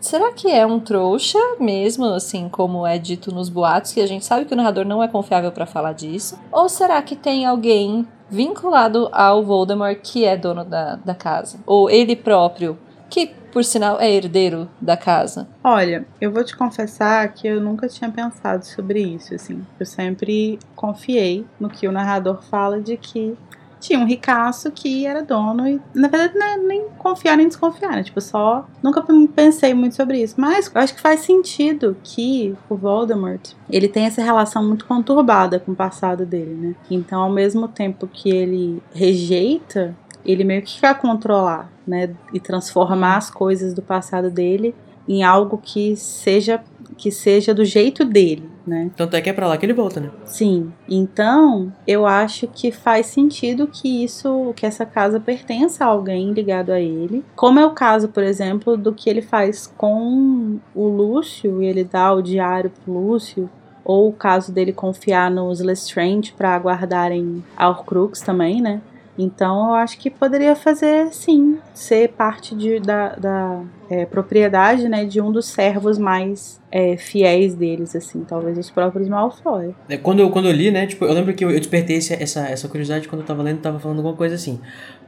[0.00, 4.24] Será que é um trouxa mesmo, assim como é dito nos boatos, que a gente
[4.24, 6.38] sabe que o narrador não é confiável para falar disso?
[6.50, 11.58] Ou será que tem alguém vinculado ao Voldemort que é dono da, da casa?
[11.66, 12.78] Ou ele próprio,
[13.14, 15.46] que por sinal é herdeiro da casa?
[15.62, 19.64] Olha, eu vou te confessar que eu nunca tinha pensado sobre isso, assim.
[19.78, 23.36] Eu sempre confiei no que o narrador fala de que
[23.78, 27.92] tinha um ricaço que era dono e, na verdade, não é nem confiar nem desconfiar,
[27.92, 28.02] né?
[28.02, 30.34] Tipo, só nunca pensei muito sobre isso.
[30.36, 35.60] Mas eu acho que faz sentido que o Voldemort, ele tem essa relação muito conturbada
[35.60, 36.74] com o passado dele, né?
[36.90, 39.94] Então, ao mesmo tempo que ele rejeita,
[40.24, 42.14] ele meio que quer controlar, né?
[42.32, 44.74] E transformar as coisas do passado dele
[45.08, 46.62] em algo que seja
[46.96, 48.90] que seja do jeito dele, né?
[48.96, 50.10] Tanto é que é pra lá que ele volta, né?
[50.24, 50.72] Sim.
[50.88, 56.70] Então, eu acho que faz sentido que isso, que essa casa pertença a alguém ligado
[56.70, 57.24] a ele.
[57.34, 61.84] Como é o caso, por exemplo, do que ele faz com o Lúcio, e ele
[61.84, 63.50] dá o diário pro Lúcio,
[63.84, 68.80] ou o caso dele confiar nos Lestrange para guardarem a Horcrux também, né?
[69.18, 75.04] Então eu acho que poderia fazer sim, ser parte de, da, da é, propriedade né,
[75.04, 79.74] de um dos servos mais é, fiéis deles, assim, talvez os próprios Malfoy.
[79.88, 82.40] É, quando, eu, quando eu li, né, tipo, eu lembro que eu, eu despertei essa,
[82.40, 84.60] essa curiosidade quando eu tava lendo, tava falando alguma coisa assim.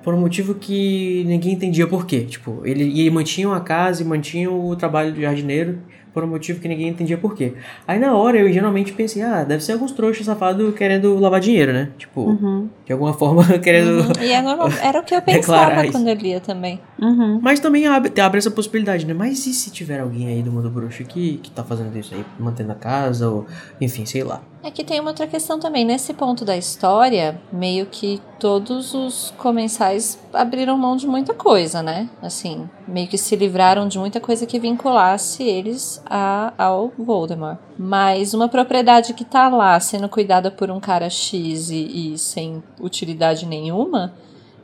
[0.03, 2.21] Por um motivo que ninguém entendia por quê.
[2.21, 5.81] Tipo, ele, ele mantinha a casa e mantinha o trabalho do jardineiro
[6.17, 7.53] por um motivo que ninguém entendia por quê.
[7.87, 11.75] Aí na hora eu geralmente pensei, ah, deve ser alguns trouxas safados querendo lavar dinheiro,
[11.75, 11.91] né?
[11.99, 12.71] Tipo, uhum.
[12.87, 14.01] de alguma forma querendo.
[14.01, 14.13] Uhum.
[14.23, 14.39] E é
[14.83, 16.81] era o que eu pensava quando eu lia também.
[16.99, 17.39] Uhum.
[17.43, 19.13] Mas também abre, abre essa possibilidade, né?
[19.13, 22.25] Mas e se tiver alguém aí do mundo bruxo que, que tá fazendo isso aí,
[22.41, 23.45] mantendo a casa, ou
[23.79, 24.41] enfim, sei lá.
[24.67, 25.85] É que tem uma outra questão também.
[25.85, 32.11] Nesse ponto da história, meio que todos os comensais abriram mão de muita coisa, né?
[32.21, 37.59] Assim, meio que se livraram de muita coisa que vinculasse eles a, ao Voldemort.
[37.79, 42.61] Mas uma propriedade que tá lá sendo cuidada por um cara X e, e sem
[42.81, 44.15] utilidade nenhuma,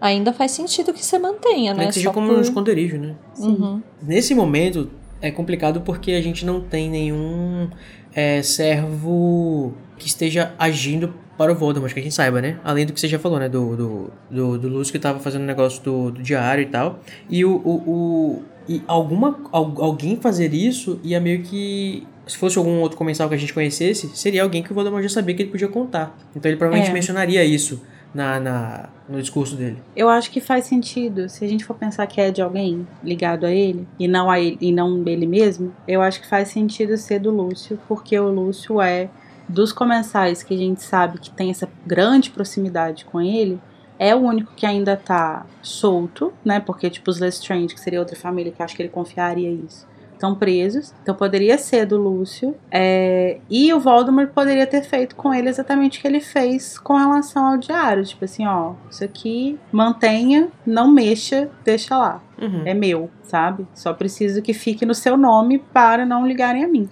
[0.00, 1.86] ainda faz sentido que você mantenha, né?
[1.86, 2.38] Que seja Só como por...
[2.38, 3.14] um esconderijo, né?
[3.38, 3.80] Uhum.
[4.02, 4.90] Nesse momento
[5.20, 7.70] é complicado porque a gente não tem nenhum
[8.14, 12.58] é, servo que esteja agindo para o Voldemort, que a gente saiba, né?
[12.62, 13.48] Além do que você já falou, né?
[13.48, 17.00] Do, do, do, do Lúcio que estava fazendo o negócio do, do, diário e tal.
[17.28, 22.78] E o, o, o e alguma, alguém fazer isso ia meio que se fosse algum
[22.80, 25.50] outro comensal que a gente conhecesse, seria alguém que o Voldemort já sabia que ele
[25.50, 26.16] podia contar.
[26.36, 26.94] Então ele provavelmente É.
[26.94, 27.82] mencionaria isso
[28.14, 29.78] na, na, no discurso dele.
[29.96, 31.28] Eu acho que faz sentido.
[31.28, 34.40] Se a gente for pensar que é de alguém ligado a ele e não a
[34.40, 38.28] ele e não ele mesmo, eu acho que faz sentido ser do Lúcio, porque o
[38.28, 39.08] Lúcio é
[39.48, 43.60] dos comensais que a gente sabe que tem essa grande proximidade com ele,
[43.98, 46.58] é o único que ainda tá solto, né?
[46.58, 49.86] Porque tipo os Lestrange, que seria outra família que acho que ele confiaria isso.
[50.22, 52.54] Estão presos, então poderia ser do Lúcio.
[52.70, 56.94] é, e o Voldemort poderia ter feito com ele exatamente o que ele fez com
[56.96, 58.04] relação ao diário.
[58.04, 62.22] Tipo assim, ó, isso aqui mantenha, não mexa, deixa lá.
[62.40, 62.62] Uhum.
[62.64, 63.66] É meu, sabe?
[63.74, 66.88] Só preciso que fique no seu nome para não ligarem a mim.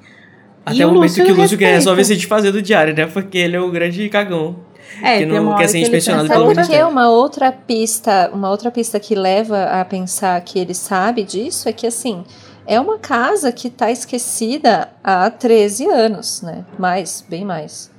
[0.66, 1.74] Até E o momento Lúcio que o Lúcio quer respeita.
[1.76, 3.06] resolver se desfazer do diário, né?
[3.06, 4.56] Porque ele é o grande cagão.
[5.04, 6.88] É, Que não quer ser que inspecionado pensa, pelo Sabe Ministério.
[6.88, 11.72] uma outra pista, uma outra pista que leva a pensar que ele sabe disso é
[11.72, 12.24] que assim,
[12.66, 16.64] é uma casa que tá esquecida há 13 anos, né?
[16.78, 17.90] Mais, bem mais.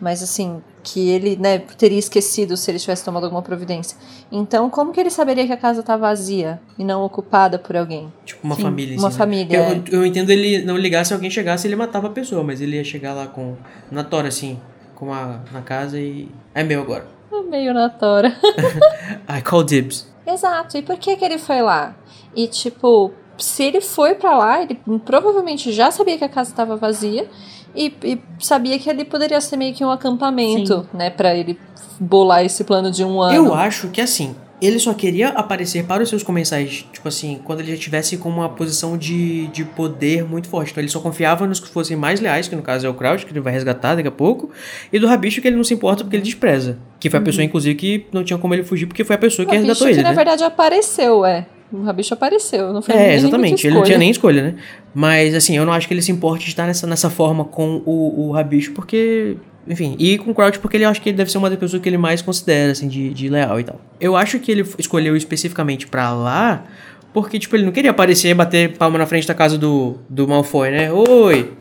[0.00, 3.96] Mas assim, que ele, né, teria esquecido se ele tivesse tomado alguma providência.
[4.30, 8.12] Então, como que ele saberia que a casa tá vazia e não ocupada por alguém?
[8.24, 8.98] Tipo uma Sim, família.
[8.98, 9.18] uma assim, né?
[9.18, 9.82] família, é.
[9.90, 12.76] Eu, eu entendo ele não ligar se alguém chegasse ele matava a pessoa, mas ele
[12.76, 13.56] ia chegar lá com.
[13.90, 14.58] Na tora, assim,
[14.94, 16.28] com a, na casa e.
[16.54, 17.06] É meu agora.
[17.32, 18.34] É meio na tora.
[19.28, 20.08] I call dibs.
[20.26, 20.76] Exato.
[20.76, 21.94] E por que que ele foi lá?
[22.34, 26.76] E tipo, se ele foi pra lá, ele provavelmente já sabia que a casa estava
[26.76, 27.28] vazia
[27.74, 31.58] e, e sabia que ali poderia ser meio que um acampamento, né, Pra ele
[31.98, 33.34] bolar esse plano de um ano.
[33.34, 37.60] Eu acho que assim, ele só queria aparecer para os seus comensais, tipo assim, quando
[37.60, 40.70] ele já tivesse com uma posição de, de poder muito forte.
[40.70, 43.24] Então ele só confiava nos que fossem mais leais, que no caso é o Crouch,
[43.24, 44.50] que ele vai resgatar daqui a pouco,
[44.92, 46.78] e do Rabicho, que ele não se importa porque ele despreza.
[46.98, 49.46] Que foi a pessoa, inclusive, que não tinha como ele fugir, porque foi a pessoa
[49.46, 50.14] que o bicho resgatou que ele, na né?
[50.14, 51.46] verdade apareceu, é.
[51.72, 53.66] O Rabicho apareceu, não foi É, exatamente.
[53.66, 54.54] Ele não tinha nem escolha, né?
[54.92, 57.82] Mas, assim, eu não acho que ele se importe de estar nessa, nessa forma com
[57.86, 59.36] o, o Rabicho, porque.
[59.68, 61.80] Enfim, e com o Crouch, porque ele acha que ele deve ser uma das pessoas
[61.80, 63.80] que ele mais considera, assim, de, de leal e tal.
[64.00, 66.64] Eu acho que ele escolheu especificamente pra lá,
[67.12, 70.26] Porque, tipo, ele não queria aparecer e bater palma na frente da casa do, do
[70.28, 70.92] Malfoy, né?
[70.92, 71.52] Oi!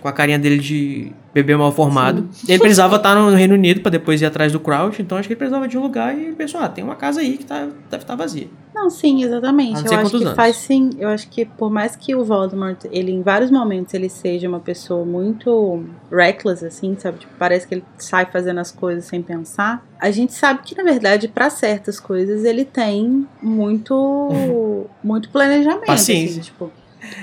[0.00, 2.28] Com a carinha dele de bebê mal formado.
[2.48, 5.34] Ele precisava estar no Reino Unido para depois ir atrás do Crouch, então acho que
[5.34, 7.74] ele precisava de um lugar e pensou, ah, tem uma casa aí que tá, deve
[7.80, 8.48] estar tá vazia.
[8.74, 9.84] Não, sim, exatamente.
[9.84, 10.34] Eu acho que anos.
[10.34, 10.90] faz sim.
[10.98, 14.60] Eu acho que por mais que o Voldemort, ele em vários momentos ele seja uma
[14.60, 17.18] pessoa muito reckless, assim, sabe?
[17.18, 19.84] Tipo, parece que ele sai fazendo as coisas sem pensar.
[20.00, 24.32] A gente sabe que, na verdade, para certas coisas, ele tem muito,
[25.04, 25.86] muito planejamento.
[25.86, 26.40] Paciência.
[26.40, 26.70] Assim, tipo,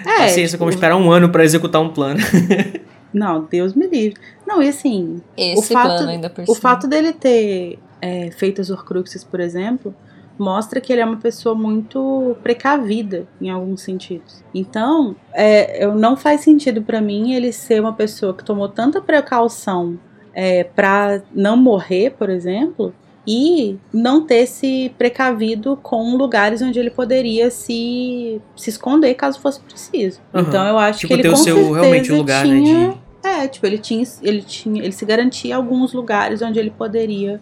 [0.06, 2.20] é, Paciência, como esperar um ano para executar um plano.
[3.14, 4.20] Não, Deus me livre.
[4.46, 5.22] Não, e assim.
[5.38, 9.40] Esse o fato, plano ainda por O fato dele ter é, feito as Horcruxes, por
[9.40, 9.94] exemplo,
[10.38, 14.44] mostra que ele é uma pessoa muito precavida em alguns sentidos.
[14.54, 20.00] Então, é, não faz sentido para mim ele ser uma pessoa que tomou tanta precaução
[20.34, 22.94] é, para não morrer, por exemplo,
[23.26, 29.62] e não ter se precavido com lugares onde ele poderia se, se esconder caso fosse
[29.62, 30.20] preciso.
[30.34, 30.42] Uhum.
[30.42, 33.03] Então eu acho tipo, que ele ter com o seu realmente lugar, tinha, né, de...
[33.24, 37.42] é, tipo, ele tinha, ele tinha, ele se garantia alguns lugares onde ele poderia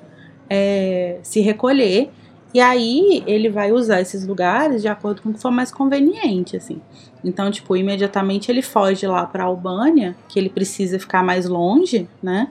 [0.50, 2.12] é, se recolher.
[2.54, 6.56] E aí ele vai usar esses lugares de acordo com o que for mais conveniente,
[6.56, 6.82] assim.
[7.24, 12.50] Então, tipo, imediatamente ele foge lá para Albânia, que ele precisa ficar mais longe, né?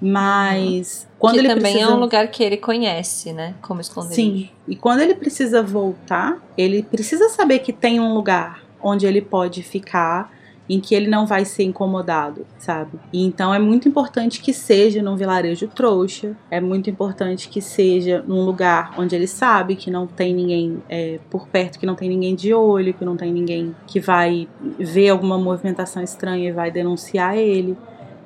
[0.00, 1.90] Mas quando que ele também precisa...
[1.90, 3.54] é um lugar que ele conhece, né?
[3.60, 4.16] Como esconderijo.
[4.16, 4.50] Sim.
[4.66, 9.62] E quando ele precisa voltar, ele precisa saber que tem um lugar onde ele pode
[9.62, 10.30] ficar
[10.68, 12.98] em que ele não vai ser incomodado, sabe?
[13.12, 18.24] E então é muito importante que seja num vilarejo trouxa, é muito importante que seja
[18.26, 22.08] num lugar onde ele sabe que não tem ninguém é, por perto, que não tem
[22.08, 24.48] ninguém de olho, que não tem ninguém que vai
[24.78, 27.76] ver alguma movimentação estranha e vai denunciar ele.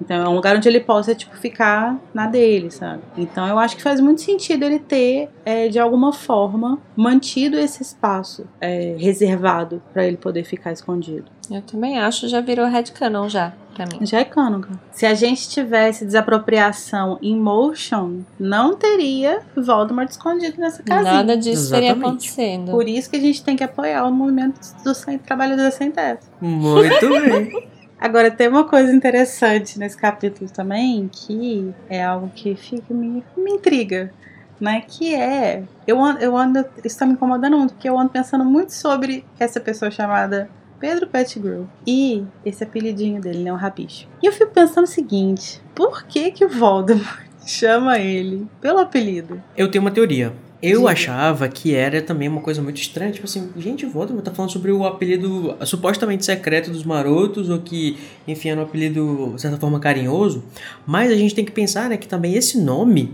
[0.01, 3.03] Então é um lugar onde ele possa, tipo, ficar na dele, sabe?
[3.17, 7.83] Então eu acho que faz muito sentido ele ter, é, de alguma forma, mantido esse
[7.83, 11.25] espaço é, reservado para ele poder ficar escondido.
[11.51, 14.05] Eu também acho, já virou headcanon já, pra mim.
[14.05, 20.83] Já é canon, Se a gente tivesse desapropriação em motion, não teria Voldemort escondido nessa
[20.83, 21.13] casinha.
[21.13, 21.87] Nada disso Exatamente.
[21.87, 22.71] estaria acontecendo.
[22.73, 26.27] Por isso que a gente tem que apoiar o movimento dos sem, trabalhadores sem teto.
[26.41, 27.69] Muito bem.
[27.99, 33.51] Agora, tem uma coisa interessante nesse capítulo também, que é algo que fica, me, me
[33.53, 34.13] intriga,
[34.61, 34.83] né?
[34.87, 35.65] Que é.
[35.87, 36.65] Eu ando, eu ando.
[36.85, 41.07] Isso tá me incomodando muito, porque eu ando pensando muito sobre essa pessoa chamada Pedro
[41.07, 43.53] Pettigrew e esse apelidinho dele, né?
[43.53, 44.07] O Rabicho.
[44.23, 49.43] E eu fico pensando o seguinte: por que que o Voldemort chama ele pelo apelido?
[49.57, 50.33] Eu tenho uma teoria.
[50.63, 50.93] Eu Diga.
[50.93, 54.73] achava que era também uma coisa muito estranha, tipo assim, gente, Voldemort tá falando sobre
[54.73, 59.79] o apelido supostamente secreto dos marotos, ou que, enfim, era um apelido, de certa forma,
[59.79, 60.43] carinhoso,
[60.87, 63.13] mas a gente tem que pensar, né, que também esse nome,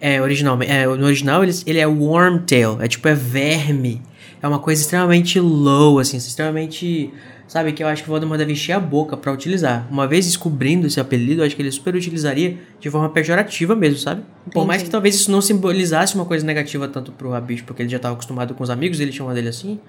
[0.00, 4.00] é, original, é, no original ele, ele é Wormtail, é tipo, é verme,
[4.40, 7.12] é uma coisa extremamente low, assim, extremamente
[7.46, 7.72] sabe?
[7.72, 9.86] Que eu acho que o Voldemort deve encher a boca para utilizar.
[9.90, 13.98] Uma vez descobrindo esse apelido, eu acho que ele super utilizaria de forma pejorativa mesmo,
[13.98, 14.22] sabe?
[14.52, 17.88] Por mais que talvez isso não simbolizasse uma coisa negativa tanto pro Rabicho, porque ele
[17.88, 19.80] já estava acostumado com os amigos, ele chama dele assim,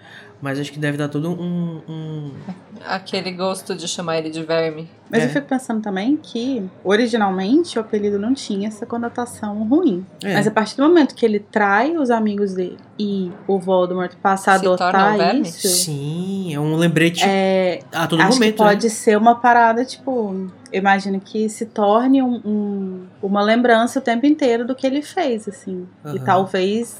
[0.41, 1.81] mas acho que deve dar todo um...
[1.87, 2.31] um...
[2.85, 4.87] Aquele gosto de chamar ele de verme.
[5.09, 5.25] Mas É.
[5.25, 10.05] eu fico pensando também que, originalmente, o apelido não tinha essa conotação ruim.
[10.23, 10.33] É.
[10.33, 14.53] Mas a partir do momento que ele trai os amigos dele e o Voldemort passa
[14.53, 15.41] a Se torna um adotar verme?
[15.49, 18.69] isso, Sim, é um lembrete é, a todo acho momento, que né?
[18.69, 24.01] pode ser uma parada, tipo, eu imagino que se torne um- um- uma lembrança o
[24.01, 25.87] tempo inteiro do que ele fez, assim.
[26.05, 26.19] E Aham.
[26.25, 26.97] talvez,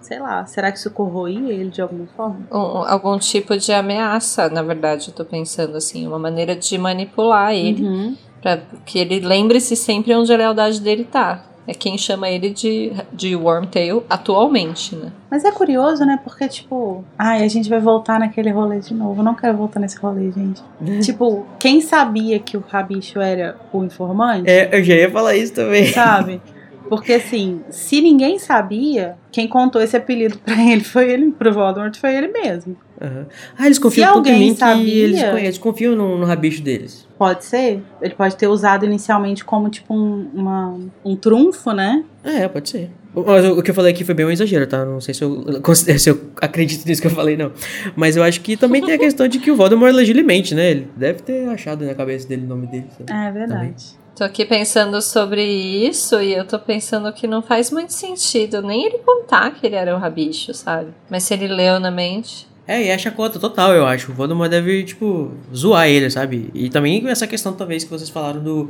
[0.00, 2.40] sei lá, será que isso corroía ele de alguma forma?
[2.52, 7.52] Um- algum tipo de ameaça, na verdade, eu tô pensando assim, uma maneira de manipular
[7.52, 8.16] ele, Uhum.
[8.40, 11.44] pra que ele lembre-se sempre onde a lealdade dele tá.
[11.66, 15.12] É quem chama ele de, de Wormtail atualmente, né?
[15.30, 16.18] Mas é curioso, né?
[16.24, 19.20] Porque, tipo, ai, a gente vai voltar naquele rolê de novo.
[19.20, 20.62] Eu não quero voltar nesse rolê, gente.
[21.04, 25.52] tipo, quem sabia que o Rabicho era o informante, É, eu já ia falar isso
[25.52, 25.92] também.
[25.92, 26.40] sabe?
[26.88, 31.96] Porque, assim, se ninguém sabia, quem contou esse apelido pra ele foi ele, pro Voldemort
[31.96, 32.76] foi ele mesmo.
[33.00, 33.26] Aham.
[33.56, 37.06] Ah, eles confiam Se alguém mim que sabia- eles, eles confiam no, no rabicho deles.
[37.16, 37.82] Pode ser.
[38.02, 42.04] Ele pode ter usado inicialmente como, tipo, um, uma, um trunfo, né?
[42.24, 42.90] É, pode ser.
[43.14, 44.84] Mas o que eu falei aqui foi bem um exagero, tá?
[44.84, 45.44] Não sei se eu,
[45.98, 47.52] se eu acredito nisso que eu falei, não.
[47.96, 50.54] Mas eu acho que também tem a questão de que o Voldemort elegeu ele mente,
[50.54, 50.70] né?
[50.70, 52.86] Ele deve ter achado na cabeça dele o nome dele.
[52.96, 53.12] sabe?
[53.12, 53.84] É verdade.
[54.18, 58.84] Tô aqui pensando sobre isso e eu tô pensando que não faz muito sentido nem
[58.86, 60.88] ele contar que ele era um rabicho, sabe?
[61.08, 62.44] Mas se ele leu na mente.
[62.66, 64.10] É, e é chacota total, eu acho.
[64.10, 66.50] O Voldemort deve, tipo, zoar ele, sabe?
[66.52, 68.64] E também essa questão, talvez, que vocês falaram do,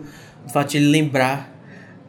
[0.44, 1.50] do fato de ele lembrar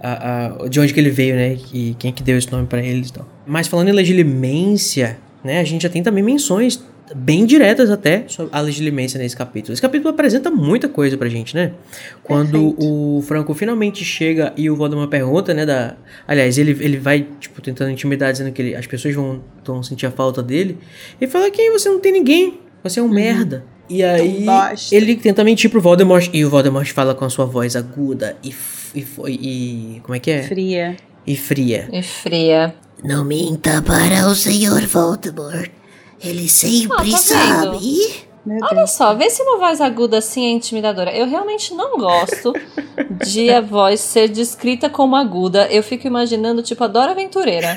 [0.02, 1.58] a- a- de onde que ele veio, né?
[1.74, 3.26] E quem que deu esse nome pra eles e tal.
[3.48, 5.62] Mas falando em legilimência, né?
[5.62, 6.84] A gente já tem também menções
[7.16, 9.74] bem diretas até sobre a legilimência nesse capítulo.
[9.74, 11.74] Esse capítulo apresenta muita coisa pra gente, né?
[12.24, 12.76] Quando Perfeito.
[12.80, 15.96] o Franco finalmente chega e o Voldemort pergunta, né, da...
[16.28, 20.06] Aliás, ele, ele vai, tipo, tentando intimidar, dizendo que ele- as pessoas vão, vão sentir
[20.06, 20.78] a falta dele.
[21.20, 23.64] Ele fala que você não tem ninguém, você é um merda.
[23.90, 24.96] E aí, bosta.
[24.96, 28.54] ele tenta mentir pro Voldemort, e o Voldemort fala com a sua voz aguda e...
[28.96, 30.44] E, e como é que é?
[30.44, 30.98] Fria.
[31.26, 31.88] E fria.
[31.92, 32.74] E fria.
[33.04, 35.70] Não minta para o senhor Voldemort.
[36.24, 38.30] Ele sempre Ah, tá sabe.
[38.72, 41.12] Olha só, vê se uma voz aguda assim é intimidadora.
[41.16, 42.54] Eu realmente não gosto
[43.26, 45.68] de a voz ser descrita como aguda.
[45.70, 47.76] Eu fico imaginando, tipo, a Dora Aventureira.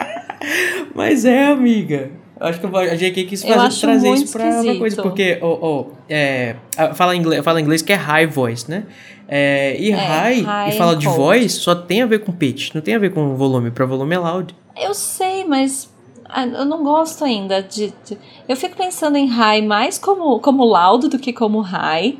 [0.94, 2.10] Mas é, amiga.
[2.40, 5.02] Eu acho que a JK quis Eu fazer, acho trazer isso pra uma coisa, esquisito.
[5.02, 6.56] porque, ó, ó, é,
[6.94, 8.84] fala, em inglês, fala em inglês que é high voice, né?
[9.28, 11.18] É, e high, high e fala de cold.
[11.18, 13.70] voz, só tem a ver com pitch, não tem a ver com volume.
[13.70, 14.54] Pra volume é loud.
[14.76, 15.88] Eu sei, mas
[16.36, 18.18] eu não gosto ainda de, de-
[18.48, 22.16] Eu fico pensando em high mais como, como laudo do que como high.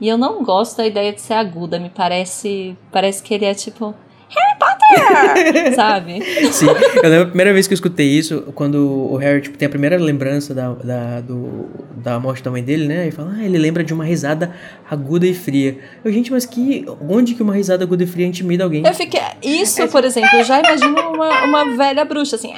[0.00, 1.78] E eu não gosto da ideia de ser aguda.
[1.78, 2.76] Me parece.
[2.90, 3.94] Parece que ele é tipo.
[4.32, 5.74] Harry Potter!
[5.74, 6.22] Sabe?
[6.52, 6.66] Sim,
[7.02, 8.76] eu lembro a primeira vez que eu escutei isso, quando
[9.10, 12.86] o Harry tipo, tem a primeira lembrança da, da, do, da morte da mãe dele,
[12.86, 13.08] né?
[13.08, 14.54] E fala, ah, ele lembra de uma risada
[14.88, 15.78] aguda e fria.
[16.04, 16.86] Eu, gente, mas que.
[17.08, 18.86] Onde que uma risada aguda e fria intimida alguém?
[18.86, 19.20] Eu fiquei.
[19.42, 22.54] Isso, por exemplo, eu já imagino uma, uma velha bruxa assim.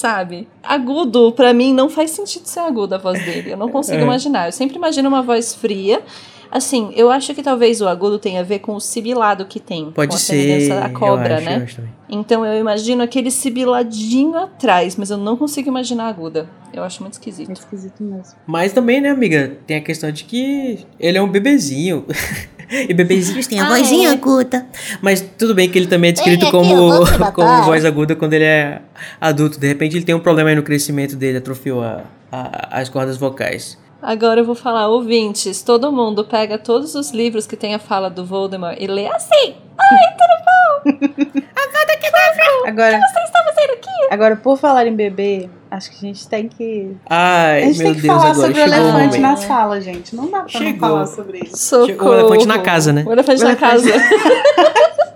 [0.00, 0.48] Sabe?
[0.62, 3.52] Agudo, pra mim, não faz sentido ser aguda a voz dele.
[3.52, 4.02] Eu não consigo É.
[4.02, 4.46] imaginar.
[4.48, 6.00] Eu sempre imagino uma voz fria.
[6.50, 9.90] Assim, eu acho que talvez o agudo tenha a ver com o sibilado que tem.
[9.90, 10.72] Pode com a ser.
[10.72, 11.66] à cobra, acho, né?
[11.78, 11.84] eu.
[12.18, 16.48] Então eu imagino aquele sibiladinho atrás, mas eu não consigo imaginar aguda.
[16.72, 17.52] Eu acho muito É esquisito.
[17.52, 18.34] esquisito mesmo.
[18.46, 22.06] Mas também, né, amiga, tem a questão de que ele é um bebezinho.
[22.70, 24.12] e bebezinhos têm a A Ah, vozinha é.
[24.12, 24.66] aguda.
[25.02, 27.04] Mas tudo bem que ele também é descrito Ei, aqui, como,
[27.34, 28.80] como voz aguda quando ele é
[29.20, 29.58] adulto.
[29.58, 33.16] De repente ele tem um problema aí no crescimento dele, atrofiou a, a- as cordas
[33.16, 33.78] vocais.
[34.02, 38.08] Agora eu vou falar, ouvintes, todo mundo pega todos os livros que tem a fala
[38.08, 39.54] do Voldemort e lê assim.
[42.66, 43.00] Agora,
[44.10, 46.96] agora, por falar em bebê, acho que a gente tem que.
[47.08, 49.20] Ai, A gente meu tem que Deus, falar sobre o chegou elefante momento.
[49.20, 50.16] na sala, gente.
[50.16, 50.88] Não dá pra não Chegou.
[50.88, 51.56] falar sobre isso.
[51.56, 52.10] Socorro.
[52.10, 53.04] O elefante na casa, né?
[53.06, 54.00] O elefante O na elefante- casa.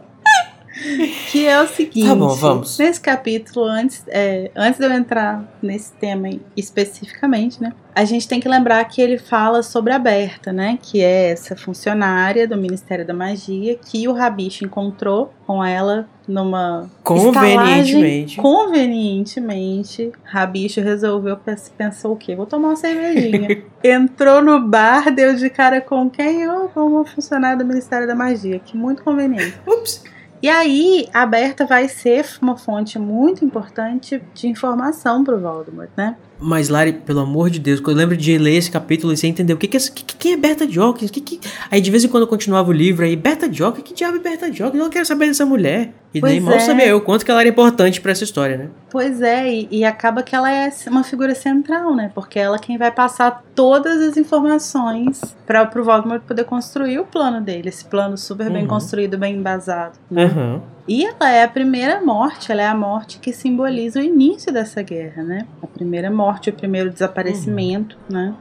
[1.33, 2.07] Que é o seguinte.
[2.09, 2.79] Tá bom, vamos.
[2.79, 7.73] Nesse capítulo, antes, é, antes de eu entrar nesse tema especificamente, né?
[7.95, 10.79] A gente tem que lembrar que ele fala sobre a Berta, né?
[10.83, 16.91] Que é essa funcionária do Ministério da Magia que o Rabicho encontrou com ela numa
[17.05, 18.33] Convenientemente.
[18.33, 18.37] estalagem.
[18.37, 22.35] Convenientemente, Rabicho resolveu pens- pensou o quê?
[22.35, 23.63] Vou tomar uma cervejinha.
[23.83, 26.43] Entrou no bar, deu de cara com quem?
[26.43, 28.59] Eu, com uma funcionária do Ministério da Magia.
[28.59, 29.55] Que muito conveniente.
[29.67, 30.03] Ups.
[30.45, 36.19] E aí, a Berta vai ser uma fonte muito importante de informação pro Voldemort, né?
[36.41, 39.31] Mas, Lari, pelo amor de Deus, quando eu lembro de ler esse capítulo e sem
[39.31, 41.11] entender o que, que é que, que- quem é Berta Jorkins?
[41.11, 41.41] Que, que...
[41.71, 43.85] Aí de vez em quando eu continuava o livro aí, Berta Jorkins?
[43.85, 44.79] Que diabo é Berta Jorkins?
[44.79, 45.93] Eu não quero saber dessa mulher.
[46.13, 46.61] E Pois nem mal é.
[46.61, 48.69] sabia eu quanto que ela era importante pra essa história, né?
[48.91, 52.11] Pois é, e, e acaba que ela é uma figura central, né?
[52.15, 57.05] Porque ela é quem vai passar todas as informações para pro Voldemort poder construir o
[57.05, 58.69] plano dele, esse plano super bem Uhum.
[58.69, 59.99] construído, bem embasado.
[60.11, 60.25] né?
[60.25, 60.63] Aham.
[60.87, 64.83] E ela é a primeira morte, ela é a morte que simboliza o início dessa
[64.83, 65.47] guerra, né?
[65.63, 68.35] A primeira morte, o primeiro desaparecimento, né?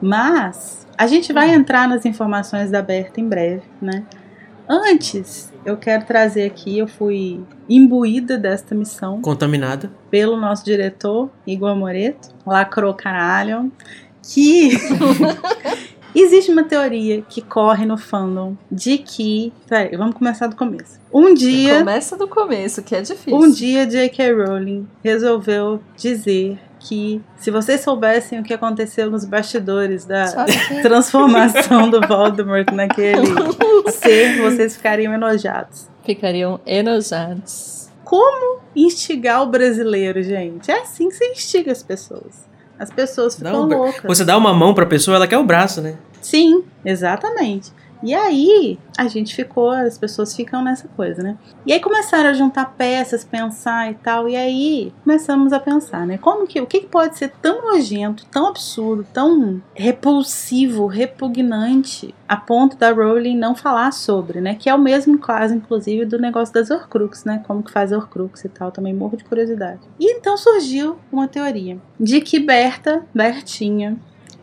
[0.00, 4.04] Mas a gente vai entrar nas informações da Berta em breve, né?
[4.68, 9.90] Antes, eu quero trazer aqui, eu fui imbuída desta missão Contaminada.
[10.10, 13.70] pelo nosso diretor, Igor Moreto, lacrou caralho,
[14.22, 14.70] que
[16.22, 19.52] existe uma teoria que corre no fandom de que.
[19.68, 20.98] Peraí, vamos começar do começo.
[21.12, 21.78] Um dia.
[21.80, 23.34] Começa do começo, que é difícil.
[23.34, 24.32] Um dia J.K.
[24.32, 31.90] Rowling resolveu dizer que se vocês soubessem o que aconteceu nos bastidores da que- transformação
[31.90, 33.26] do Voldemort naquele
[33.90, 35.88] ser, vocês ficariam enojados.
[36.04, 37.88] Ficariam enojados.
[38.04, 40.70] Como instigar o brasileiro, gente?
[40.70, 42.45] É assim que você instiga as pessoas.
[42.78, 44.02] As pessoas ficam um loucas.
[44.04, 45.96] Você dá uma mão pra pessoa, ela quer o braço, né?
[46.20, 47.72] Sim, exatamente.
[48.02, 51.36] E aí, a gente ficou, as pessoas ficam nessa coisa, né?
[51.64, 54.28] E aí começaram a juntar peças, pensar e tal.
[54.28, 56.18] E aí começamos a pensar, né?
[56.18, 62.76] Como que, o que pode ser tão nojento, tão absurdo, tão repulsivo, repugnante, a ponto
[62.76, 64.54] da Rowling não falar sobre, né?
[64.54, 67.42] Que é o mesmo caso, inclusive, do negócio das Horcrux, né?
[67.46, 69.80] Como que faz Horcrux e tal, também morro de curiosidade.
[69.98, 73.96] E então surgiu uma teoria de que Berta, Bertinha,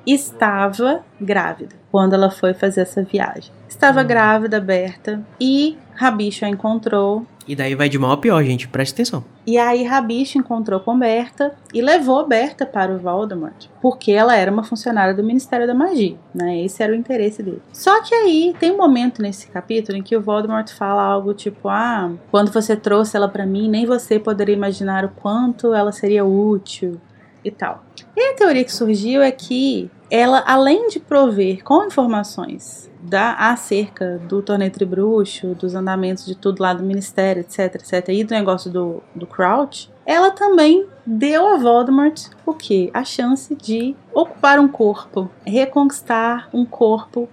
[0.05, 3.51] estava grávida quando ela foi fazer essa viagem.
[3.69, 8.67] Estava grávida, Berta, e Rabicho a encontrou E daí vai de mal a pior, gente.
[8.67, 9.23] Presta atenção.
[9.45, 14.51] E aí Rabicho encontrou com Berta e levou Berta para o Voldemort, porque ela era
[14.51, 16.61] uma funcionária do Ministério da Magia, né?
[16.61, 17.61] Esse era o interesse dele.
[17.71, 21.69] Só que aí tem um momento nesse capítulo em que o Voldemort fala algo tipo:
[21.69, 26.25] "Ah, quando você trouxe ela para mim, nem você poderia imaginar o quanto ela seria
[26.25, 26.99] útil"
[27.45, 27.83] e tal.
[28.15, 34.19] E a teoria que surgiu é que ela, além de prover com informações da acerca
[34.19, 38.69] do torneio tribruxo, dos andamentos de tudo lá do ministério, etc, etc, e do negócio
[38.69, 42.91] do, do Crouch, ela também deu a Voldemort o que?
[42.93, 47.27] A chance de ocupar um corpo, reconquistar um corpo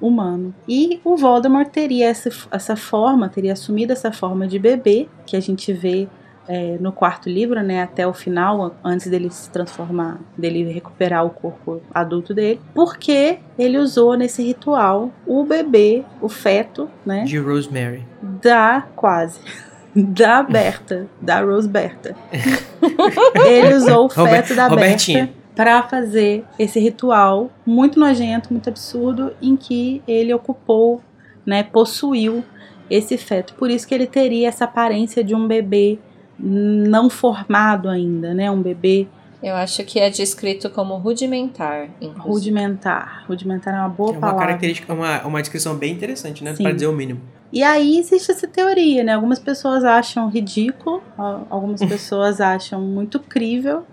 [0.00, 0.52] humano.
[0.66, 5.40] E o Voldemort teria essa, essa forma, teria assumido essa forma de bebê, que a
[5.40, 6.08] gente vê
[6.48, 11.30] é, no quarto livro, né, até o final, antes dele se transformar, dele recuperar o
[11.30, 18.04] corpo adulto dele, porque ele usou nesse ritual o bebê, o feto, né, De Rosemary.
[18.22, 19.40] da quase
[19.94, 22.14] da Berta, da Rose Berta.
[23.46, 24.68] ele usou o feto Robert- da.
[24.68, 31.00] Berta para fazer esse ritual muito nojento, muito absurdo, em que ele ocupou,
[31.46, 32.44] né, possuiu
[32.90, 33.54] esse feto.
[33.54, 35.98] Por isso que ele teria essa aparência de um bebê
[36.38, 38.50] não formado ainda, né?
[38.50, 39.06] Um bebê
[39.42, 42.28] Eu acho que é descrito como rudimentar, inclusive.
[42.28, 43.24] rudimentar.
[43.28, 44.46] Rudimentar é uma boa É uma palavra.
[44.46, 46.52] característica, uma, uma descrição bem interessante, né?
[46.54, 47.20] Pra dizer o mínimo.
[47.52, 49.12] E aí existe essa teoria, né?
[49.14, 53.84] Algumas pessoas acham ridículo, al- algumas pessoas acham muito crível.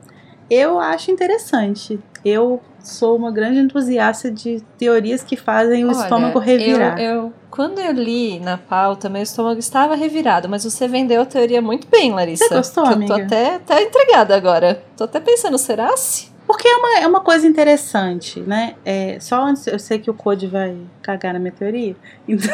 [0.50, 2.00] Eu acho interessante.
[2.24, 7.00] Eu sou uma grande entusiasta de teorias que fazem o Olha, estômago revirar.
[7.00, 11.26] Eu, eu- quando eu li na pauta, meu estômago estava revirado, mas você vendeu a
[11.26, 12.48] teoria muito bem, Larissa.
[12.48, 13.16] Você gostou, Eu amiga?
[13.16, 14.84] tô até, até intrigada agora.
[14.98, 16.33] Tô até pensando, será se?
[16.46, 18.76] Porque é uma, é uma coisa interessante, né?
[18.84, 21.96] É, só antes, eu sei que o Code vai cagar na minha teoria.
[22.28, 22.50] Então...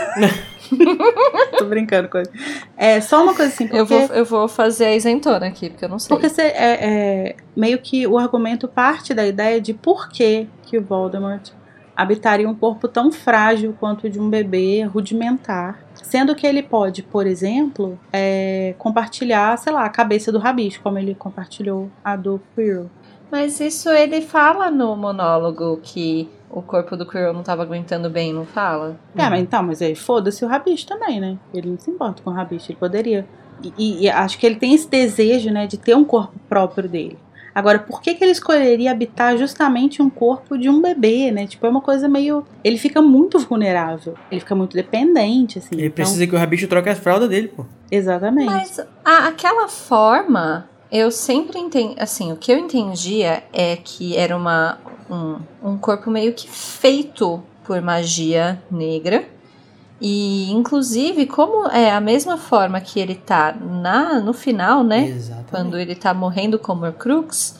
[1.57, 2.29] Tô brincando, Code.
[2.77, 3.79] É só uma coisa assim, porque...
[3.79, 6.09] Eu vou, eu vou fazer a isentona aqui, porque eu não sei.
[6.09, 10.77] Porque cê- é, é, meio que o argumento parte da ideia de por que, que
[10.77, 11.49] o Voldemort
[11.95, 15.83] habitaria um corpo tão frágil quanto o de um bebê rudimentar.
[15.95, 20.97] Sendo que ele pode, por exemplo, é, compartilhar, sei lá, a cabeça do rabicho, como
[20.97, 22.89] ele compartilhou a do Quirrell.
[23.31, 28.33] Mas isso ele fala no monólogo que o corpo do Quirrell não tava aguentando bem,
[28.33, 28.99] não fala?
[29.15, 31.37] É, mas então, mas aí foda-se o rabicho também, né?
[31.53, 33.25] Ele não se importa com o rabicho, ele poderia.
[33.63, 36.89] E, e- e acho que ele tem esse desejo, né, de ter um corpo próprio
[36.89, 37.17] dele.
[37.53, 41.45] Agora, por que, que ele escolheria habitar justamente um corpo de um bebê, né?
[41.45, 42.45] Tipo, é uma coisa meio.
[42.63, 44.13] Ele fica muito vulnerável.
[44.31, 45.69] Ele fica muito dependente, assim.
[45.73, 47.65] Ele Então, precisa que o rabicho troque as fraldas dele, pô.
[47.91, 48.45] Exatamente.
[48.45, 51.95] Mas a- aquela forma, eu sempre entendi.
[51.99, 54.79] Assim, o que eu entendia é que era uma,
[55.09, 55.39] um,
[55.71, 59.27] um corpo meio que feito por magia negra.
[60.01, 65.07] E, inclusive, como é a mesma forma que ele tá na, no final, né?
[65.07, 65.51] Exatamente.
[65.51, 67.59] quando ele tá morrendo como Horcrux,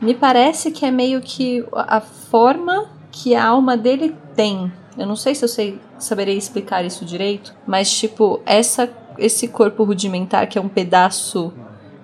[0.00, 4.72] me parece que é meio que a forma que a alma dele tem.
[4.96, 9.84] Eu não sei se eu sei, saberei explicar isso direito, mas tipo, essa esse corpo
[9.84, 11.52] rudimentar que é um pedaço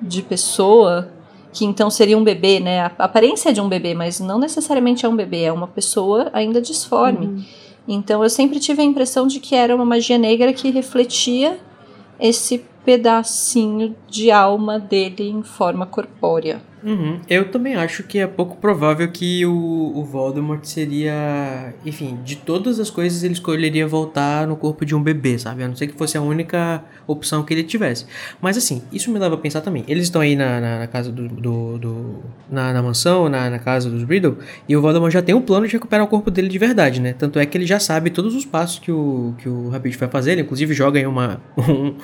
[0.01, 1.09] de pessoa,
[1.53, 2.81] que então seria um bebê, né?
[2.81, 6.31] A aparência é de um bebê, mas não necessariamente é um bebê, é uma pessoa
[6.33, 7.27] ainda disforme.
[7.27, 7.45] Uhum.
[7.89, 11.59] Então eu sempre tive a impressão de que era uma magia negra que refletia
[12.19, 16.63] esse pedacinho de alma dele em forma corpórea.
[16.83, 17.21] Uhum.
[17.29, 21.75] Eu também acho que é pouco provável que o, o Voldemort seria.
[21.85, 25.63] Enfim, de todas as coisas ele escolheria voltar no corpo de um bebê, sabe?
[25.63, 28.07] A não ser que fosse a única opção que ele tivesse.
[28.41, 29.85] Mas assim, isso me leva a pensar também.
[29.87, 31.29] Eles estão aí na, na, na casa do.
[31.29, 32.21] do, do-
[32.51, 35.73] na, na mansão, na, casa dos Riddle, e o Voldemort já tem um plano de
[35.75, 37.13] recuperar o corpo dele de verdade, né?
[37.17, 40.09] Tanto é que ele já sabe todos os passos que o, que o Rabicho vai
[40.09, 40.33] fazer.
[40.33, 41.95] Ele inclusive joga aí uma, um,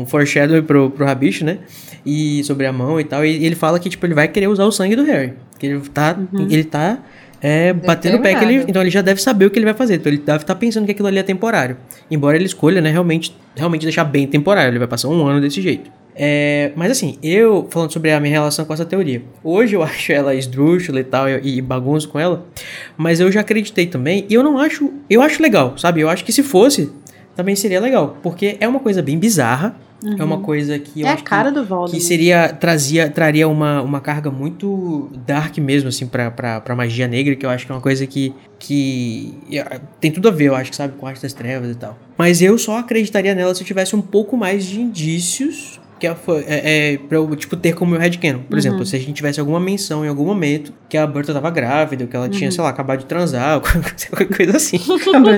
[0.00, 1.58] um foreshadow pro, pro Rabicho, né?
[2.06, 3.24] E sobre a mão e tal.
[3.24, 5.34] E ele fala que, tipo, ele vai querer usar o sangue do Harry.
[5.58, 6.18] Que ele tá.
[6.32, 6.98] Ele tá.
[7.40, 8.64] É, batendo o pé ele.
[8.68, 9.96] Então ele já deve saber o que ele vai fazer.
[9.96, 11.76] Então ele deve estar pensando que aquilo ali é temporário.
[12.10, 14.70] Embora ele escolha, né, realmente, realmente deixar bem temporário.
[14.70, 15.90] Ele vai passar um ano desse jeito.
[16.14, 20.12] É, mas assim, eu, falando sobre a minha relação com essa teoria, hoje eu acho
[20.12, 22.46] ela esdrúxula e tal, e, e bagunço com ela,
[22.96, 26.02] mas eu já acreditei também, e eu não acho, eu acho legal, sabe?
[26.02, 26.92] Eu acho que se fosse,
[27.36, 29.74] também seria legal, porque é uma coisa bem bizarra,
[30.18, 31.92] é uma coisa que eu é a acho que- cara do Voldemort.
[31.92, 37.06] que seria trazia traria uma, uma carga muito dark mesmo assim pra, pra, pra magia
[37.06, 40.46] negra que eu acho que é uma coisa que que eh, tem tudo a ver
[40.48, 43.32] eu acho que sabe com a arte das trevas e tal mas eu só acreditaria
[43.32, 46.16] nela se eu tivesse um pouco mais de indícios que é,
[46.46, 48.40] é, é pra eu, tipo, ter como meu headcanon.
[48.40, 48.58] Por uhum.
[48.58, 52.06] exemplo, se a gente tivesse alguma menção em algum momento que a Berta tava grávida,
[52.06, 52.30] que ela uhum.
[52.30, 53.60] tinha, sei lá, acabado de transar,
[54.10, 54.80] qualquer coisa assim.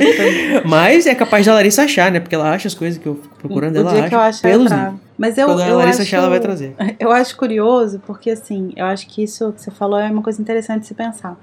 [0.65, 2.19] Mas é capaz da Larissa achar, né?
[2.19, 4.09] Porque ela acha as coisas que eu fico procurando, o ela acha.
[4.09, 4.73] Que eu acho pelos
[5.19, 6.75] Mas eu, Quando a Larissa acho, achar, ela vai trazer.
[6.99, 10.41] Eu acho curioso, porque assim, eu acho que isso que você falou é uma coisa
[10.41, 11.37] interessante de se pensar.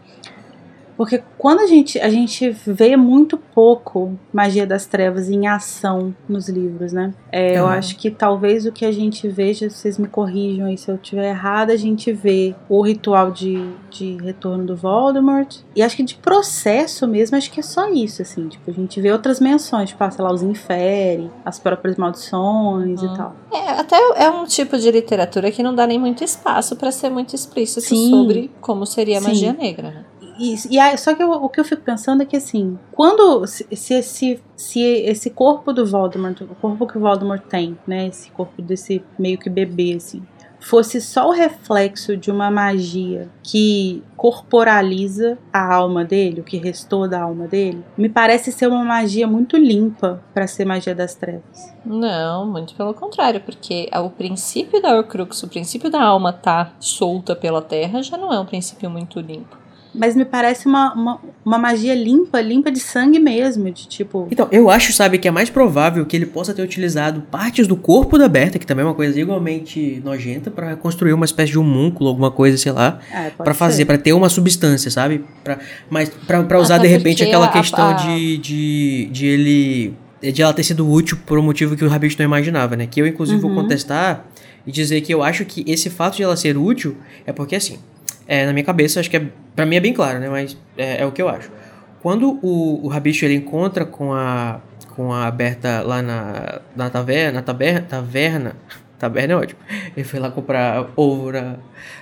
[1.02, 6.48] Porque quando a gente, a gente vê muito pouco magia das trevas em ação nos
[6.48, 7.12] livros, né?
[7.32, 7.58] É, uhum.
[7.58, 10.98] Eu acho que talvez o que a gente veja, vocês me corrijam aí se eu
[10.98, 15.62] estiver errada, a gente vê o ritual de, de retorno do Voldemort.
[15.76, 18.48] E acho que de processo mesmo, acho que é só isso, assim.
[18.48, 23.02] Tipo, a gente vê outras menções, tipo, ah, sei lá, os infere, as próprias maldições
[23.02, 23.12] uhum.
[23.12, 23.36] e tal.
[23.52, 27.10] É, até é um tipo de literatura que não dá nem muito espaço para ser
[27.10, 28.12] muito explícito Sim.
[28.12, 30.06] sobre como seria a magia negra, né?
[30.42, 30.68] Isso.
[30.72, 33.68] E aí, só que eu, o que eu fico pensando é que assim, quando se,
[33.76, 38.32] se, se, se esse corpo do Voldemort, o corpo que o Voldemort tem, né, esse
[38.32, 40.24] corpo desse meio que bebê assim,
[40.60, 47.08] fosse só o reflexo de uma magia que corporaliza a alma dele, o que restou
[47.08, 51.72] da alma dele, me parece ser uma magia muito limpa para ser magia das trevas.
[51.86, 57.36] Não, muito pelo contrário, porque o princípio da Horcrux, o princípio da alma tá solta
[57.36, 59.61] pela terra, já não é um princípio muito limpo
[59.94, 64.28] mas me parece uma, uma, uma, magia limpa, limpa de sangue mesmo, de tipo...
[64.32, 67.76] Então, eu acho, sabe, que é mais provável que ele possa ter utilizado partes do
[67.76, 71.60] corpo da Berta, que também é uma coisa igualmente nojenta, para construir uma espécie de
[71.60, 75.26] homúnculo, alguma coisa, sei lá, é, para fazer, para ter uma substância, sabe?
[75.44, 75.60] Pra,
[75.90, 77.94] mas para usar, Até de repente, aquela a, questão a...
[77.94, 79.94] De, de, de ele...
[80.22, 82.86] De ela ter sido útil por um motivo que o Rabbit não imaginava, né?
[82.86, 83.56] Que eu, inclusive, uhum.
[83.56, 84.28] vou contestar
[84.66, 86.96] e dizer que eu acho que esse fato de ela ser útil
[87.26, 87.80] é porque, assim,
[88.32, 90.30] é, na minha cabeça, acho que é, pra mim é bem claro, né?
[90.30, 91.52] Mas é, é o que eu acho.
[92.02, 94.62] Quando o, o Rabicho ele encontra com a,
[94.96, 98.56] com a Berta lá na, na taverna, na taberna, taverna,
[98.98, 99.60] taberna é ótimo.
[99.98, 101.58] Ele foi lá comprar ovo na,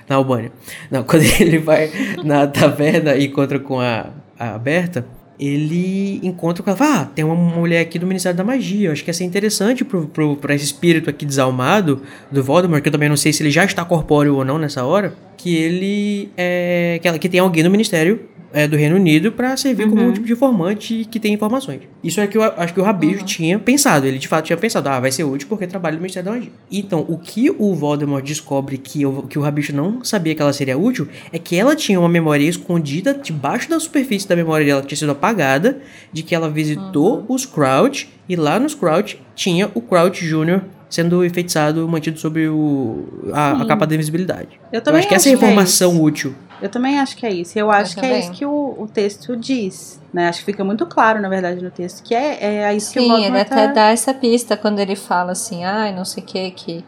[0.08, 0.52] na Albânia.
[0.88, 1.90] Não, quando ele vai
[2.22, 4.06] na taverna e encontra com a,
[4.38, 5.04] a Berta,
[5.36, 9.02] ele encontra com ela ah, tem uma mulher aqui do Ministério da Magia, eu acho
[9.02, 12.92] que ia ser interessante pro, pro, pra esse espírito aqui desalmado do Voldemort, que eu
[12.92, 16.98] também não sei se ele já está corpóreo ou não nessa hora, que ele é,
[17.00, 18.20] que, ela, que tem alguém do Ministério
[18.52, 19.90] é, do Reino Unido para servir uhum.
[19.90, 21.80] como um tipo de informante que tem informações.
[22.02, 23.24] Isso é que eu acho que o Rabicho uhum.
[23.24, 24.06] tinha pensado.
[24.06, 26.52] Ele de fato tinha pensado, ah, vai ser útil porque trabalha no Ministério da Magia.
[26.70, 30.52] Então, o que o Voldemort descobre que o, que o Rabicho não sabia que ela
[30.52, 34.82] seria útil é que ela tinha uma memória escondida debaixo da superfície da memória dela
[34.82, 35.80] que tinha sido apagada,
[36.12, 37.26] de que ela visitou uhum.
[37.28, 43.06] os Crouch e lá nos Crouch tinha o Crouch Jr sendo enfeitiçado, mantido sobre o,
[43.32, 44.60] a, a capa da invisibilidade.
[44.72, 46.34] Eu também eu acho que essa é a informação é útil.
[46.60, 47.58] Eu também acho que é isso.
[47.58, 48.16] Eu acho eu que também.
[48.16, 50.00] é isso que o, o texto diz.
[50.12, 50.28] Né?
[50.28, 53.00] Acho que fica muito claro, na verdade, no texto, que é, é isso Sim, que
[53.00, 53.72] o Sim, ele até tá...
[53.72, 56.84] dá essa pista quando ele fala assim, ai, ah, não sei o que, que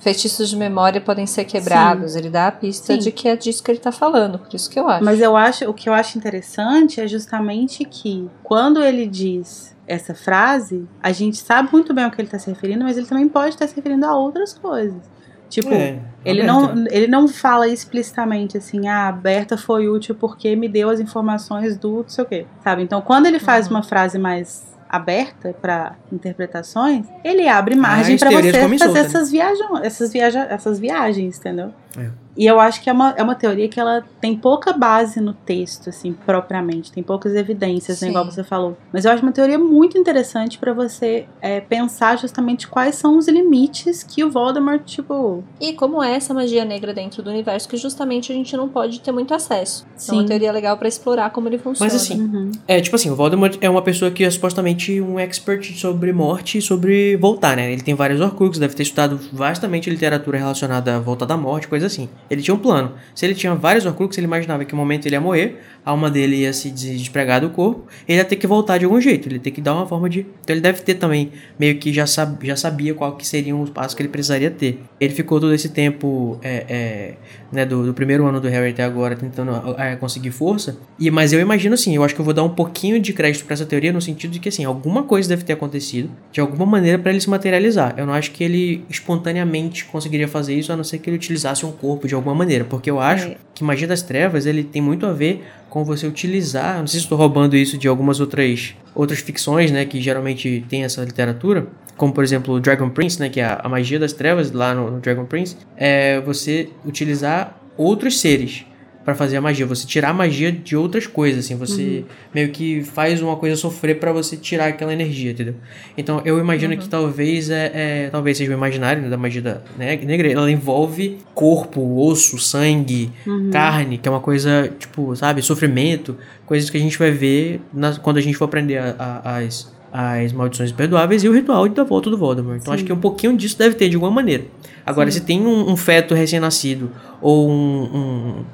[0.00, 2.12] feitiços de memória podem ser quebrados.
[2.12, 2.18] Sim.
[2.18, 2.98] Ele dá a pista Sim.
[2.98, 5.04] de que é disso que ele está falando, por isso que eu acho.
[5.04, 10.14] Mas eu acho, o que eu acho interessante é justamente que quando ele diz essa
[10.14, 13.28] frase, a gente sabe muito bem ao que ele está se referindo, mas ele também
[13.28, 15.00] pode estar se referindo a outras coisas.
[15.48, 20.56] Tipo, é, ele, não, ele não fala explicitamente assim, ah, a Berta foi útil porque
[20.56, 22.82] me deu as informações do não sei o quê, sabe?
[22.82, 23.76] Então, quando ele faz uhum.
[23.76, 29.38] uma frase mais aberta para interpretações, ele abre margem para você fazer solta, essas, né?
[29.38, 31.72] viagens, essas, viaja essas viagens, entendeu?
[31.96, 32.26] É.
[32.36, 35.32] E eu acho que é uma, é uma teoria que ela tem pouca base no
[35.32, 36.92] texto, assim, propriamente.
[36.92, 38.76] Tem poucas evidências, né, igual você falou.
[38.92, 43.26] Mas eu acho uma teoria muito interessante para você é, pensar justamente quais são os
[43.26, 45.42] limites que o Voldemort, tipo.
[45.60, 49.00] E como é essa magia negra dentro do universo que justamente a gente não pode
[49.00, 49.86] ter muito acesso.
[49.96, 50.12] Sim.
[50.12, 51.90] É uma teoria legal para explorar como ele funciona.
[51.90, 52.52] Mas assim, uhum.
[52.68, 56.58] é tipo assim, o Voldemort é uma pessoa que é supostamente um expert sobre morte
[56.58, 57.72] e sobre voltar, né?
[57.72, 61.85] Ele tem vários Horcruxes, deve ter estudado vastamente literatura relacionada à volta da morte, coisa
[61.86, 62.08] assim.
[62.28, 62.92] Ele tinha um plano.
[63.14, 66.10] Se ele tinha vários Horcruxes, ele imaginava que no momento ele ia morrer, a alma
[66.10, 69.36] dele ia se despregar do corpo, ele ia ter que voltar de algum jeito, ele
[69.36, 70.26] ia ter que dar uma forma de...
[70.42, 72.44] Então ele deve ter também, meio que já, sab...
[72.44, 74.80] já sabia qual que seriam os passos que ele precisaria ter.
[75.00, 77.14] Ele ficou todo esse tempo, é, é,
[77.52, 81.32] né, do, do, primeiro ano do Harry até agora, tentando é, conseguir força, e mas
[81.32, 83.66] eu imagino assim, eu acho que eu vou dar um pouquinho de crédito para essa
[83.66, 87.10] teoria, no sentido de que assim, alguma coisa deve ter acontecido, de alguma maneira para
[87.10, 87.94] ele se materializar.
[87.96, 91.64] Eu não acho que ele espontaneamente conseguiria fazer isso, a não ser que ele utilizasse
[91.66, 93.36] um corpo de alguma maneira, porque eu acho é.
[93.54, 97.04] que Magia das Trevas ele tem muito a ver com você utilizar, não sei se
[97.04, 101.66] estou roubando isso de algumas outras outras ficções, né, que geralmente tem essa literatura,
[101.96, 104.74] como por exemplo o Dragon Prince, né, que é a, a magia das trevas lá
[104.74, 108.64] no, no Dragon Prince, é você utilizar outros seres
[109.06, 112.04] para fazer a magia, você tirar a magia de outras coisas, assim, você
[112.34, 115.54] meio que faz uma coisa sofrer para você tirar aquela energia, entendeu?
[115.96, 119.60] Então eu imagino que talvez é, é- talvez seja o imaginário né, da magia da
[119.78, 123.12] né, negra, ela envolve corpo, osso, sangue,
[123.52, 127.98] carne, que é uma coisa tipo, sabe, sofrimento, coisas que a gente vai ver nas-
[127.98, 131.82] quando a gente for aprender a- a- as as maldições imperdoáveis e o ritual da
[131.82, 132.58] volta do Voldemort.
[132.60, 134.44] Então acho que um pouquinho disso deve ter de alguma maneira.
[134.84, 136.90] Agora, se tem um, um feto recém-nascido
[137.22, 137.54] ou um,
[137.94, 138.44] um,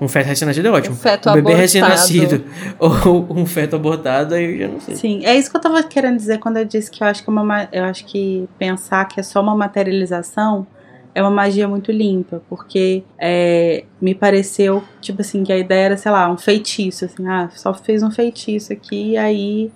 [0.00, 0.94] um feto recém-nascido é ótimo.
[0.94, 2.44] Um feto um bebê recém-nascido
[2.78, 4.96] ou um feto abortado, aí eu já não sei.
[4.96, 7.28] Sim, é isso que eu tava querendo dizer quando eu disse que eu acho que
[7.30, 10.66] é uma, ma- eu acho que pensar que é só uma materialização
[11.14, 15.96] é uma magia muito limpa, porque é, me pareceu, tipo assim, que a ideia era,
[15.96, 19.72] sei lá, um feitiço, assim, ah, só fez um feitiço aqui, e aí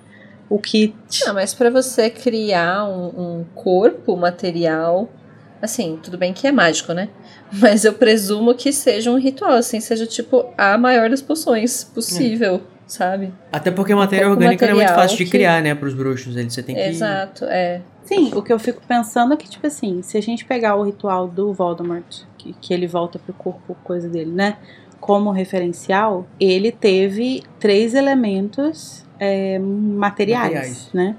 [0.49, 0.95] o que.
[1.27, 3.07] Não, mas pra você criar um,
[3.41, 5.09] um corpo material,
[5.63, 7.09] assim, tudo bem que é mágico, né?
[7.53, 12.61] Mas eu presumo que seja um ritual, assim, seja tipo a maior das poções possível,
[12.87, 13.33] sabe?
[13.51, 15.95] Até porque a matéria corpo orgânica não é muito fácil de que- criar, né, pros
[15.95, 16.37] bruxos.
[16.37, 16.81] Ele, você tem que...
[16.81, 17.81] Exato, é.
[18.05, 20.83] Sim, o que eu fico pensando é que, tipo assim, se a gente pegar o
[20.83, 24.57] ritual do Voldemort, que, que ele volta pro corpo, coisa dele, né?
[25.01, 30.91] Como referencial, ele teve três elementos é, materiais, Materiais.
[30.93, 31.17] né?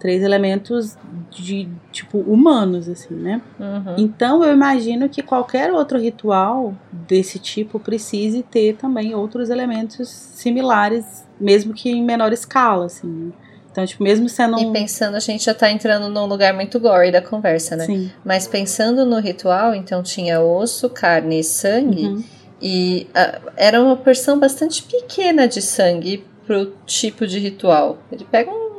[0.00, 0.96] Três elementos
[1.30, 3.40] de, tipo, humanos, assim, né?
[3.58, 3.94] Uhum.
[3.98, 11.24] Então eu imagino que qualquer outro ritual desse tipo precise ter também outros elementos similares,
[11.38, 13.06] mesmo que em menor escala, assim.
[13.06, 13.32] né?
[13.70, 17.12] Então, tipo, mesmo sendo E pensando, a gente já tá entrando num lugar muito gore
[17.12, 17.84] da conversa, né?
[17.84, 18.10] Sim.
[18.24, 22.06] Mas pensando no ritual, então tinha osso, carne e sangue.
[22.06, 22.24] Uhum.
[22.60, 27.98] E ah, era uma porção bastante pequena de sangue pro tipo de ritual.
[28.10, 28.69] Ele pega um.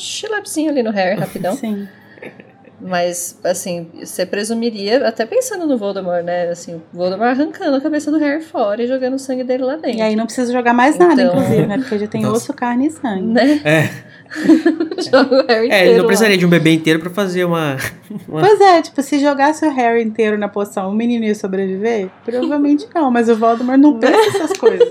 [0.00, 1.54] Um chilepzinho ali no Harry rapidão.
[1.56, 1.86] Sim.
[2.82, 6.48] Mas, assim, você presumiria, até pensando no Voldemort, né?
[6.48, 9.76] Assim, o Voldemort arrancando a cabeça do Harry fora e jogando o sangue dele lá
[9.76, 9.98] dentro.
[9.98, 11.76] E aí não precisa jogar mais nada, Então- inclusive, né?
[11.76, 12.36] Porque já tem Nossa.
[12.38, 13.26] osso, carne e sangue.
[13.34, 13.60] Né?
[13.64, 13.90] É,
[15.10, 16.06] Joga o Harry é ele inteiro não lá.
[16.06, 17.76] precisaria de um bebê inteiro pra fazer uma...
[18.26, 18.40] uma...
[18.40, 22.08] Pois é, tipo, se jogasse o Harry inteiro na poção, o menino ia sobreviver?
[22.24, 24.88] Provavelmente não, mas o Voldemort não pensa essas coisas.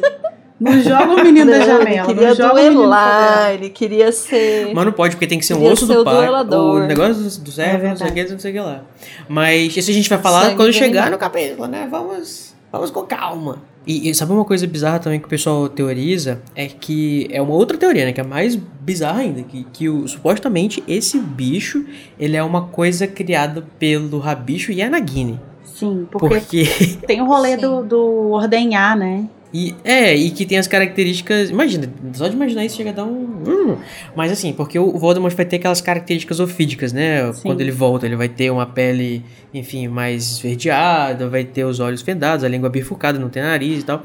[0.60, 4.73] Não joga o menino da Não, janela, Ele queria duelar, ele queria ser.
[4.73, 7.52] Mas não pode, porque tem que ser um osso ser do pai, o negócio do
[7.52, 8.84] servo, não sei o que, não sei o que lá.
[9.30, 11.11] Mas isso a gente vai falar Sangue quando do chegar animal.
[11.11, 11.88] no capítulo, né?
[11.90, 13.61] Vamos, vamos com calma.
[13.88, 16.41] E, e sabe uma coisa bizarra também que o pessoal teoriza?
[16.53, 18.11] É que é uma outra teoria, né?
[18.11, 19.41] Que é mais bizarra ainda.
[19.44, 21.86] Que, que o, supostamente esse bicho,
[22.19, 25.40] ele é uma coisa criada pelo Rabicho e a Nagini.
[25.64, 26.65] Sim, porque Porque...
[27.07, 27.61] tem o rolê Sim.
[27.61, 29.26] do, do ordenhar, né?
[29.52, 31.50] E, é, e que tem as características.
[31.50, 33.42] Imagina, só de imaginar isso chega a dar um.
[33.48, 33.78] hum.
[34.16, 37.34] Mas assim, porque o Voldemort vai ter aquelas características ofídicas, né?
[37.34, 37.42] Sim.
[37.42, 42.02] Quando ele volta, ele vai ter uma pele, enfim, mais esverdeada, vai ter os olhos
[42.04, 44.04] fendados, a língua bifurcada, não tem nariz e tal.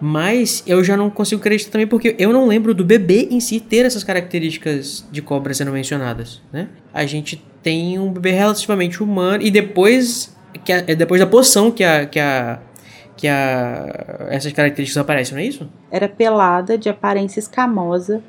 [0.00, 3.60] Mas eu já não consigo acreditar também porque eu não lembro do bebê em si
[3.60, 6.68] ter essas características de cobra sendo mencionadas, né?
[6.92, 10.34] A gente tem um bebê relativamente humano e depois
[10.64, 12.58] que a- é depois da poção que a que a
[13.20, 15.68] que a, essas características aparecem, não é isso?
[15.90, 18.22] Era pelada, de aparência escamosa,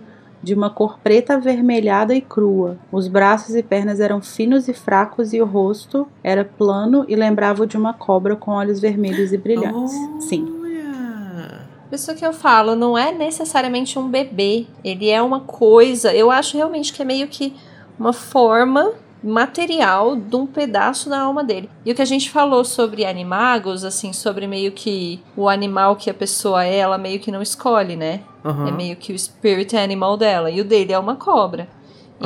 [0.44, 2.78] de uma cor preta avermelhada e crua.
[2.92, 7.64] Os braços e pernas eram finos e fracos e o rosto era plano e lembrava
[7.64, 9.94] o de uma cobra com olhos vermelhos e brilhantes.
[10.20, 10.46] Sim.
[10.62, 11.62] Olha.
[11.88, 14.66] Por isso que eu falo, não é necessariamente um bebê.
[14.84, 16.14] Ele é uma coisa.
[16.14, 17.56] Eu acho realmente que é meio que
[17.98, 18.92] uma forma
[19.24, 21.70] material de um pedaço da alma dele.
[21.86, 26.10] E o que a gente falou sobre animagos, assim, sobre meio que o animal que
[26.10, 28.22] a pessoa é, ela meio que não escolhe, né?
[28.44, 28.68] Aham.
[28.68, 30.50] É meio que o spirit animal dela.
[30.50, 31.68] E o dele é uma cobra.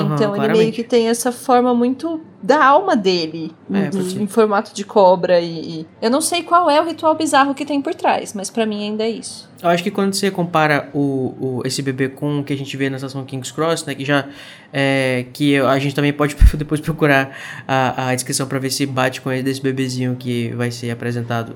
[0.01, 3.51] Aham, Então ele meio que tem essa forma muito da alma dele.
[3.73, 3.89] É,
[4.21, 7.65] em formato de cobra e, e- Eu não sei qual é o ritual bizarro que
[7.65, 9.49] tem por trás, mas pra mim ainda é isso.
[9.63, 12.75] Eu acho que quando você compara o, o- esse bebê com o que a gente
[12.77, 14.25] vê na estação King's Cross, né, que já
[14.71, 17.35] é, que a gente também pode depois procurar
[17.67, 21.55] a, a descrição para ver se bate com esse desse bebezinho que vai ser apresentado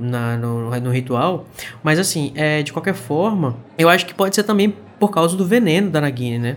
[0.00, 1.46] na- no, no ritual.
[1.82, 5.46] Mas assim, é, de qualquer forma, eu acho que pode ser também por causa do
[5.46, 6.56] veneno da Nagini, né?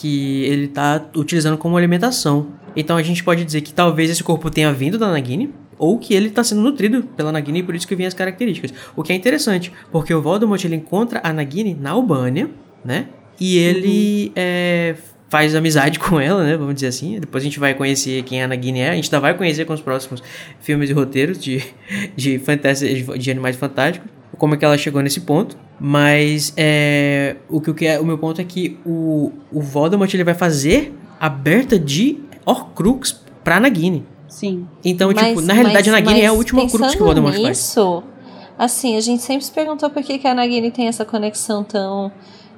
[0.00, 2.48] Que ele tá utilizando como alimentação.
[2.76, 6.14] Então a gente pode dizer que talvez esse corpo tenha vindo da Nagini, ou que
[6.14, 8.72] ele está sendo nutrido pela Nagini e por isso que vem as características.
[8.94, 12.48] O que é interessante, porque o Voldemort ele encontra a Nagini na Albânia,
[12.84, 13.08] né?
[13.40, 14.94] E ele é,
[15.28, 16.56] faz amizade com ela, né?
[16.56, 17.18] Vamos dizer assim.
[17.18, 18.90] Depois a gente vai conhecer quem a Nagini é.
[18.90, 20.22] A gente ainda vai conhecer com os próximos
[20.60, 21.62] filmes e roteiros de,
[22.16, 24.08] de, fantasia, de animais fantásticos.
[24.36, 25.56] Como é que ela chegou nesse ponto.
[25.80, 30.34] Mas é, o que quero, o meu ponto é que o, o Voldemort ele vai
[30.34, 34.04] fazer aberta de Horcrux pra Nagini.
[34.28, 34.66] Sim.
[34.84, 37.34] Então, tipo, Mas- na realidade, mas- a Nagini é a última crux que o Voldemort
[37.34, 37.48] faz.
[37.48, 38.02] nisso,
[38.58, 42.10] Assim, a gente sempre se perguntou por que, que a Nagini tem essa conexão tão,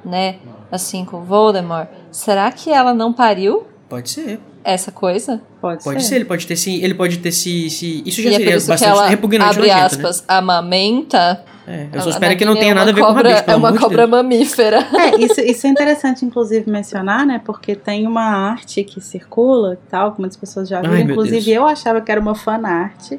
[0.04, 0.36] né,
[0.70, 1.88] assim, com Voldemort.
[2.10, 4.40] Será que ela não pariu Pode ser.
[4.64, 5.40] essa coisa?
[5.60, 6.82] Pode, Pode ser, ele pode ter se.
[6.82, 7.68] Ele pode ter se.
[7.70, 11.44] se isso já e é por seria que bastante ela, repugnante abre nojento, aspas, amamenta.
[11.66, 11.88] né?
[11.92, 13.44] É, eu só espero que não tenha é nada a ver com o cobra- rabicho,
[13.44, 14.10] pelo É uma cobra Deus.
[14.10, 14.78] mamífera.
[14.96, 17.40] É, isso, isso é interessante, inclusive, mencionar, né?
[17.44, 20.94] Porque tem uma arte que circula e tal, que muitas pessoas já viram.
[20.94, 21.56] Ai, inclusive, Deus.
[21.56, 23.12] eu achava que era uma fanart.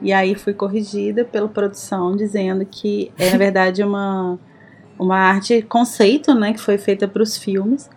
[0.00, 4.38] E aí fui corrigida pela produção, dizendo que é, na verdade, uma,
[5.00, 6.52] uma arte conceito, né?
[6.52, 7.88] Que foi feita para os filmes.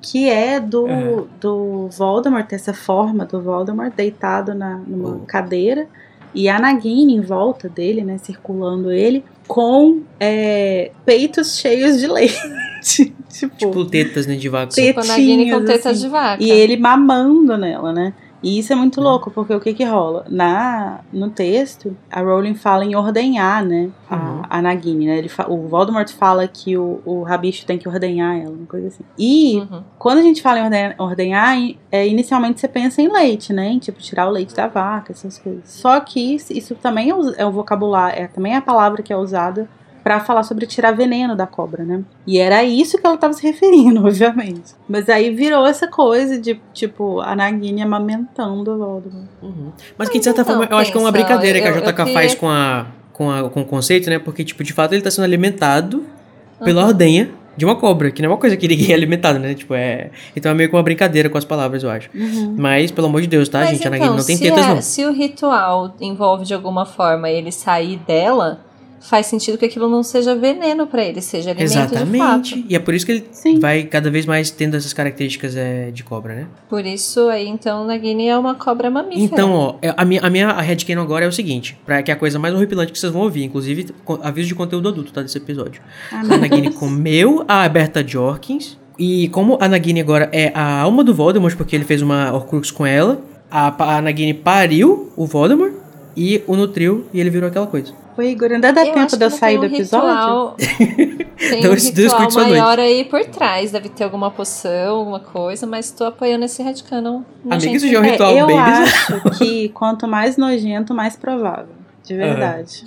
[0.00, 1.24] Que é do, Aham.
[1.40, 5.26] do Voldemort, essa forma do Voldemort deitado na, numa Oh.
[5.26, 5.86] cadeira.
[6.34, 8.18] E a Nagini em volta dele, né?
[8.18, 12.36] Circulando ele, com é, peitos cheios de leite.
[13.30, 14.68] tipo, Tipo tetas, né, de vaca.
[14.72, 16.02] Tipo, a Nagini com Tetinhas, tetas assim.
[16.02, 16.42] de vaca.
[16.42, 18.12] e ele mamando nela, né?
[18.42, 20.24] E isso é muito louco, porque o que que rola?
[20.28, 23.90] Na, no texto, a Rowling fala em ordenhar, né?
[24.10, 24.42] Uhum.
[24.48, 25.18] A, a Nagini, né?
[25.18, 29.04] Ele o Voldemort fala que o, o rabicho tem que ordenhar ela, uma coisa assim.
[29.18, 29.82] E Uhum.
[29.98, 33.68] quando a gente fala em orden- ordenhar, i- é, inicialmente você pensa em leite, né?
[33.68, 35.62] Em, tipo, tirar o leite da vaca, essas coisas.
[35.68, 39.16] Só que isso, também é, us- é o vocabulário, é também a palavra que é
[39.16, 39.68] usada
[40.06, 42.04] pra falar sobre tirar veneno da cobra, né?
[42.24, 44.62] E era isso que ela tava se referindo, obviamente.
[44.88, 49.26] Mas aí virou essa coisa de, tipo, a Nagini amamentando o Voldemort.
[49.42, 49.72] Uhum.
[49.98, 51.70] Mas que de certa então, forma eu acho que é uma pensa, brincadeira que a
[51.70, 54.20] eu- eu JK queria- faz com, a, com, a, com o conceito, né?
[54.20, 56.04] Porque, tipo, de fato ele tá sendo alimentado
[56.64, 56.86] pela Uhum.
[56.86, 59.54] ordenha de uma cobra, que não é uma coisa que ninguém é alimentado, né?
[59.54, 60.10] Tipo, é.
[60.36, 62.08] Então é meio que uma brincadeira com as palavras, eu acho.
[62.56, 63.78] Mas, pelo amor de Deus, tá, Mas gente?
[63.78, 64.80] A então, Nagini não tem se, tetas, é- não.
[64.82, 68.60] se o ritual envolve de alguma forma ele sair dela,
[69.00, 72.18] faz sentido que aquilo não seja veneno pra ele, seja alimento de Exatamente.
[72.54, 72.64] fato.
[72.68, 73.58] E é por isso que ele Sim.
[73.60, 76.46] vai cada vez mais tendo essas características é, de cobra, né?
[76.68, 79.22] Por isso aí, então, Nagini é uma cobra mamífera.
[79.24, 82.10] Então, ó, é- a minha, a minha a headcanon agora é o seguinte, pra, que
[82.10, 83.86] é a coisa mais horripilante que vocês vão ouvir, inclusive
[84.22, 85.80] aviso de conteúdo adulto, tá, desse episódio.
[86.12, 86.36] Ah, A.
[86.38, 91.54] Nagini comeu a Berta Jorkins, e como a Nagini agora é a alma do Voldemort,
[91.56, 93.20] porque ele fez uma Horcrux com ela,
[93.50, 95.72] a, a Nagini pariu o Voldemort
[96.16, 97.92] e o nutriu, e ele virou aquela coisa.
[98.16, 100.54] Ô, Igor, ainda dá Eu tempo de eu sair do um episódio?
[100.56, 103.70] Tem Então, um ritual maior aí por trás.
[103.72, 107.20] Deve ter alguma poção, alguma coisa, mas tô apoiando esse headcanon.
[107.50, 108.78] Amiga, isso já é um É, ritual eu babies.
[108.78, 111.74] acho que quanto mais nojento, mais provável.
[112.02, 112.84] De verdade.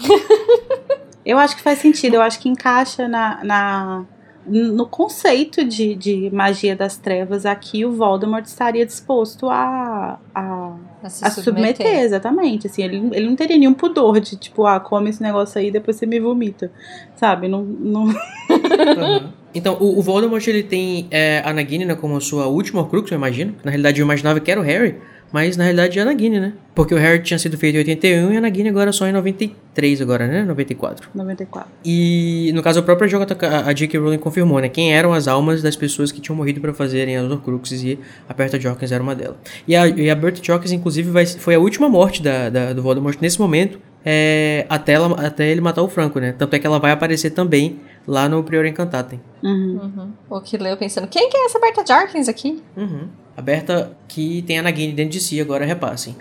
[1.25, 2.15] eu acho que faz sentido.
[2.15, 4.03] Eu acho que encaixa na, na-
[4.49, 7.45] no conceito de, de magia das trevas.
[7.45, 12.01] Aqui o Voldemort estaria disposto a, a, A se a submeter.
[12.01, 12.67] Exatamente.
[12.67, 15.97] Assim, ele, ele não teria nenhum pudor de tipo, ah, come esse negócio aí depois
[15.97, 16.71] você me vomita.
[17.15, 17.47] Sabe?
[17.47, 18.05] Não, não...
[18.05, 19.39] Uhum.
[19.53, 23.17] Então, o, o Voldemort, ele tem é, a Nagini, né, como sua última Horcrux, eu
[23.17, 23.55] imagino.
[23.63, 24.97] Na realidade, eu imaginava que era o Harry,
[25.31, 26.53] mas na realidade é a Nagini, né?
[26.73, 30.01] Porque o Harry tinha sido feito em 81 e a Nagini agora só em 93
[30.01, 30.43] agora, né?
[30.43, 31.09] 94.
[31.13, 31.69] 94.
[31.85, 33.99] E, no caso, a própria JK, a J.K.
[33.99, 34.69] Rowling confirmou, né?
[34.69, 38.33] Quem eram as almas das pessoas que tinham morrido pra fazerem as Horcruxes e a
[38.33, 39.35] Berta Jorkins era uma delas.
[39.67, 42.81] E a, e a Berta Jorkins, inclusive, vai, foi a última morte da, da- do
[42.81, 46.33] Voldemort nesse momento, é, até, ela, até ele matar o Franco, né?
[46.37, 47.79] Tanto é que ela vai aparecer também
[48.09, 49.21] lá no Prior Encantatem.
[49.43, 49.79] Uhum.
[49.83, 50.13] Uhum.
[50.27, 52.61] O que leu pensando, quem que é essa Berta Jarkins aqui?
[52.75, 53.07] Uhum.
[53.37, 56.15] A Berta que tem a Nagini dentro de si, agora repassem.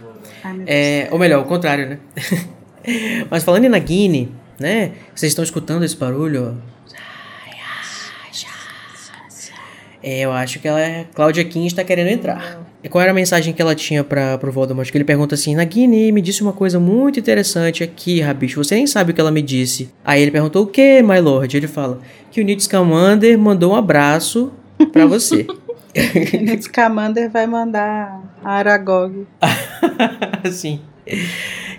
[0.44, 0.64] Ai.
[0.66, 1.98] É, ou melhor, o contrário, né?
[3.30, 4.92] Mas falando em Nagini, né?
[5.14, 6.60] Vocês estão escutando esse barulho?
[10.02, 11.06] É, eu acho que ela é.
[11.12, 12.60] Cláudia Kim está querendo entrar.
[12.88, 14.90] Qual era a mensagem que ela tinha para pro Voldemort?
[14.90, 18.62] Que ele pergunta assim: Nagini me disse uma coisa muito interessante aqui, Rabicho.
[18.62, 19.90] Você nem sabe o que ela me disse.
[20.04, 21.56] Aí ele perguntou o que, my lord?
[21.56, 21.98] Ele fala
[22.30, 24.52] que o Newt Scamander mandou um abraço
[24.92, 25.46] pra você.
[26.40, 29.26] Newt Scamander vai mandar a Aragog.
[30.50, 30.80] Sim.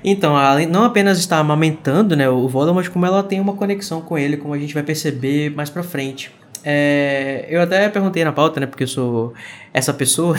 [0.03, 4.17] Então, além, não apenas está amamentando né, o Voldemort, como ela tem uma conexão com
[4.17, 6.31] ele, como a gente vai perceber mais pra frente.
[6.63, 9.33] É, eu até perguntei na pauta, né, porque eu sou
[9.73, 10.35] essa pessoa.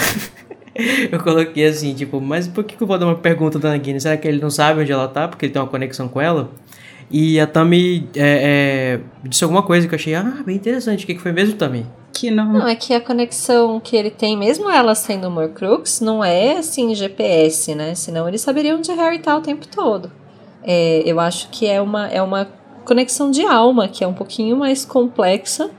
[1.11, 4.01] eu coloquei assim, tipo, mas por que, que o Voldemort pergunta da Nagini?
[4.01, 6.51] Será que ele não sabe onde ela tá, porque ele tem uma conexão com ela?
[7.11, 11.03] E a Tami é, é, disse alguma coisa que eu achei, ah, bem interessante.
[11.03, 11.85] O que, que foi mesmo, Tami?
[12.13, 12.53] Que não.
[12.53, 16.59] Não, é que a conexão que ele tem, mesmo ela sendo uma Horcrux, não é
[16.59, 17.95] assim GPS, né?
[17.97, 20.11] Senão ele saberia onde Harry tá o tempo todo.
[20.63, 22.47] É, eu acho que é uma, é uma
[22.85, 25.71] conexão de alma, que é um pouquinho mais complexa,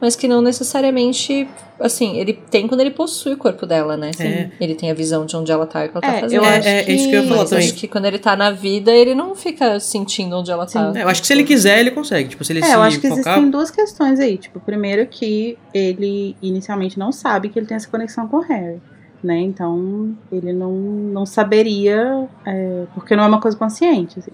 [0.00, 1.48] mas que não necessariamente.
[1.80, 4.10] Assim, ele tem quando ele possui o corpo dela, né?
[4.18, 4.50] É.
[4.60, 6.42] Ele tem a visão de onde ela tá e o que ela É, tá eu
[6.42, 6.44] fazendo.
[6.44, 7.64] acho é, é isso que eu ia falar Mas também.
[7.66, 10.92] acho que quando ele tá na vida, ele não fica sentindo onde ela tá.
[10.96, 12.30] É, eu acho que se ele quiser, ele consegue.
[12.30, 13.34] Tipo, se ele É, se eu acho que focar...
[13.34, 14.36] existem duas questões aí.
[14.38, 18.80] Tipo, primeiro que ele inicialmente não sabe que ele tem essa conexão com o Harry.
[19.22, 19.38] Né?
[19.40, 24.18] Então, ele não, não saberia, é, porque não é uma coisa consciente.
[24.18, 24.30] assim.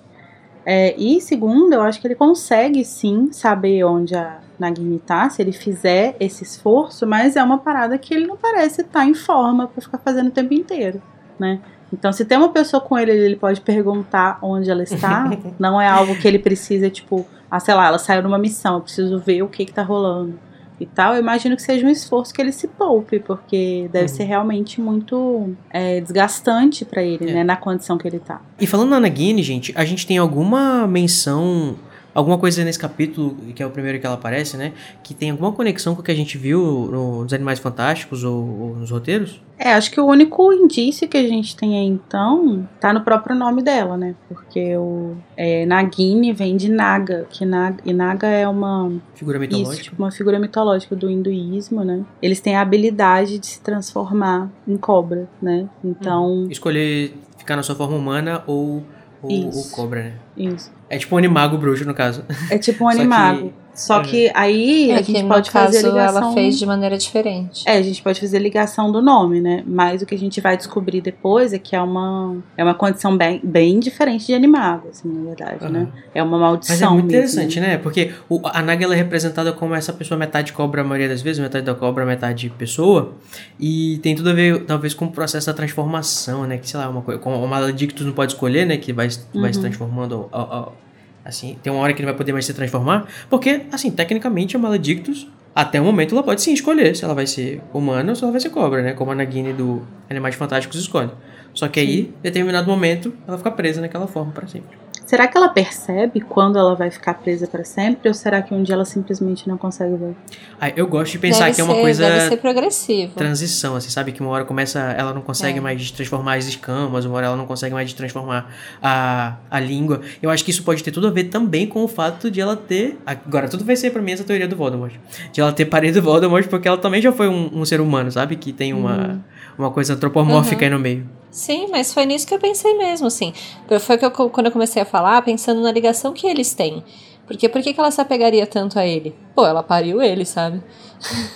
[0.66, 5.43] É, e segundo, eu acho que ele consegue sim saber onde a Nagini tá, se
[5.43, 9.66] ele fizer esse esforço, mas é uma parada que ele não parece estar em forma
[9.66, 11.01] pra ficar fazendo o tempo inteiro,
[11.39, 11.60] né?
[11.93, 15.31] Então, se tem uma pessoa com ele, ele pode perguntar onde ela está.
[15.60, 18.81] não é algo que ele precisa, tipo, ah, sei lá, ela saiu numa missão, eu
[18.81, 20.36] preciso ver o que que tá rolando
[20.81, 21.14] e tal.
[21.14, 24.16] Eu imagino que seja um esforço que ele se poupe, porque deve Uhum.
[24.16, 27.35] ser realmente muito é, desgastante pra ele, É.
[27.35, 28.40] né, na condição que ele tá.
[28.60, 31.76] E falando na Nagini, gente, a gente tem alguma menção,
[32.15, 34.73] alguma coisa nesse capítulo, que é o primeiro que ela aparece, né?
[35.03, 36.61] Que tem alguma conexão com o que a gente viu
[36.91, 39.43] no- nos Animais Fantásticos ou, ou nos roteiros?
[39.59, 43.36] É, acho que o único indício que a gente tem aí, então, tá no próprio
[43.36, 44.15] nome dela, né?
[44.28, 49.47] Porque o é, Nagini vem de Naga, que Naga, e Naga é uma Figura Isso,
[49.57, 49.82] mitológica?
[49.85, 52.05] tipo, uma figura mitológica do hinduísmo, né?
[52.20, 55.69] Eles têm a habilidade de se transformar em cobra, né?
[55.85, 58.82] Então, Escolher ficar na sua forma humana ou
[59.23, 59.57] ou Isso.
[59.59, 60.12] ou cobra, né?
[60.36, 60.70] isso.
[60.94, 62.24] É tipo um animago bruxo, no caso.
[62.50, 63.52] É tipo um Só que- animago.
[63.76, 66.22] Só que aí É a que gente no pode fazer a caso ligação.
[66.22, 67.64] ela fez de maneira diferente.
[67.66, 69.64] É, a gente pode fazer ligação do nome, né?
[69.66, 73.16] Mas o que a gente vai descobrir depois é que é uma, é uma condição
[73.18, 75.88] bem, bem diferente de animago, assim, na verdade, né?
[76.14, 76.72] É uma maldição.
[76.76, 77.18] Mas é muito mesmo.
[77.18, 77.76] interessante, né?
[77.76, 81.40] Porque o, a Naga é representada como essa pessoa metade cobra a maioria das vezes,
[81.42, 83.14] metade da cobra, metade pessoa.
[83.58, 86.58] E tem tudo a ver, talvez, com o processo da transformação, né?
[86.58, 87.20] Que, sei lá, uma coisa.
[87.20, 88.76] Como o Maledictus não pode escolher, né?
[88.76, 89.64] Que vai, vai se Uhum.
[89.64, 90.28] transformando.
[90.30, 90.76] ao- ao-
[91.24, 93.06] assim, tem uma hora que ele vai poder mais se transformar.
[93.30, 97.26] Porque, assim, tecnicamente a Maledictus, até o momento, ela pode sim escolher se ela vai
[97.26, 98.92] ser humana ou se ela vai ser cobra, né?
[98.92, 101.10] Como a Nagini do Animais Fantásticos escolhe.
[101.55, 104.84] Só que aí, em determinado momento, ela fica presa naquela forma para sempre.
[105.05, 108.09] Será que ela percebe quando ela vai ficar presa pra sempre?
[108.09, 110.14] Ou será que um dia ela simplesmente não consegue ver?
[110.59, 113.12] Ah, eu gosto de pensar deve que é uma ser, coisa Deve ser progressivo.
[113.14, 114.12] transição, assim, sabe?
[114.12, 115.60] Que uma hora começa, ela não consegue É.
[115.60, 118.51] mais transformar as escamas, uma hora ela não consegue mais transformar
[118.82, 120.01] a, a língua.
[120.22, 122.56] Eu acho que isso pode ter tudo a ver também com o fato de ela
[122.56, 122.98] ter.
[123.05, 124.94] Agora, tudo vai ser pra mim essa teoria do Voldemort.
[125.32, 128.10] De ela ter parido o Voldemort, porque ela também já foi um, um ser humano,
[128.10, 128.36] sabe?
[128.36, 129.20] Que tem uma,
[129.59, 130.64] uma coisa antropomórfica Uhum.
[130.64, 131.09] aí no meio.
[131.31, 133.32] Sim, mas foi nisso que eu pensei mesmo, assim.
[133.81, 136.85] Foi que eu, quando eu comecei a falar, pensando na ligação que eles têm.
[137.26, 139.14] Porque por que, que ela se apegaria tanto a ele?
[139.35, 140.62] Pô, ela pariu ele, sabe?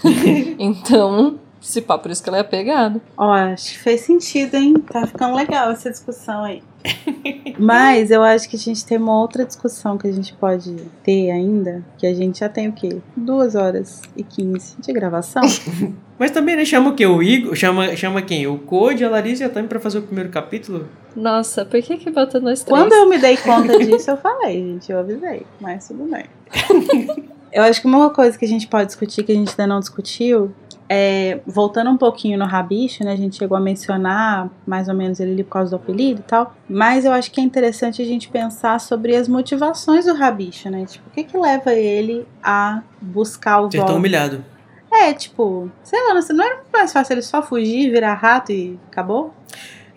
[0.59, 3.01] então, se pá, por isso que ela é apegada.
[3.17, 4.75] Ó, acho que fez sentido, hein?
[4.75, 6.63] Tá ficando legal essa discussão aí.
[7.59, 11.31] Mas eu acho que a gente tem uma outra discussão que a gente pode ter
[11.31, 12.99] ainda, que a gente já tem o quê?
[13.17, 15.43] Duas horas e quinze de gravação.
[16.19, 16.65] Mas também, né?
[16.65, 17.07] Chama o quê?
[17.07, 17.55] O Igor?
[17.55, 18.47] Chama, chama quem?
[18.47, 20.89] O Code, a Larissa e a Tami pra fazer o primeiro capítulo?
[21.15, 22.81] Nossa, por que que botou nós três?
[22.81, 26.25] Quando eu me dei conta disso, eu falei, gente, eu avisei, mas tudo bem.
[27.53, 29.81] eu acho que uma coisa que a gente pode discutir, que a gente ainda não
[29.81, 30.53] discutiu,
[30.89, 35.21] é, voltando um pouquinho no Rabicho, né, a gente chegou a mencionar mais ou menos
[35.21, 38.05] ele ali por causa do apelido e tal, mas eu acho que é interessante a
[38.05, 42.83] gente pensar sobre as motivações do Rabicho, né, tipo, o que que leva ele a
[43.01, 43.99] buscar o Ser tão Voldemort?
[43.99, 44.45] humilhado.
[44.91, 49.35] É, tipo, sei lá, não era mais fácil ele só fugir, virar rato e acabou?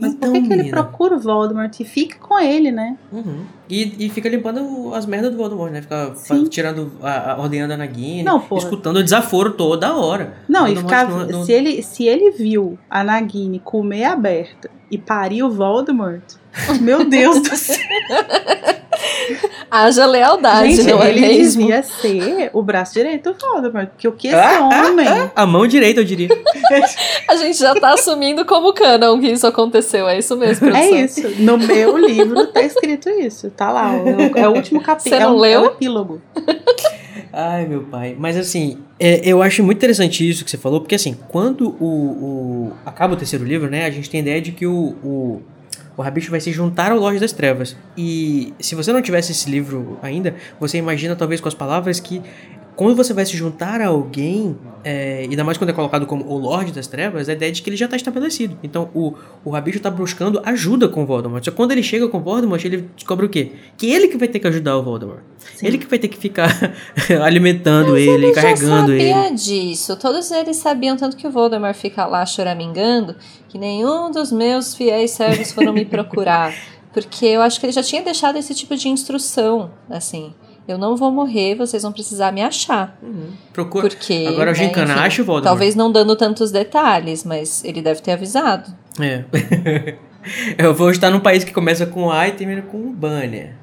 [0.02, 0.82] Mas Então, por que, que ele menina.
[0.84, 2.98] procura o Voldemort e fica com ele, né?
[3.11, 3.44] Uhum.
[3.69, 5.82] E, e fica limpando as merdas do Voldemort, né?
[5.84, 6.44] Fica Sim.
[6.45, 8.64] tirando, a, a, ordenando a Nagini, Não, porra.
[8.64, 10.34] escutando o desaforo toda hora.
[10.49, 14.10] Não, e ficar, não- não- se, ele, se ele viu a Nagini com o meio
[14.11, 16.22] aberto e pariu o Voldemort,
[16.82, 17.78] meu Deus do céu.
[19.72, 21.61] Haja lealdade, Gente, não é ele mesmo?
[21.61, 25.07] devia ser o braço direito do Voldemort, porque o que esse Ah, ah, homem...
[25.34, 26.27] A mão direita, eu diria.
[27.27, 30.10] A gente já tá assumindo como canon que isso aconteceu.
[30.10, 30.98] É isso mesmo, É produção.
[31.06, 35.22] isso, no meu livro tá escrito isso, tá lá, o- é o último capítulo, Você
[35.22, 35.60] é, não um- leu?
[35.64, 36.22] é o epílogo.
[37.34, 38.15] Ai, meu pai.
[38.19, 41.85] Mas assim, é, eu acho muito interessante isso que você falou, porque assim, quando o,
[41.85, 44.73] o- acaba o terceiro livro, né, a gente tem a ideia de que o,
[45.03, 45.41] o,
[45.97, 47.76] o Rabicho vai se juntar ao Lorde das Trevas.
[47.97, 52.22] E se você não tivesse esse livro ainda, você imagina talvez com as palavras que
[52.76, 56.38] quando você vai se juntar a alguém, é, ainda mais quando é colocado como o
[56.38, 58.57] Lorde das Trevas, a ideia é de que ele já está estabelecido.
[58.64, 61.43] Então o, o Rabicho está buscando ajuda com o Voldemort.
[61.43, 63.52] Só que quando ele chega com o Voldemort, ele descobre o quê?
[63.77, 65.22] Que ele que vai ter que ajudar o Voldemort.
[65.56, 65.68] Sim.
[65.68, 66.49] Ele que vai ter que ficar
[67.23, 69.11] alimentando Mas ele, ele carregando ele.
[69.11, 69.95] sabia disso.
[69.98, 73.15] Todos eles sabiam, tanto que o Voldemort fica lá choramingando,
[73.49, 76.53] que nenhum dos meus fiéis servos foram me procurar.
[76.93, 80.34] Porque eu acho que ele já tinha deixado esse tipo de instrução, assim.
[80.67, 82.97] Eu não vou morrer, vocês vão precisar me achar.
[83.01, 83.31] Uhum.
[83.51, 83.88] Procura.
[83.89, 84.25] Porque.
[84.27, 85.43] Agora o né, Gincana enfim, acha o Voldemort.
[85.43, 88.71] Talvez não dando tantos detalhes, mas ele deve ter avisado.
[88.99, 89.23] É.
[90.57, 93.55] Eu vou estar num país que começa com A e termina com Banner.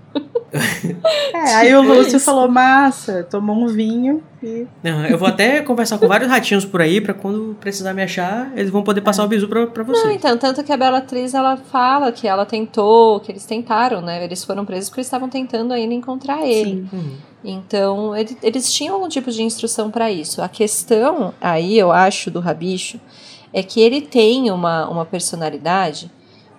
[0.52, 2.24] É, aí o Tipo Lúcio isso.
[2.24, 4.66] falou, massa, tomou um vinho e.
[4.82, 8.50] Não, eu vou até conversar com vários ratinhos por aí pra quando precisar me achar,
[8.56, 10.02] eles vão poder passar o bisu pra, pra você.
[10.04, 14.00] Não, então, tanto que a Bela Atriz, ela fala que ela tentou, que eles tentaram,
[14.00, 14.24] né?
[14.24, 16.70] Eles foram presos porque eles estavam tentando ainda encontrar ele.
[16.70, 16.88] Sim.
[16.92, 17.12] Uhum.
[17.44, 20.42] Então, ele- eles tinham algum tipo de instrução pra isso.
[20.42, 22.98] A questão aí, eu acho, do Rabicho,
[23.52, 26.10] é que ele tem uma, uma personalidade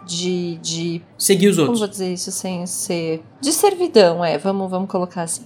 [0.09, 1.79] de, de Seguir os Como outros.
[1.79, 3.21] vou dizer isso sem ser.
[3.39, 5.45] De servidão, é, vamos, vamos colocar assim.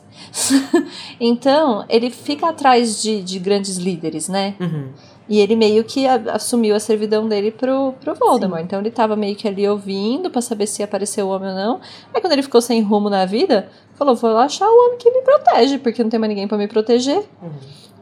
[1.19, 4.55] então, ele fica atrás de, de grandes líderes, né?
[4.59, 4.89] Uhum.
[5.27, 8.61] E ele meio que assumiu a servidão dele pro, pro Voldemort.
[8.61, 11.81] Então ele tava meio que ali ouvindo pra saber se apareceu o homem ou não.
[12.13, 15.09] Aí quando ele ficou sem rumo na vida, falou: vou lá achar o homem que
[15.09, 17.23] me protege, porque não tem mais ninguém pra me proteger.
[17.41, 17.51] Uhum.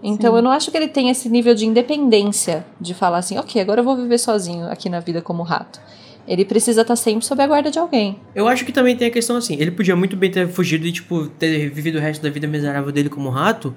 [0.04, 0.38] Então Sim.
[0.38, 3.82] eu não acho que ele tenha esse nível de independência de falar assim, ok, agora
[3.82, 5.80] eu vou viver sozinho aqui na vida como rato.
[6.27, 8.19] Ele precisa estar sempre sob a guarda de alguém.
[8.35, 10.91] Eu acho que também tem a questão assim, ele podia muito bem ter fugido e,
[10.91, 13.76] tipo, ter vivido o resto da vida miserável dele como rato,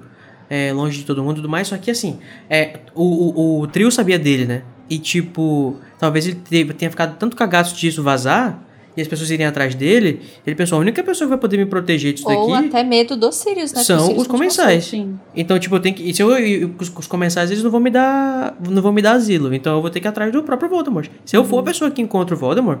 [0.49, 2.19] é, longe de todo mundo e tudo mais, só que assim,
[2.49, 4.61] é, o, o, o trio sabia dele, né?
[4.89, 8.63] E tipo, talvez ele te- tenha ficado tanto cagado disso vazar,
[8.95, 11.65] e as pessoas irem atrás dele, ele pensou, a única pessoa que vai poder me
[11.65, 13.83] proteger disso Ou daqui até medo dos Sirius, né?
[13.83, 14.91] são Sirius os comensais.
[15.35, 16.09] Então, tipo, eu tenho que.
[16.09, 18.57] e Se eu, e os, os comensais, eles não vão me dar.
[18.69, 19.53] Não vão me dar asilo.
[19.53, 21.09] Então eu vou ter que ir atrás do próprio Voldemort.
[21.25, 22.79] Se eu for a pessoa que encontra o Voldemort,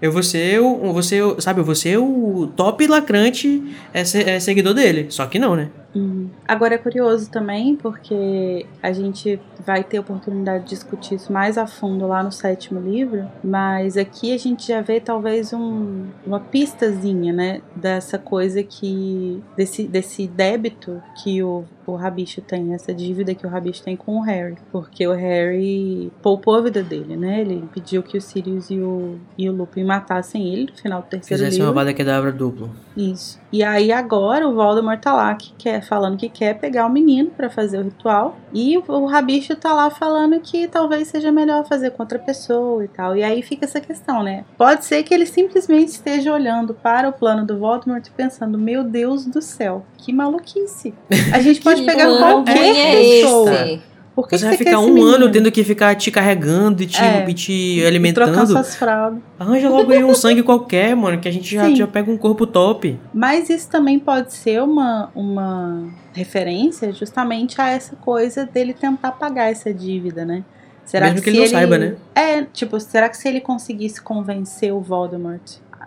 [0.00, 0.80] eu vou ser o.
[0.84, 3.62] eu Vou ser, sabe, eu vou ser o top lacrante
[3.92, 5.06] é, é, seguidor dele.
[5.08, 5.70] Só que não, né?
[5.94, 6.28] Uhum.
[6.46, 11.66] Agora é curioso também, porque a gente vai ter oportunidade de discutir isso mais a
[11.66, 17.32] fundo lá no sétimo livro, mas aqui a gente já vê talvez um, uma pistazinha,
[17.32, 19.42] né, dessa coisa que.
[19.56, 24.18] desse, desse débito que o, o Rabicho tem, essa dívida que o Rabicho tem com
[24.18, 24.56] o Harry.
[24.70, 27.40] Porque o Harry poupou a vida dele, né?
[27.40, 31.08] Ele impediu que o Sirius e o, e o Lupin matassem ele no final do
[31.08, 31.68] terceiro Fizesse livro.
[31.68, 32.70] uma bada quedabra duplo.
[32.96, 33.40] Isso.
[33.52, 37.30] E aí agora o Voldemort tá lá que quer, falando que quer pegar o menino
[37.30, 38.36] pra fazer o ritual.
[38.52, 42.88] E o, Rabicho tá lá falando que talvez seja melhor fazer com outra pessoa e
[42.88, 43.16] tal.
[43.16, 44.44] E aí fica essa questão, né?
[44.56, 48.84] Pode ser que ele simplesmente esteja olhando para o plano do Voldemort e pensando: Meu
[48.84, 50.94] Deus do céu, que maluquice.
[51.32, 53.52] A gente pode pegar qualquer é pessoa.
[53.52, 53.91] esse?
[54.14, 55.14] Por que Você que vai ficar um menino?
[55.14, 57.24] ano tendo que ficar te carregando e te, É.
[57.28, 58.46] e te E trocar alimentando.
[58.46, 59.20] suas fraldas.
[59.38, 61.76] Arranja logo aí um sangue qualquer, mano, que a gente já, Sim.
[61.76, 62.98] já pega um corpo top.
[63.14, 69.50] Mas isso também pode ser uma, uma referência justamente a essa coisa dele tentar pagar
[69.50, 70.44] essa dívida, né?
[70.84, 71.94] Será Mesmo que se ele não saiba, né?
[72.14, 75.40] É, tipo, será que se ele conseguisse convencer o Voldemort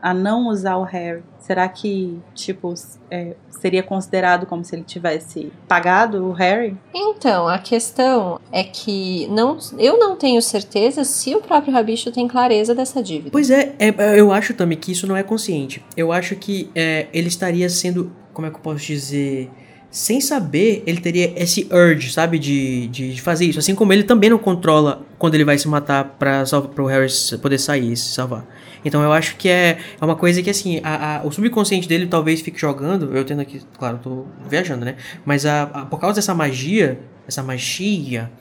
[0.06, 2.72] a não usar o Harry, será que, tipo,
[3.10, 6.78] é, seria considerado como se ele tivesse pagado o Harry?
[6.94, 12.28] Então, a questão é que não, eu não tenho certeza se o próprio Rabicho tem
[12.28, 13.32] clareza dessa dívida.
[13.32, 15.84] Pois é, é, eu acho também que isso não é consciente.
[15.98, 19.50] Eu acho que é, ele estaria sendo, como é que eu posso dizer,
[19.90, 23.58] sem saber, ele teria esse urge, sabe, de, de fazer isso.
[23.58, 26.44] Assim como ele também não controla quando ele vai se matar para
[26.78, 27.12] o Harry
[27.42, 28.46] poder sair e se salvar.
[28.86, 32.06] Então eu acho que é, é uma coisa que assim, a, a- o subconsciente dele
[32.08, 33.16] talvez fique jogando.
[33.18, 34.96] Eu tendo aqui, claro, tô viajando, né?
[35.26, 38.32] Mas a, a- por causa dessa magia, essa magia,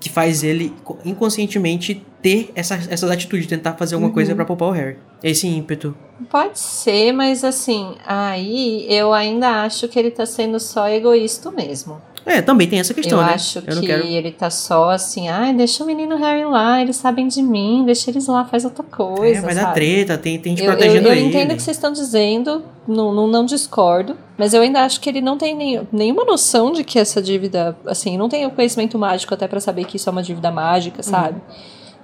[0.00, 4.44] que faz ele co- inconscientemente ter essa, essas atitudes, de tentar fazer alguma coisa pra
[4.44, 4.96] poupar o Harry.
[5.22, 5.96] Esse ímpeto.
[6.30, 12.00] Pode ser, mas assim, aí eu ainda acho que ele tá sendo só egoísta mesmo.
[12.28, 13.32] É, também tem essa questão, eu né?
[13.32, 14.04] acho eu não que quero.
[14.06, 18.10] ele tá só assim, ai, deixa o menino Harry lá, eles sabem de mim, deixa
[18.10, 19.38] eles lá, faz outra coisa.
[19.38, 19.74] É, vai dar sabe?
[19.74, 21.22] treta, tem, tem gente Eu, eu, protegendo eu ele.
[21.22, 25.08] entendo o que vocês estão dizendo, não, não, não discordo, mas eu ainda acho que
[25.08, 28.98] ele não tem nem, nenhuma noção de que essa dívida, assim, não tem o conhecimento
[28.98, 31.40] mágico até pra saber que isso é uma dívida mágica, sabe?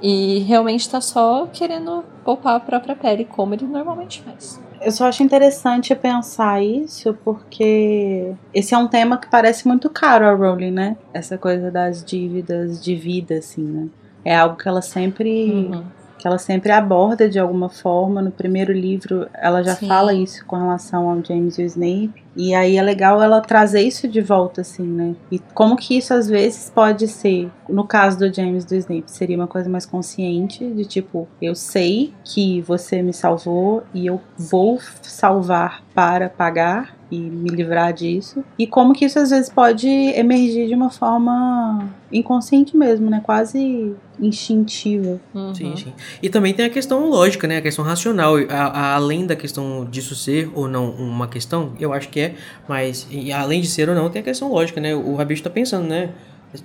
[0.01, 4.61] E realmente tá só querendo poupar a própria pele, como ele normalmente faz.
[4.81, 10.27] Eu só acho interessante pensar isso porque esse é um tema que parece muito caro
[10.27, 10.97] a Rowling, né?
[11.13, 13.89] Essa coisa das dívidas de vida, assim, né?
[14.25, 15.85] É algo que ela sempre Uhum.
[16.25, 18.23] Que ela sempre aborda de alguma forma.
[18.23, 19.87] No primeiro livro, ela já Sim.
[19.87, 22.25] fala isso com relação ao James e o Snape.
[22.35, 25.15] E aí é legal ela trazer isso de volta, assim, né?
[25.31, 29.11] E como que isso às vezes pode ser, no caso do James e do Snape,
[29.11, 34.19] seria uma coisa mais consciente, de tipo, eu sei que você me salvou e eu
[34.39, 38.45] vou salvar para pagar e me livrar disso.
[38.59, 43.21] E como que isso às vezes pode emergir de uma forma inconsciente mesmo, né?
[43.25, 45.21] Quase instintiva.
[45.35, 45.55] Uhum.
[45.55, 45.93] Sim, sim.
[46.23, 47.59] E também tem a questão lógica, né?
[47.59, 48.37] A questão racional.
[48.49, 52.35] A- a- além da questão disso ser ou não uma questão, eu acho que é,
[52.69, 54.95] mas e além de ser ou não, tem a questão lógica, né?
[54.95, 56.11] O Rabicho tá pensando, né?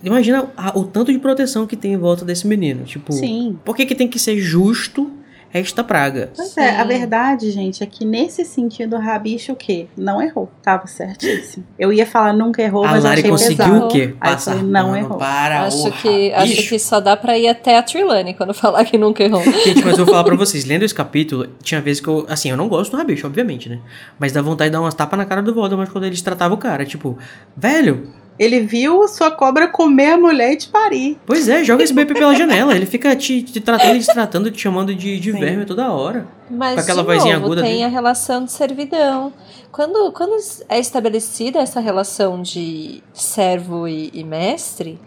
[0.03, 2.83] Imagina a- o tanto de proteção que tem em volta desse menino.
[2.85, 3.57] Tipo, Sim.
[3.65, 5.11] por que, que tem que ser justo
[5.53, 6.31] esta praga.
[6.35, 9.87] Pois é, a verdade, gente, é que nesse sentido o Rabicho o quê?
[9.97, 10.49] Não errou.
[10.61, 11.65] Tava certíssimo.
[11.77, 13.85] Eu ia falar nunca errou, A mas Lari achei conseguiu pesado.
[13.85, 14.15] o quê?
[14.21, 15.17] Aí Passar falei, não errou.
[15.17, 18.97] para acho, que, acho que só dá pra ir até a Trilane quando falar que
[18.97, 19.41] nunca errou.
[19.43, 22.49] Gente, mas eu vou falar pra vocês, lendo esse capítulo, tinha vezes que eu, assim,
[22.49, 23.79] eu não gosto do Rabicho, obviamente, né?
[24.19, 26.59] Mas dá vontade de dar umas tapas na cara do Voldemort quando eles tratavam o
[26.59, 27.17] cara, tipo,
[27.57, 28.07] velho,
[28.39, 31.17] Ele viu sua cobra comer a mulher e te parir.
[31.25, 34.49] pois é, joga esse bebê pela janela, ele fica te, te tratando e te tratando,
[34.49, 35.39] te chamando de, de Sim.
[35.39, 36.25] verme toda hora.
[36.49, 37.83] Mas, Com aquela de vozinha novo, aguda tem dele.
[37.83, 39.33] a relação de servidão.
[39.73, 40.35] Quando, quando
[40.69, 44.97] é estabelecida essa relação de servo e, e mestre,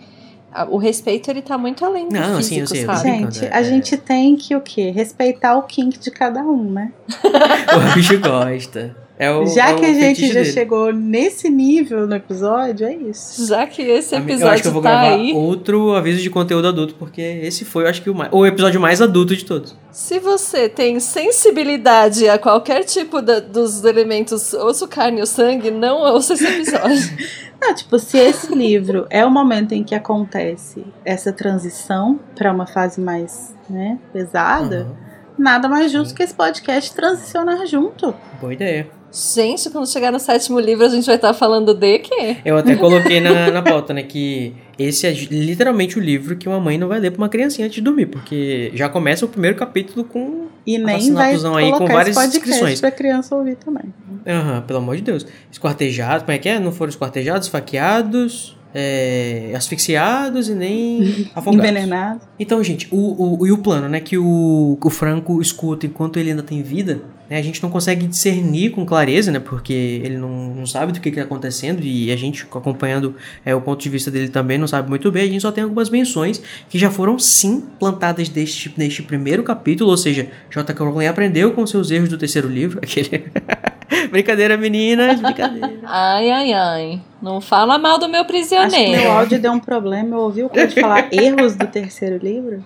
[0.52, 2.94] a- o respeito ele tá muito além do Não, sim, físico, eu sei, eu tô
[2.94, 3.08] sabe?
[3.08, 4.90] Gente, é- a gente tem que o quê?
[4.90, 6.92] Respeitar o kink de cada um, né?
[7.74, 8.94] O Rabicho gosta.
[9.18, 10.52] É o, já é o que a gente já dele.
[10.52, 13.46] chegou nesse nível no episódio, é isso.
[13.46, 16.30] Já que esse episódio Eu acho que eu vou tá gravar aí, outro aviso de
[16.30, 19.44] conteúdo adulto, porque esse foi, eu acho que, o, mais, o episódio mais adulto de
[19.44, 19.76] todos.
[19.92, 25.98] se você tem sensibilidade a qualquer tipo da- dos elementos osso, carne ou sangue, não
[26.00, 27.12] ouça esse episódio.
[27.64, 32.66] Não, tipo, se esse livro é o momento em que acontece essa transição pra uma
[32.66, 34.96] fase mais, né, pesada, Aham,
[35.38, 38.12] nada mais justo que esse podcast transicionar junto.
[38.40, 38.88] Boa ideia.
[39.12, 42.38] Gente, quando chegar no sétimo livro, a gente vai estar falando de quê?
[42.44, 46.58] Eu até coloquei na, na pauta, né, que esse é literalmente o livro que uma
[46.58, 49.56] mãe não vai ler pra uma criancinha antes de dormir, porque já começa o primeiro
[49.56, 50.46] capítulo com.
[50.66, 52.80] E nem vai aí com colocar várias inscrições.
[52.80, 53.92] pra criança ouvir também.
[54.26, 55.26] Aham, pelo amor de Deus.
[55.50, 56.58] Esquartejados, como é que é?
[56.58, 61.68] Não foram esquartejados, esfaqueados, é, asfixiados e nem afogados.
[61.68, 62.20] Envenenado.
[62.38, 66.30] Então, gente, o, o, e o plano, né, que o, o Franco escuta enquanto ele
[66.30, 67.02] ainda tem vida,
[67.32, 71.00] né, a gente não consegue discernir com clareza, né, porque ele não, não sabe do
[71.00, 74.66] que está acontecendo e a gente acompanhando é, o ponto de vista dele também não
[74.66, 78.74] sabe muito bem, a gente só tem algumas menções que já foram sim plantadas deste,
[78.76, 80.74] neste primeiro capítulo, ou seja, J.
[80.74, 83.24] Rowling aprendeu com seus erros do terceiro livro, aquele...
[84.10, 85.72] brincadeira, meninas, brincadeira.
[85.84, 87.00] Ai, ai, ai.
[87.20, 89.00] Não fala mal do meu Acho que prisioneiro.
[89.02, 90.16] meu áudio deu um problema.
[90.16, 92.64] Eu ouvi o Cláudio falar erros do terceiro livro.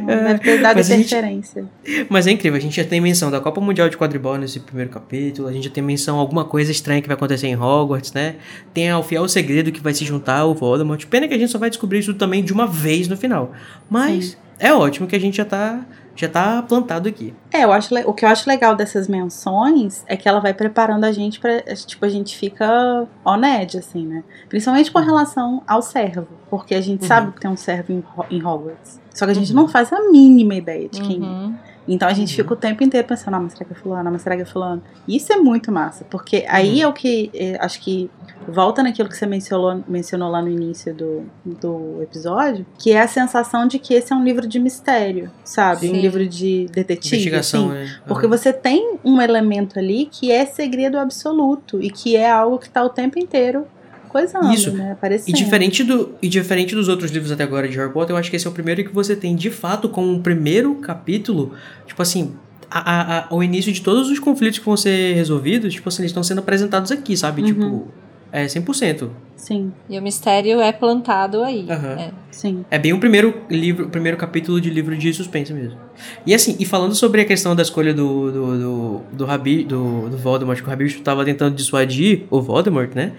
[0.00, 1.64] Não, Deve ter dado Mas gente- interferência.
[2.10, 4.90] Mas é incrível, a gente já tem menção da Copa Mundial de Quadribol nesse primeiro
[4.90, 8.34] capítulo, a gente já tem menção alguma coisa estranha que vai acontecer em Hogwarts, né?
[8.74, 11.02] Tem o fiel segredo que vai se juntar ao Voldemort.
[11.06, 13.52] Pena que a gente só vai descobrir isso também de uma vez no final.
[13.88, 15.80] Mas é ótimo que a gente já tá,
[16.20, 17.32] já tá plantado aqui.
[17.52, 21.04] É, eu acho, o que eu acho legal dessas menções é que ela vai preparando
[21.04, 21.60] a gente pra.
[21.62, 24.24] Tipo, a gente fica honed, assim, né?
[24.48, 26.26] Principalmente com relação ao servo.
[26.50, 27.08] Porque a gente Uhum.
[27.08, 29.00] sabe que tem um servo em, em Hogwarts.
[29.14, 31.20] Só que a gente não faz a mínima ideia de quem é.
[31.20, 31.54] Uhum.
[31.86, 32.36] Então a gente Uhum.
[32.44, 34.08] fica o tempo inteiro pensando, ah, mas será que é fulano?
[34.08, 34.82] Ah, mas será que é fulano?
[35.06, 36.82] Isso é muito massa, porque aí Uhum.
[36.82, 38.10] é o que, é, acho que
[38.46, 43.08] volta naquilo que você mencionou, mencionou lá no início do, do episódio, que é a
[43.08, 45.88] sensação de que esse é um livro de mistério, sabe?
[45.88, 46.00] Um Sim.
[46.00, 47.78] livro de detetive, Investigação, assim.
[47.80, 47.96] né?
[48.06, 52.70] Porque você tem um elemento ali que é segredo absoluto e que é algo que
[52.70, 53.66] tá o tempo inteiro
[54.08, 54.72] coisando, Isso.
[54.72, 54.88] né?
[54.88, 55.34] E Aparecendo.
[55.36, 58.36] diferente, do, e diferente dos outros livros até agora de Harry Potter, eu acho que
[58.36, 61.52] esse é o primeiro que você tem, de fato, como um primeiro capítulo,
[61.86, 62.34] tipo assim,
[62.70, 66.00] a, a, a- o início de todos os conflitos que vão ser resolvidos, tipo assim,
[66.02, 67.42] eles estão sendo apresentados aqui, sabe?
[67.42, 67.46] Uhum.
[67.48, 67.88] Tipo,
[68.32, 69.10] é 100%.
[69.38, 71.64] Sim, E o mistério é plantado aí.
[71.70, 71.92] Aham.
[71.92, 72.10] É.
[72.28, 72.64] sim.
[72.68, 75.78] É bem o primeiro livro, o primeiro capítulo de livro de suspense mesmo.
[76.26, 80.08] E assim, e falando sobre a questão da escolha do do, do, do, Rabi, do,
[80.08, 83.12] do Voldemort, que o Rabicho tava tentando dissuadir o Voldemort, né?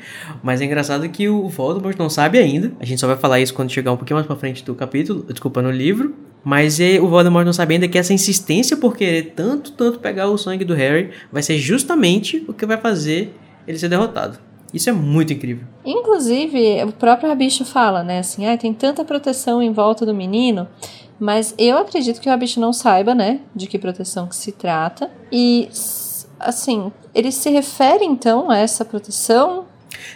[0.44, 2.74] Mas é engraçado que o Voldemort não sabe ainda.
[2.82, 5.24] A gente só vai falar isso quando chegar um pouquinho mais pra frente do capítulo,
[5.24, 6.14] desculpa, no livro.
[6.44, 10.28] Mas é, o Voldemort não sabe ainda que essa insistência por querer tanto, tanto pegar
[10.28, 13.34] o sangue do Harry vai ser justamente o que vai fazer
[13.66, 14.49] ele ser derrotado.
[14.74, 15.66] Isso é muito incrível.
[15.86, 18.20] Inclusive, o próprio Rabicho fala, né?
[18.20, 20.68] Assim, ah, tem tanta proteção em volta do menino.
[21.20, 23.42] Mas eu acredito que o Rabicho não saiba, né?
[23.56, 25.10] De que proteção que se trata.
[25.32, 25.68] E,
[26.40, 29.66] assim, ele se refere então a essa proteção.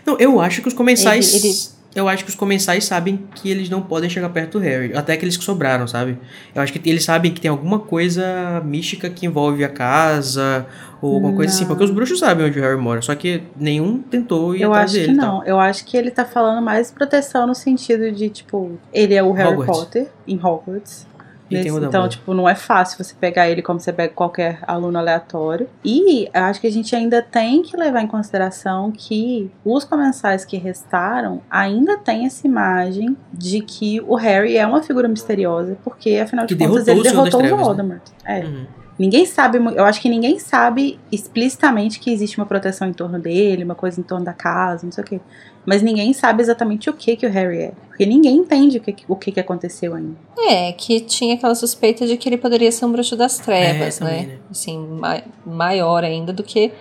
[0.06, 1.34] Não, eu acho que os comensais.
[1.34, 4.64] Ele- ele- Eu acho que os comensais sabem que eles não podem chegar perto do
[4.64, 4.96] Harry.
[4.96, 6.18] Até aqueles que sobraram, sabe?
[6.54, 10.66] Eu acho que eles sabem que tem alguma coisa mística que envolve a casa.
[11.02, 11.62] Ou alguma coisa assim.
[11.64, 11.68] Não.
[11.68, 13.02] Porque os bruxos sabem onde o Harry mora.
[13.02, 15.08] Só que nenhum tentou ir Eu atrás acho dele.
[15.08, 15.38] que e tal.
[15.40, 15.46] não.
[15.46, 19.32] Eu acho que ele tá falando mais proteção no sentido de, tipo, ele é o
[19.34, 19.78] Harry Hogwarts.
[19.80, 21.06] Potter em Hogwarts.
[21.54, 25.70] Nesse- então, tipo, não é fácil você pegar ele como você pega qualquer aluno aleatório.
[25.84, 30.58] E acho que a gente ainda tem que levar em consideração que os comensais que
[30.58, 36.46] restaram ainda tem essa imagem de que o Harry é uma figura misteriosa, porque afinal
[36.46, 37.66] de Que contas derrotou ele derrotou o Trevas, né?
[37.66, 38.02] Voldemort.
[38.26, 38.40] É.
[38.46, 38.66] Uhum.
[39.00, 43.64] Ninguém sabe, eu acho que ninguém sabe explicitamente que existe uma proteção em torno dele,
[43.64, 45.22] uma coisa em torno da casa, não sei o quê.
[45.66, 47.72] Mas ninguém sabe exatamente o que que o Harry é.
[47.88, 50.16] Porque ninguém entende o que, o que, que aconteceu ainda.
[50.38, 54.00] É, que tinha aquela suspeita de que ele poderia ser um bruxo das trevas, É,
[54.00, 54.34] também, né?
[54.34, 54.40] né?
[54.52, 56.72] Assim, ma- maior ainda do que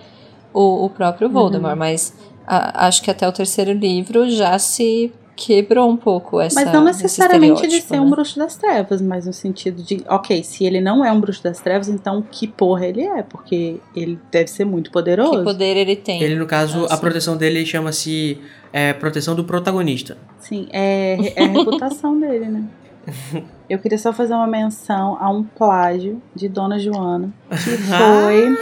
[0.53, 1.33] o, o próprio Uhum.
[1.33, 1.77] Voldemort.
[1.77, 2.13] Mas
[2.45, 6.87] a- acho que até o terceiro livro já se quebrou um pouco essa Mas não
[6.87, 8.09] esse necessariamente de ser um né?
[8.11, 11.59] bruxo das trevas, mas no sentido de, ok, se ele não é um bruxo das
[11.59, 13.23] trevas, então que porra ele é?
[13.23, 15.39] Porque ele deve ser muito poderoso.
[15.39, 16.21] Que poder ele tem.
[16.21, 18.37] Ele, no caso, Ah, a proteção dele chama-se
[18.71, 20.17] é, proteção do protagonista.
[20.39, 22.63] Sim, é, é a reputação dele, né?
[23.69, 28.57] Eu queria só fazer uma menção a um plágio de Dona Joana, que foi.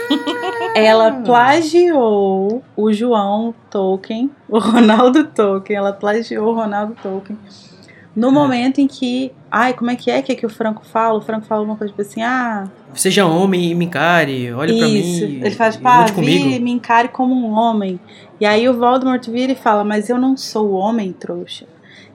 [0.74, 7.38] Ela plagiou o João Tolkien, o Ronaldo Tolkien, ela plagiou o Ronaldo Tolkien.
[8.14, 9.32] No momento em que.
[9.50, 11.18] Ai, como é que é que, é que o Franco fala?
[11.18, 14.86] O Franco fala uma coisa tipo assim: ah, Seja homem e me encare, olhe pra
[14.86, 15.26] isso.
[15.26, 15.40] mim.
[15.40, 17.98] Ele faz, e tipo, ah, vire, me encare como um homem.
[18.38, 21.66] E aí o Voldemort vira e fala, mas eu não sou homem, trouxa.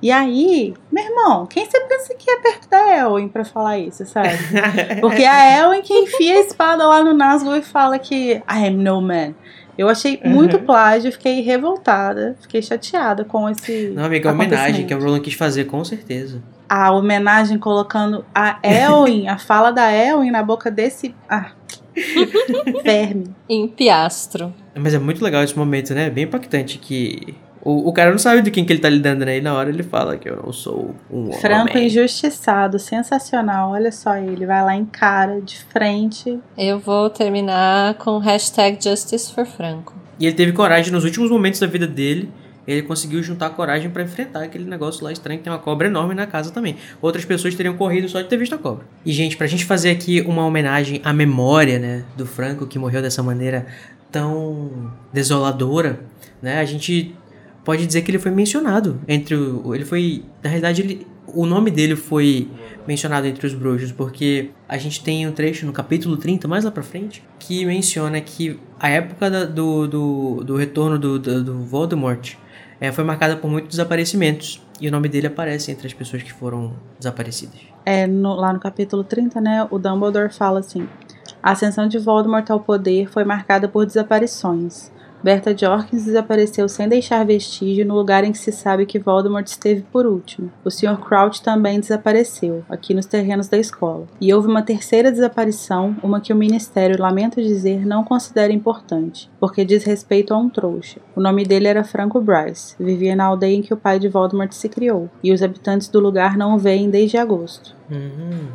[0.02, 4.06] E aí, meu irmão, quem você pensa que é perto da Elwin pra falar isso,
[4.06, 4.30] sabe?
[5.02, 8.68] Porque é a Elwin que enfia a espada lá no Nazgûl e fala que I
[8.68, 9.34] am no man.
[9.78, 10.32] Eu achei Uhum.
[10.32, 14.98] muito plágio, fiquei revoltada, fiquei chateada com esse Não, amiga, é uma homenagem que a.
[14.98, 16.42] Roland quis fazer, com certeza.
[16.70, 21.16] A homenagem colocando a Elwin, a fala da Elwin na boca desse...
[21.30, 21.52] Ah,
[22.84, 23.34] verme.
[23.50, 24.54] Em Piastro.
[24.76, 26.10] Mas é muito legal esse momento, né?
[26.10, 27.36] Bem impactante que
[27.68, 29.40] o, o cara não sabe de quem que ele tá lidando, né?
[29.40, 31.88] E na hora ele fala que eu não sou um Franco homem.
[31.88, 33.72] injustiçado, sensacional.
[33.72, 36.40] Olha só ele, vai lá em cara, de frente.
[36.58, 39.94] Eu vou terminar com hashtag Justice for Franco.
[40.18, 42.32] E ele teve coragem nos últimos momentos da vida dele.
[42.66, 46.16] Ele conseguiu juntar coragem pra enfrentar aquele negócio lá estranho que tem uma cobra enorme
[46.16, 46.78] na casa também.
[47.02, 48.86] Outras pessoas teriam corrido só de ter visto a cobra.
[49.06, 53.02] E, gente, pra gente fazer aqui uma homenagem à memória, né, do Franco que morreu
[53.02, 53.66] dessa maneira
[54.10, 56.00] tão desoladora,
[56.42, 57.14] né, a gente
[57.68, 59.76] pode dizer que ele foi mencionado entre o.
[59.76, 60.24] Ele foi.
[60.42, 62.48] Na realidade, ele, o nome dele foi
[62.88, 66.72] mencionado entre os bruxos, porque a gente tem um trecho no capítulo 30, mais lá
[66.72, 71.60] pra frente, que menciona que a época da- do, do, do retorno do, do, do
[71.66, 72.36] Voldemort
[72.80, 74.66] eh, foi marcada por muitos desaparecimentos.
[74.80, 77.60] E o nome dele aparece entre as pessoas que foram desaparecidas.
[77.86, 80.88] É, no- lá no capítulo 30, né, o Dumbledore fala assim:
[81.44, 84.92] A ascensão de Voldemort ao poder foi marcada por desaparições.
[85.28, 89.82] Berta Jorkins desapareceu sem deixar vestígio no lugar em que se sabe que Voldemort esteve
[89.92, 90.50] por último.
[90.64, 90.98] O Sr.
[91.02, 94.08] Crouch também desapareceu, aqui nos terrenos da escola.
[94.22, 99.66] E houve uma terceira desaparição, uma que o Ministério, lamento dizer, não considera importante, porque
[99.66, 101.02] diz respeito a um trouxa.
[101.14, 104.54] O nome dele era Franco Bryce, vivia na aldeia em que o pai de Voldemort
[104.54, 107.76] se criou, e os habitantes do lugar não o veem desde agosto.
[107.92, 108.48] Uhum.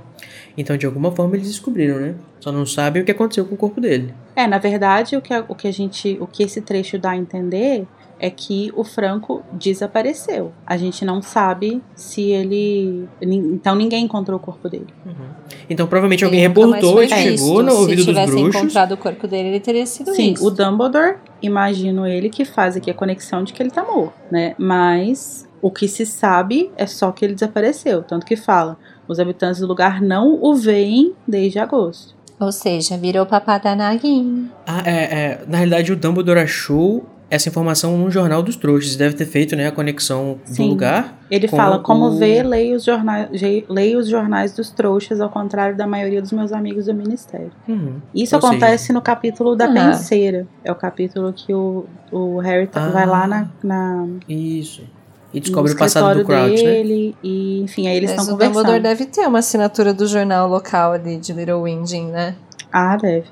[0.57, 2.15] Então, de alguma forma, eles descobriram, né?
[2.41, 4.13] Só não sabem o que aconteceu com o corpo dele.
[4.37, 7.11] É, na verdade, o que, a, o que a gente, o que esse trecho dá
[7.11, 7.87] a entender
[8.21, 10.53] é que o Franco desapareceu.
[10.65, 14.87] A gente não sabe se ele, então ninguém encontrou o corpo dele.
[15.69, 17.45] Então, provavelmente alguém Ele reportou, foi isso visto.
[17.45, 18.55] chegou no ouvido Se dos tivesse bruxos.
[18.63, 20.47] encontrado o corpo dele, ele teria sido Sim, visto.
[20.47, 24.55] o Dumbledore, imagino ele que faz aqui a conexão de que ele tá morto, né?
[24.57, 29.61] Mas o que se sabe é só que ele desapareceu, tanto que fala, os habitantes
[29.61, 32.15] do lugar não o veem desde agosto.
[32.41, 34.51] Ou seja, virou papá da Naguinha.
[34.67, 38.95] Ah, é, é, na realidade, o Dumbledore achou essa informação no jornal dos trouxas.
[38.97, 40.69] Deve ter feito, né, a conexão do Sim.
[40.69, 41.19] lugar.
[41.31, 43.29] Ele Com fala, como o- vê, leia os, jornais,
[43.71, 47.51] leia os jornais dos trouxas, ao contrário da maioria dos meus amigos do Ministério.
[47.67, 48.01] Uhum.
[48.15, 49.73] Isso Ou seja- acontece no capítulo da Ah.
[49.73, 50.47] penseira.
[50.65, 52.91] É o capítulo que o, o Harry tá- Ah.
[52.91, 54.83] vai lá na, na, Isso.
[55.35, 56.71] E descobre o passado do Crouch, né?
[56.73, 57.15] dele.
[57.23, 58.83] E, enfim, aí eles Mas estão o Dumbledore conversando.
[58.83, 62.35] deve ter uma assinatura do jornal local ali de Little Winging, né?
[62.73, 63.25] Ah, deve.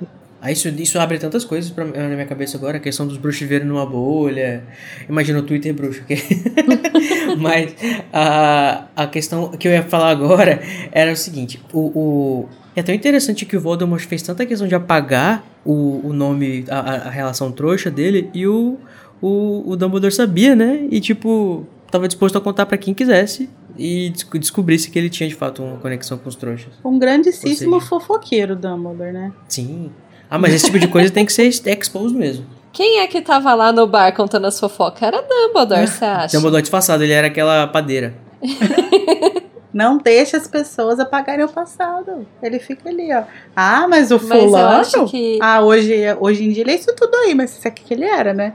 [0.42, 2.78] Aí isso, isso abre tantas coisas pra, na minha cabeça agora.
[2.78, 4.62] A questão dos bruxos viverem numa bolha.
[5.06, 6.00] Imagina o Twitter bruxo.
[6.02, 6.16] ok?
[7.38, 7.74] Mas
[8.12, 10.60] a, a questão que eu ia falar agora
[10.92, 11.60] era o seguinte.
[11.72, 16.12] O, o- é tão interessante que o Voldemort fez tanta questão de apagar o, o
[16.12, 18.30] nome, a, a- a relação trouxa dele.
[18.32, 18.78] E o,
[19.20, 20.86] o, o Dumbledore sabia, né?
[20.90, 23.48] E tipo, tava disposto a contar pra quem quisesse.
[23.76, 26.68] E des- descobrisse que ele tinha de fato uma conexão com os trouxas.
[26.84, 29.32] Um grandíssimo seja- fofoqueiro, Dumbledore, né?
[29.48, 29.90] Sim.
[30.28, 32.44] Ah, mas esse tipo de coisa tem que ser exposed mesmo.
[32.72, 35.02] Quem é que tava lá no bar contando as fofocas?
[35.02, 36.36] Era Dumbledore, você acha?
[36.36, 38.14] Dumbledore disfarçado, ele era aquela padeira.
[39.72, 42.26] Não deixa as pessoas apagarem o passado.
[42.42, 43.22] Ele fica ali, ó.
[43.54, 44.68] Ah, mas o Mas eu fulano...
[44.80, 45.38] acho que.
[45.40, 48.04] Ah, hoje, hoje em dia ele é isso tudo aí, mas isso aqui que ele
[48.04, 48.52] era, né?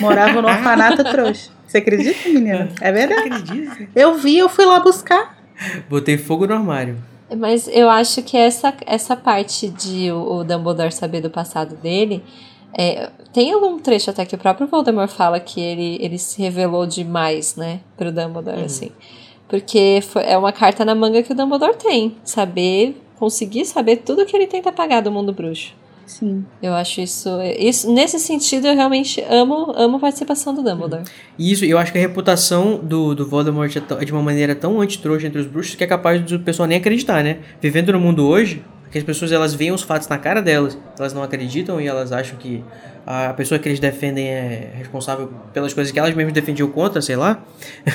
[0.00, 1.50] Morava no orfanato trouxa.
[1.66, 2.68] Você acredita, menina?
[2.80, 3.28] É verdade.
[3.28, 3.88] Acredita?
[3.94, 5.36] Eu vi, eu fui lá buscar.
[5.88, 6.96] Botei fogo no armário.
[7.36, 12.24] Mas eu acho que essa, essa parte de o, o Dumbledore saber do passado dele.
[12.76, 16.86] é, tem algum trecho até que o próprio Voldemort fala que ele, ele se revelou
[16.86, 18.90] demais, né, pro Dumbledore, assim.
[19.46, 22.16] Porque foi- é uma carta na manga que o Dumbledore tem.
[22.24, 25.74] Saber, conseguir saber tudo que ele tenta apagar do mundo bruxo.
[26.08, 26.42] Sim.
[26.62, 27.28] Eu acho isso,
[27.58, 27.92] isso.
[27.92, 31.02] Nesse sentido, eu realmente amo, amo a participação do Dumbledore.
[31.38, 34.22] E isso, eu acho que a reputação do, do Voldemort é, tão- é de uma
[34.22, 37.40] maneira tão antitrouxa entre os bruxos que é capaz do pessoal nem acreditar, né?
[37.60, 41.12] Vivendo no mundo hoje, que as pessoas elas veem os fatos na cara delas, elas
[41.12, 42.64] não acreditam e elas acham que
[43.10, 47.16] a pessoa que eles defendem é responsável pelas coisas que elas mesmas defendiam contra, sei
[47.16, 47.42] lá.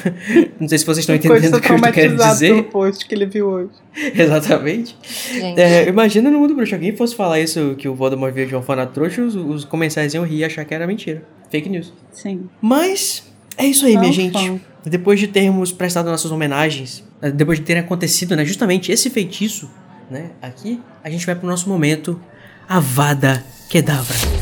[0.59, 2.71] não sei se vocês estão entendendo o que eu estou querendo traumatizado pelo dizer.
[2.71, 3.69] post que ele viu hoje.
[4.17, 4.97] Exatamente.
[5.55, 8.63] É, imagina no mundo bruxo, alguém fosse falar isso, que o Voldemort veio de uma
[8.63, 11.21] forma trouxa, os, os comensais iam rir e achar que era mentira.
[11.51, 11.93] Fake news.
[12.11, 12.49] Sim.
[12.59, 14.61] Mas é isso aí, Fã, minha gente.
[14.83, 19.69] Depois de termos prestado nossas homenagens, eh, depois de terem acontecido, né, justamente esse feitiço,
[20.09, 22.19] né, aqui, a gente vai pro nosso momento
[22.67, 24.32] Avada Kedavra.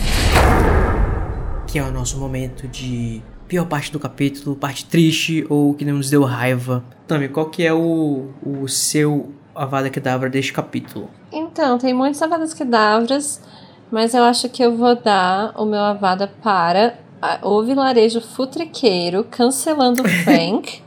[1.72, 6.10] Que é o nosso momento de pior parte do capítulo, parte triste ou que nos
[6.10, 6.84] deu raiva.
[7.07, 11.10] Tami, qual que é o, o seu Avada Kedavra deste capítulo?
[11.31, 13.41] Então, tem muitos Avadas Kedavras,
[13.89, 16.98] mas eu acho que eu vou dar o meu Avada para
[17.41, 20.81] o vilarejo futriqueiro cancelando o Frank.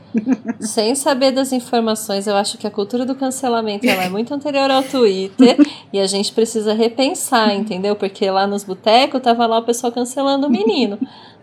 [0.59, 4.69] Sem saber das informações, eu acho que a cultura do cancelamento ela é muito anterior
[4.69, 5.57] ao Twitter
[5.91, 7.95] e a gente precisa repensar, entendeu?
[7.95, 10.97] Porque lá nos botecos tava lá o pessoal cancelando o menino.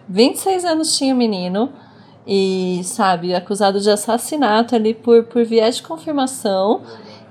[0.08, 1.70] 26 anos tinha o menino
[2.26, 6.82] e, sabe, acusado de assassinato ali por, por viés de confirmação.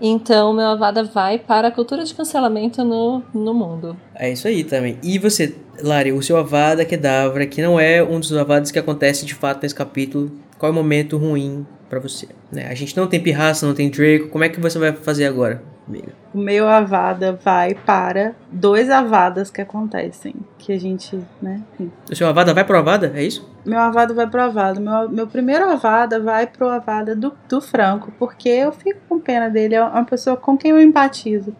[0.01, 3.95] Então, meu Avada vai para a cultura de cancelamento no, no mundo.
[4.15, 4.97] É isso aí também.
[5.03, 9.25] E você, Lari, o seu Avada Kedavra, que não é um dos Avadas que acontece
[9.25, 10.31] de fato nesse capítulo,
[10.61, 12.27] qual é o momento ruim pra você?
[12.51, 12.67] Né?
[12.67, 15.63] A gente não tem Pirraça, não tem Draco, como é que você vai fazer agora,
[15.87, 16.09] amiga?
[16.31, 20.35] O meu Avada vai para dois Avadas que acontecem.
[20.59, 21.63] Que a gente, né?
[21.73, 21.91] enfim.
[22.11, 23.49] O seu Avada vai pro Avada, é isso?
[23.65, 24.79] Meu Avada vai pro Avada.
[24.79, 29.49] Meu, meu primeiro Avada vai pro Avada do, do Franco, porque eu fico com pena
[29.49, 29.73] dele.
[29.73, 31.55] É uma pessoa com quem eu empatizo.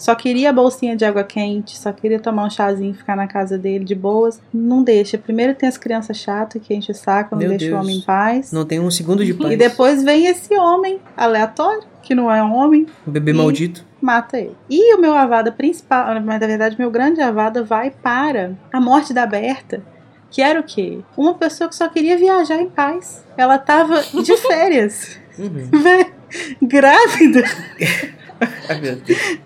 [0.00, 3.26] Só queria a bolsinha de água quente, só queria tomar um chazinho e ficar na
[3.26, 4.40] casa dele de boas.
[4.50, 5.18] Não deixa.
[5.18, 7.76] Primeiro tem as crianças chatas que enchem o saco, não Meu deixa Deus.
[7.76, 8.50] o homem em paz.
[8.50, 9.52] Não tem um segundo de paz.
[9.52, 13.84] E depois vem esse homem aleatório, que não é um homem, O bebê maldito.
[14.00, 14.56] mata ele.
[14.70, 19.12] E o meu avada principal, mas na verdade meu grande avada vai para a morte
[19.12, 19.82] da Berta,
[20.30, 21.00] que era o quê?
[21.14, 23.22] Uma pessoa que só queria viajar em paz.
[23.36, 25.68] Ela tava de férias, Uhum.
[26.62, 27.42] Grávida.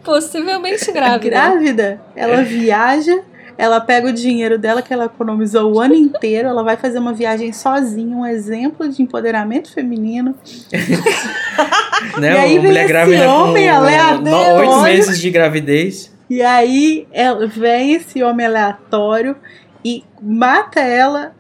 [0.03, 1.31] Possivelmente grávida.
[1.31, 2.01] grávida.
[2.15, 3.23] Ela viaja,
[3.57, 7.13] ela pega o dinheiro dela que ela economizou o ano inteiro, ela vai fazer uma
[7.13, 10.35] viagem sozinha, um exemplo de empoderamento feminino.
[12.19, 12.33] né?
[12.33, 14.59] E aí vem mulher grávida homem com aleatório.
[14.59, 16.13] oito meses de gravidez.
[16.29, 17.07] E aí
[17.49, 19.37] vem esse homem aleatório
[19.85, 21.33] e mata ela,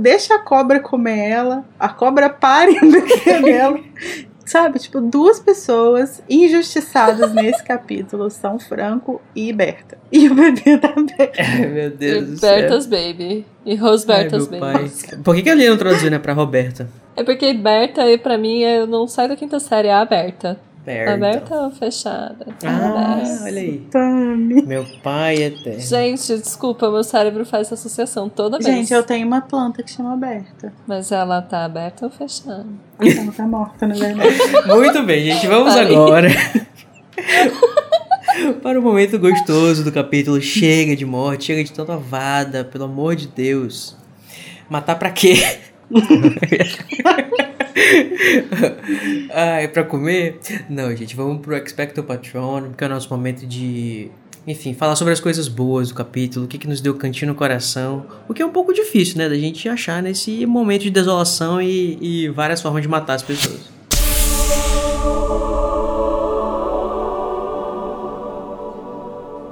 [0.00, 3.78] deixa a cobra comer ela, a cobra para e bebê dela.
[4.50, 9.96] Sabe, tipo, duas pessoas injustiçadas nesse capítulo são Franco e Berta.
[10.10, 11.30] E o bebê da Berta.
[11.40, 12.56] Ai, meu Deus do E céu.
[12.56, 13.46] Berta's Baby.
[13.64, 14.58] E Rosberta's Baby.
[14.60, 14.90] pai.
[15.22, 16.88] Por que, que ele não traduziu, né, pra Roberta?
[17.14, 20.48] É porque Berta, aí, pra mim, eu não sai da quinta série, é aberta.
[20.48, 20.69] Berta.
[20.82, 22.46] Aberta ou fechada?
[22.64, 23.44] Ah, Aberta.
[23.44, 23.78] olha aí.
[23.90, 24.62] Tami.
[24.62, 25.80] Meu pai eterno.
[25.80, 28.74] Gente, desculpa, meu cérebro faz essa associação toda vez.
[28.74, 30.72] Gente, eu tenho uma planta que chama Berta.
[30.86, 32.66] Mas ela tá aberta ou fechada?
[32.98, 34.36] Ela tá morta, na verdade.
[34.66, 35.46] Muito bem, gente.
[35.46, 35.94] Vamos Parei.
[35.94, 36.28] agora
[38.62, 40.40] para o momento gostoso do capítulo.
[40.40, 43.96] Chega de morte, chega de tanta avada, pelo amor de Deus.
[44.68, 45.34] Matar pra quê?
[49.32, 50.38] ah, é pra comer?
[50.68, 54.10] Não, gente, vamos pro Expecto Patronum, que é o nosso momento de.
[54.46, 57.34] Enfim, falar sobre as coisas boas do capítulo, o que, que nos deu cantinho no
[57.34, 58.06] coração.
[58.28, 59.28] O que é um pouco difícil, né?
[59.28, 63.60] Da gente achar nesse momento de desolação e, e várias formas de matar as pessoas.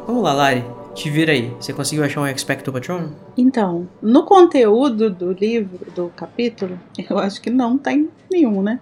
[0.06, 0.77] Vamos lá, Lari.
[0.98, 1.54] Te vira aí.
[1.60, 3.12] Você conseguiu achar um Expecto Patronum?
[3.36, 6.76] Então, no conteúdo do livro, do capítulo,
[7.08, 8.80] eu acho que não tem nenhum, né?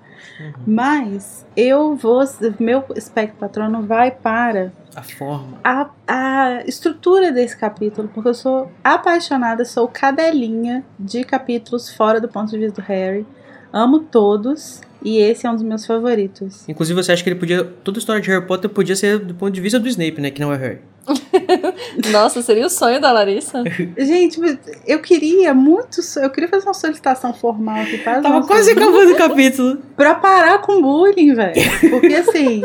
[0.67, 2.25] Mas eu vou.
[2.59, 5.59] Meu espectro patrono vai para A forma.
[5.63, 12.29] a, a estrutura desse capítulo, porque eu sou apaixonada, sou cadelinha de capítulos fora do
[12.29, 13.27] ponto de vista do Harry.
[13.71, 16.69] Amo todos e esse é um dos meus favoritos.
[16.69, 17.63] Inclusive, você acha que ele podia.
[17.63, 20.33] Toda a história de Harry Potter podia ser do ponto de vista do Snape, né?
[20.33, 20.79] Que não é Harry.
[22.11, 23.63] Nossa, seria o sonho da Larissa?
[23.97, 24.41] Gente,
[24.85, 26.01] eu queria muito.
[26.21, 29.77] Eu queria fazer uma solicitação formal aqui para Tava nossos quase acabando o capítulo.
[29.97, 31.55] Pra parar com bullying, velho.
[31.89, 32.65] Porque assim,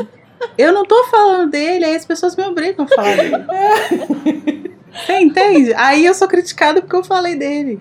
[0.57, 4.60] Eu não tô falando dele, aí as pessoas me obrigam a falar dele.
[4.93, 5.73] Você entende?
[5.75, 7.79] Aí eu sou criticada porque eu falei dele.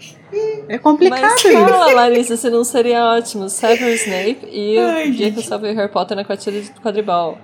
[0.68, 1.52] É complicado Mas isso.
[1.52, 5.72] fala, Larissa, se não seria ótimo Severus Snape e Ai, o dia que eu salvei
[5.74, 7.36] Harry Potter na quartilha de quadribol.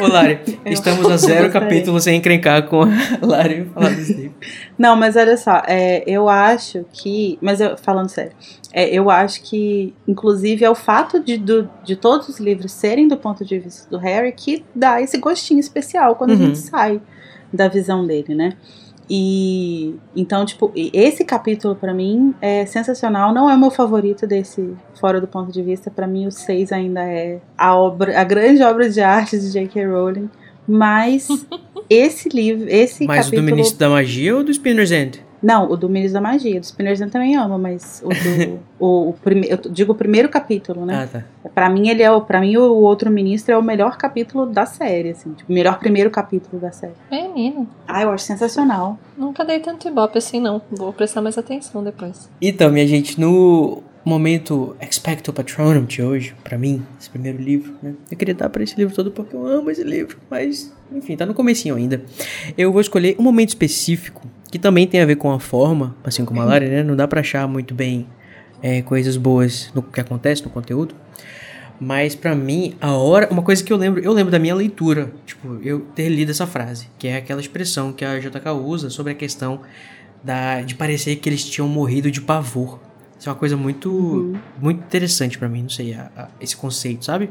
[0.00, 2.88] Ô, Lari, estamos a zero capítulo sem encrencar com a
[3.24, 4.32] Lari e falar do Snape.
[4.78, 7.38] Não, mas olha só, é, eu acho que.
[7.40, 8.32] Mas eu, falando sério,
[8.72, 13.08] é, eu acho que, inclusive, é o fato de, do- de todos os livros serem
[13.08, 16.46] do ponto de vista do Harry que dá esse gostinho especial quando a Uhum.
[16.46, 17.00] gente sai
[17.52, 18.52] da visão dele, né?
[19.08, 23.32] E então, tipo, esse capítulo pra mim é sensacional.
[23.32, 25.90] Não é o meu favorito desse fora do ponto de vista.
[25.90, 29.86] Pra mim, o 6 ainda é a obra, a grande obra de arte de J.K.
[29.86, 30.28] Rowling.
[30.66, 31.28] Mas
[31.88, 33.56] esse livro, esse Mas o do capítulo.
[33.56, 35.25] Ministro da Magia ou do Spinner's End?
[35.46, 36.58] Não, o do Ministro da Magia.
[36.58, 38.58] Dos Spinners eu também amo, mas o do.
[38.84, 41.04] o, o prime, eu digo o primeiro capítulo, né?
[41.04, 41.50] Ah, tá.
[41.54, 42.20] Pra mim, ele é o.
[42.20, 45.32] Pra mim, o outro ministro é o melhor capítulo da série, assim.
[45.34, 46.94] Tipo, o melhor primeiro capítulo da série.
[47.08, 48.98] Menino, Ah, eu acho sensacional.
[49.16, 50.60] nunca dei tanto ibope assim, não.
[50.68, 52.28] Vou prestar mais atenção depois.
[52.42, 57.94] Então, minha gente, no momento Expecto Patronum de hoje, pra mim, esse primeiro livro, né?
[58.10, 61.24] Eu queria dar pra esse livro todo porque eu amo esse livro, mas, enfim, tá
[61.24, 62.02] no comecinho ainda.
[62.58, 66.24] Eu vou escolher um momento específico que também tem a ver com a forma, assim
[66.24, 66.82] como a Lari, né?
[66.82, 68.06] Não dá pra achar muito bem
[68.62, 70.94] é, coisas boas no que acontece no conteúdo.
[71.78, 75.12] Mas pra mim, a hora, uma coisa que eu lembro, eu lembro da minha leitura,
[75.26, 79.12] tipo, eu ter lido essa frase, que é aquela expressão que a JK usa sobre
[79.12, 79.60] a questão
[80.24, 82.80] da, de parecer que eles tinham morrido de pavor.
[83.18, 87.04] Isso é uma coisa muito, muito interessante pra mim, não sei, a- a- esse conceito,
[87.04, 87.30] sabe?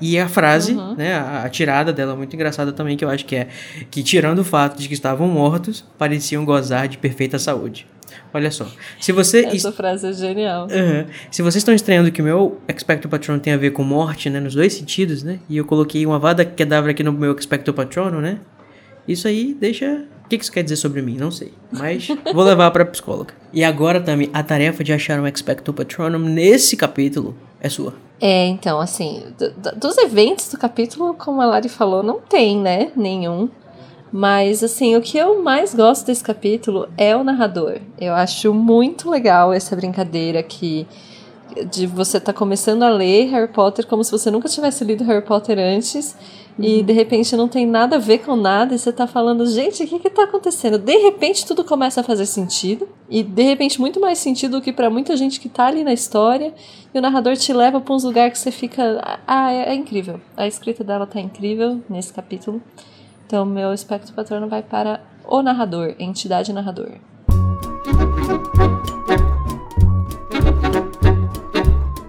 [0.00, 0.94] E a frase, Uhum.
[0.94, 3.48] né, a, a tirada dela é muito engraçada também, que eu acho que é
[3.90, 7.86] que tirando o fato de que estavam mortos, pareciam gozar de perfeita saúde.
[8.32, 8.66] Olha só,
[9.00, 10.68] se você Essa frase é genial.
[10.70, 11.06] Aham.
[11.30, 14.40] Se vocês estão estranhando que o meu Expecto Patronum tem a ver com morte, né?
[14.40, 15.38] Nos dois sentidos, né?
[15.50, 18.38] E eu coloquei uma vada cadáver aqui no meu Expecto Patronum, né?
[19.06, 20.04] Isso aí deixa...
[20.26, 21.16] O que isso quer dizer sobre mim?
[21.16, 21.52] Não sei.
[21.70, 23.32] Mas vou levar pra psicóloga.
[23.52, 27.94] E agora, Tami, a tarefa de achar um Expecto Patronum nesse capítulo é sua.
[28.20, 32.58] É, então, assim, do- do- dos eventos do capítulo, como a Lari falou, não tem,
[32.58, 32.90] né?
[32.96, 33.48] Nenhum.
[34.12, 37.78] Mas, assim, o que eu mais gosto desse capítulo é o narrador.
[38.00, 40.86] Eu acho muito legal essa brincadeira que
[41.70, 45.24] de você estar começando a ler Harry Potter como se você nunca tivesse lido Harry
[45.24, 46.16] Potter antes
[46.58, 49.82] e de repente não tem nada a ver com nada e você tá falando, gente,
[49.82, 50.78] o que que tá acontecendo?
[50.78, 54.72] De repente tudo começa a fazer sentido e de repente muito mais sentido do que
[54.72, 56.54] pra muita gente que tá ali na história
[56.94, 60.20] e o narrador te leva pra uns lugares que você fica, ah, é, é incrível.
[60.36, 62.62] A escrita dela tá incrível nesse capítulo.
[63.26, 66.92] Então meu espectro patrono vai para o narrador, entidade narrador.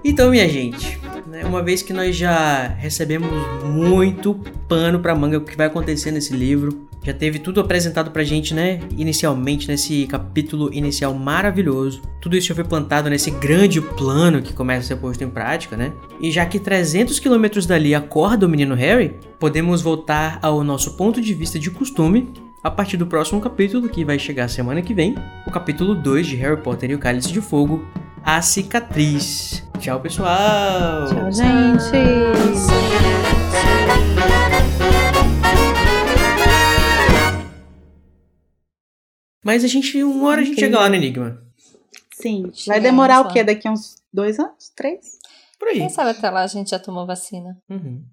[0.10, 1.02] Então, minha gente,
[1.38, 3.30] né, uma vez que nós já recebemos
[3.64, 4.34] muito
[4.68, 8.55] pano pra manga o que vai acontecer nesse livro, já teve tudo apresentado pra gente,
[8.55, 12.01] né, inicialmente, nesse capítulo inicial maravilhoso.
[12.19, 15.77] Tudo isso já foi plantado nesse grande plano que começa a ser posto em prática,
[15.77, 15.93] né?
[16.19, 21.22] E já que 300 quilômetros dali acorda o menino Harry, podemos voltar ao nosso ponto
[21.22, 22.34] de vista de costume
[22.64, 25.15] a partir do próximo capítulo, que vai chegar semana que vem,
[25.45, 27.85] o capítulo 2 de Harry Potter e o Cálice de Fogo,
[28.28, 29.64] a cicatriz.
[29.80, 31.08] Tchau, pessoal!
[31.08, 31.91] Tchau, gente.
[39.45, 41.41] Mas a gente, uma hora a gente chega lá no Enigma.
[42.16, 42.52] Sim.
[42.68, 43.45] Vai demorar o quê?
[43.45, 44.74] Daqui a uns dois anos?
[44.76, 45.20] Três?
[45.58, 45.78] Por aí.
[45.78, 47.58] Quem sabe até lá a gente já tomou vacina.
[47.70, 48.04] Uhum.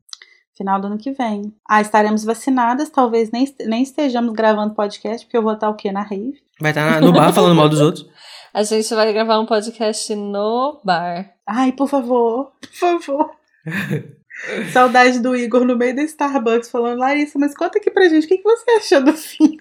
[0.56, 1.52] Final do ano que vem.
[1.68, 2.88] Ah, estaremos vacinadas.
[2.88, 5.90] Talvez nem, nem estejamos gravando podcast, porque eu vou estar o quê?
[5.90, 6.40] Na rave.
[6.60, 8.08] Vai estar no bar falando mal dos outros.
[8.54, 11.34] A gente vai gravar um podcast no bar.
[11.46, 12.52] Ai, por favor.
[12.60, 13.30] Por favor.
[14.72, 18.28] Saudade do Igor no meio da Starbucks falando, Larissa, mas conta aqui pra gente, o
[18.28, 19.58] que, que você achou do fim?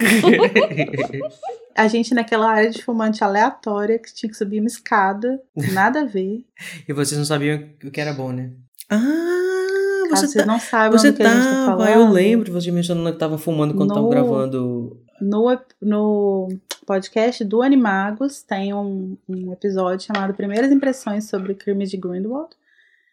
[1.76, 5.40] A gente naquela área de fumante aleatória que tinha que subir uma escada,
[5.72, 6.44] nada a ver.
[6.88, 8.50] e vocês não sabiam o que era bom, né?
[8.90, 10.46] Ah, você vocês tá.
[10.46, 11.88] não sabem Você do que a gente tá falando.
[11.88, 15.03] eu lembro, você mencionando que tava fumando quando tava No- gravando.
[15.24, 16.48] No, no
[16.86, 22.50] podcast do Animagos tem um, um episódio chamado Primeiras Impressões sobre Crime de Grindelwald.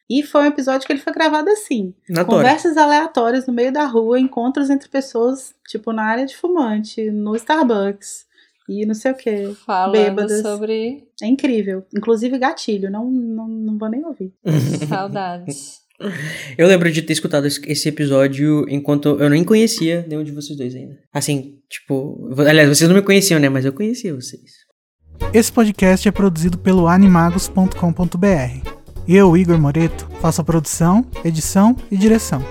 [0.10, 1.94] E foi um episódio que ele foi gravado assim.
[2.10, 2.38] Na Tora.
[2.40, 7.34] Conversas aleatórias no meio da rua, encontros entre pessoas, tipo, na área de fumante, no
[7.34, 8.26] Starbucks
[8.68, 9.54] e não sei o que.
[9.66, 10.42] Falando Bêbadas.
[10.42, 11.86] sobre É incrível.
[11.96, 14.34] Inclusive gatilho, não, não, não vou nem ouvir.
[14.88, 15.81] saudades.
[16.58, 20.76] Eu lembro de ter escutado esse episódio enquanto eu nem conhecia nenhum de vocês dois
[20.76, 20.98] ainda.
[21.14, 22.30] Assim, tipo.
[22.38, 23.50] Aliás, vocês não me conheciam, né?
[23.50, 24.42] Mas eu conhecia vocês.
[25.34, 28.70] Esse podcast é produzido pelo animagos.com.br.
[29.08, 32.44] Eu, Igor Moreto, faço a produção, edição e direção.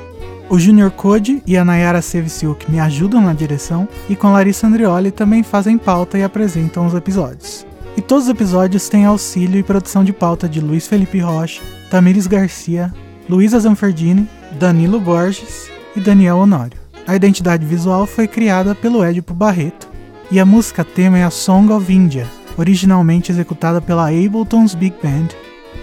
[0.49, 5.13] O Junior Code e a Nayara Sevciuk me ajudam na direção e com Larissa Andrioli
[5.13, 7.65] também fazem pauta e apresentam os episódios.
[7.97, 12.27] E todos os episódios têm auxílio e produção de pauta de Luiz Felipe Rocha, Tamires
[12.27, 12.93] Garcia,
[13.31, 14.29] Luísa Zanferdini,
[14.59, 16.77] Danilo Borges e Daniel Honório.
[17.07, 19.89] A identidade visual foi criada pelo Edipo Barreto
[20.33, 22.27] e a música tema é a Song of India,
[22.59, 25.29] originalmente executada pela Ableton's Big Band,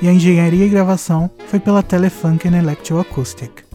[0.01, 3.66] e a engenharia e gravação foi pela Telefunken Electroacoustic.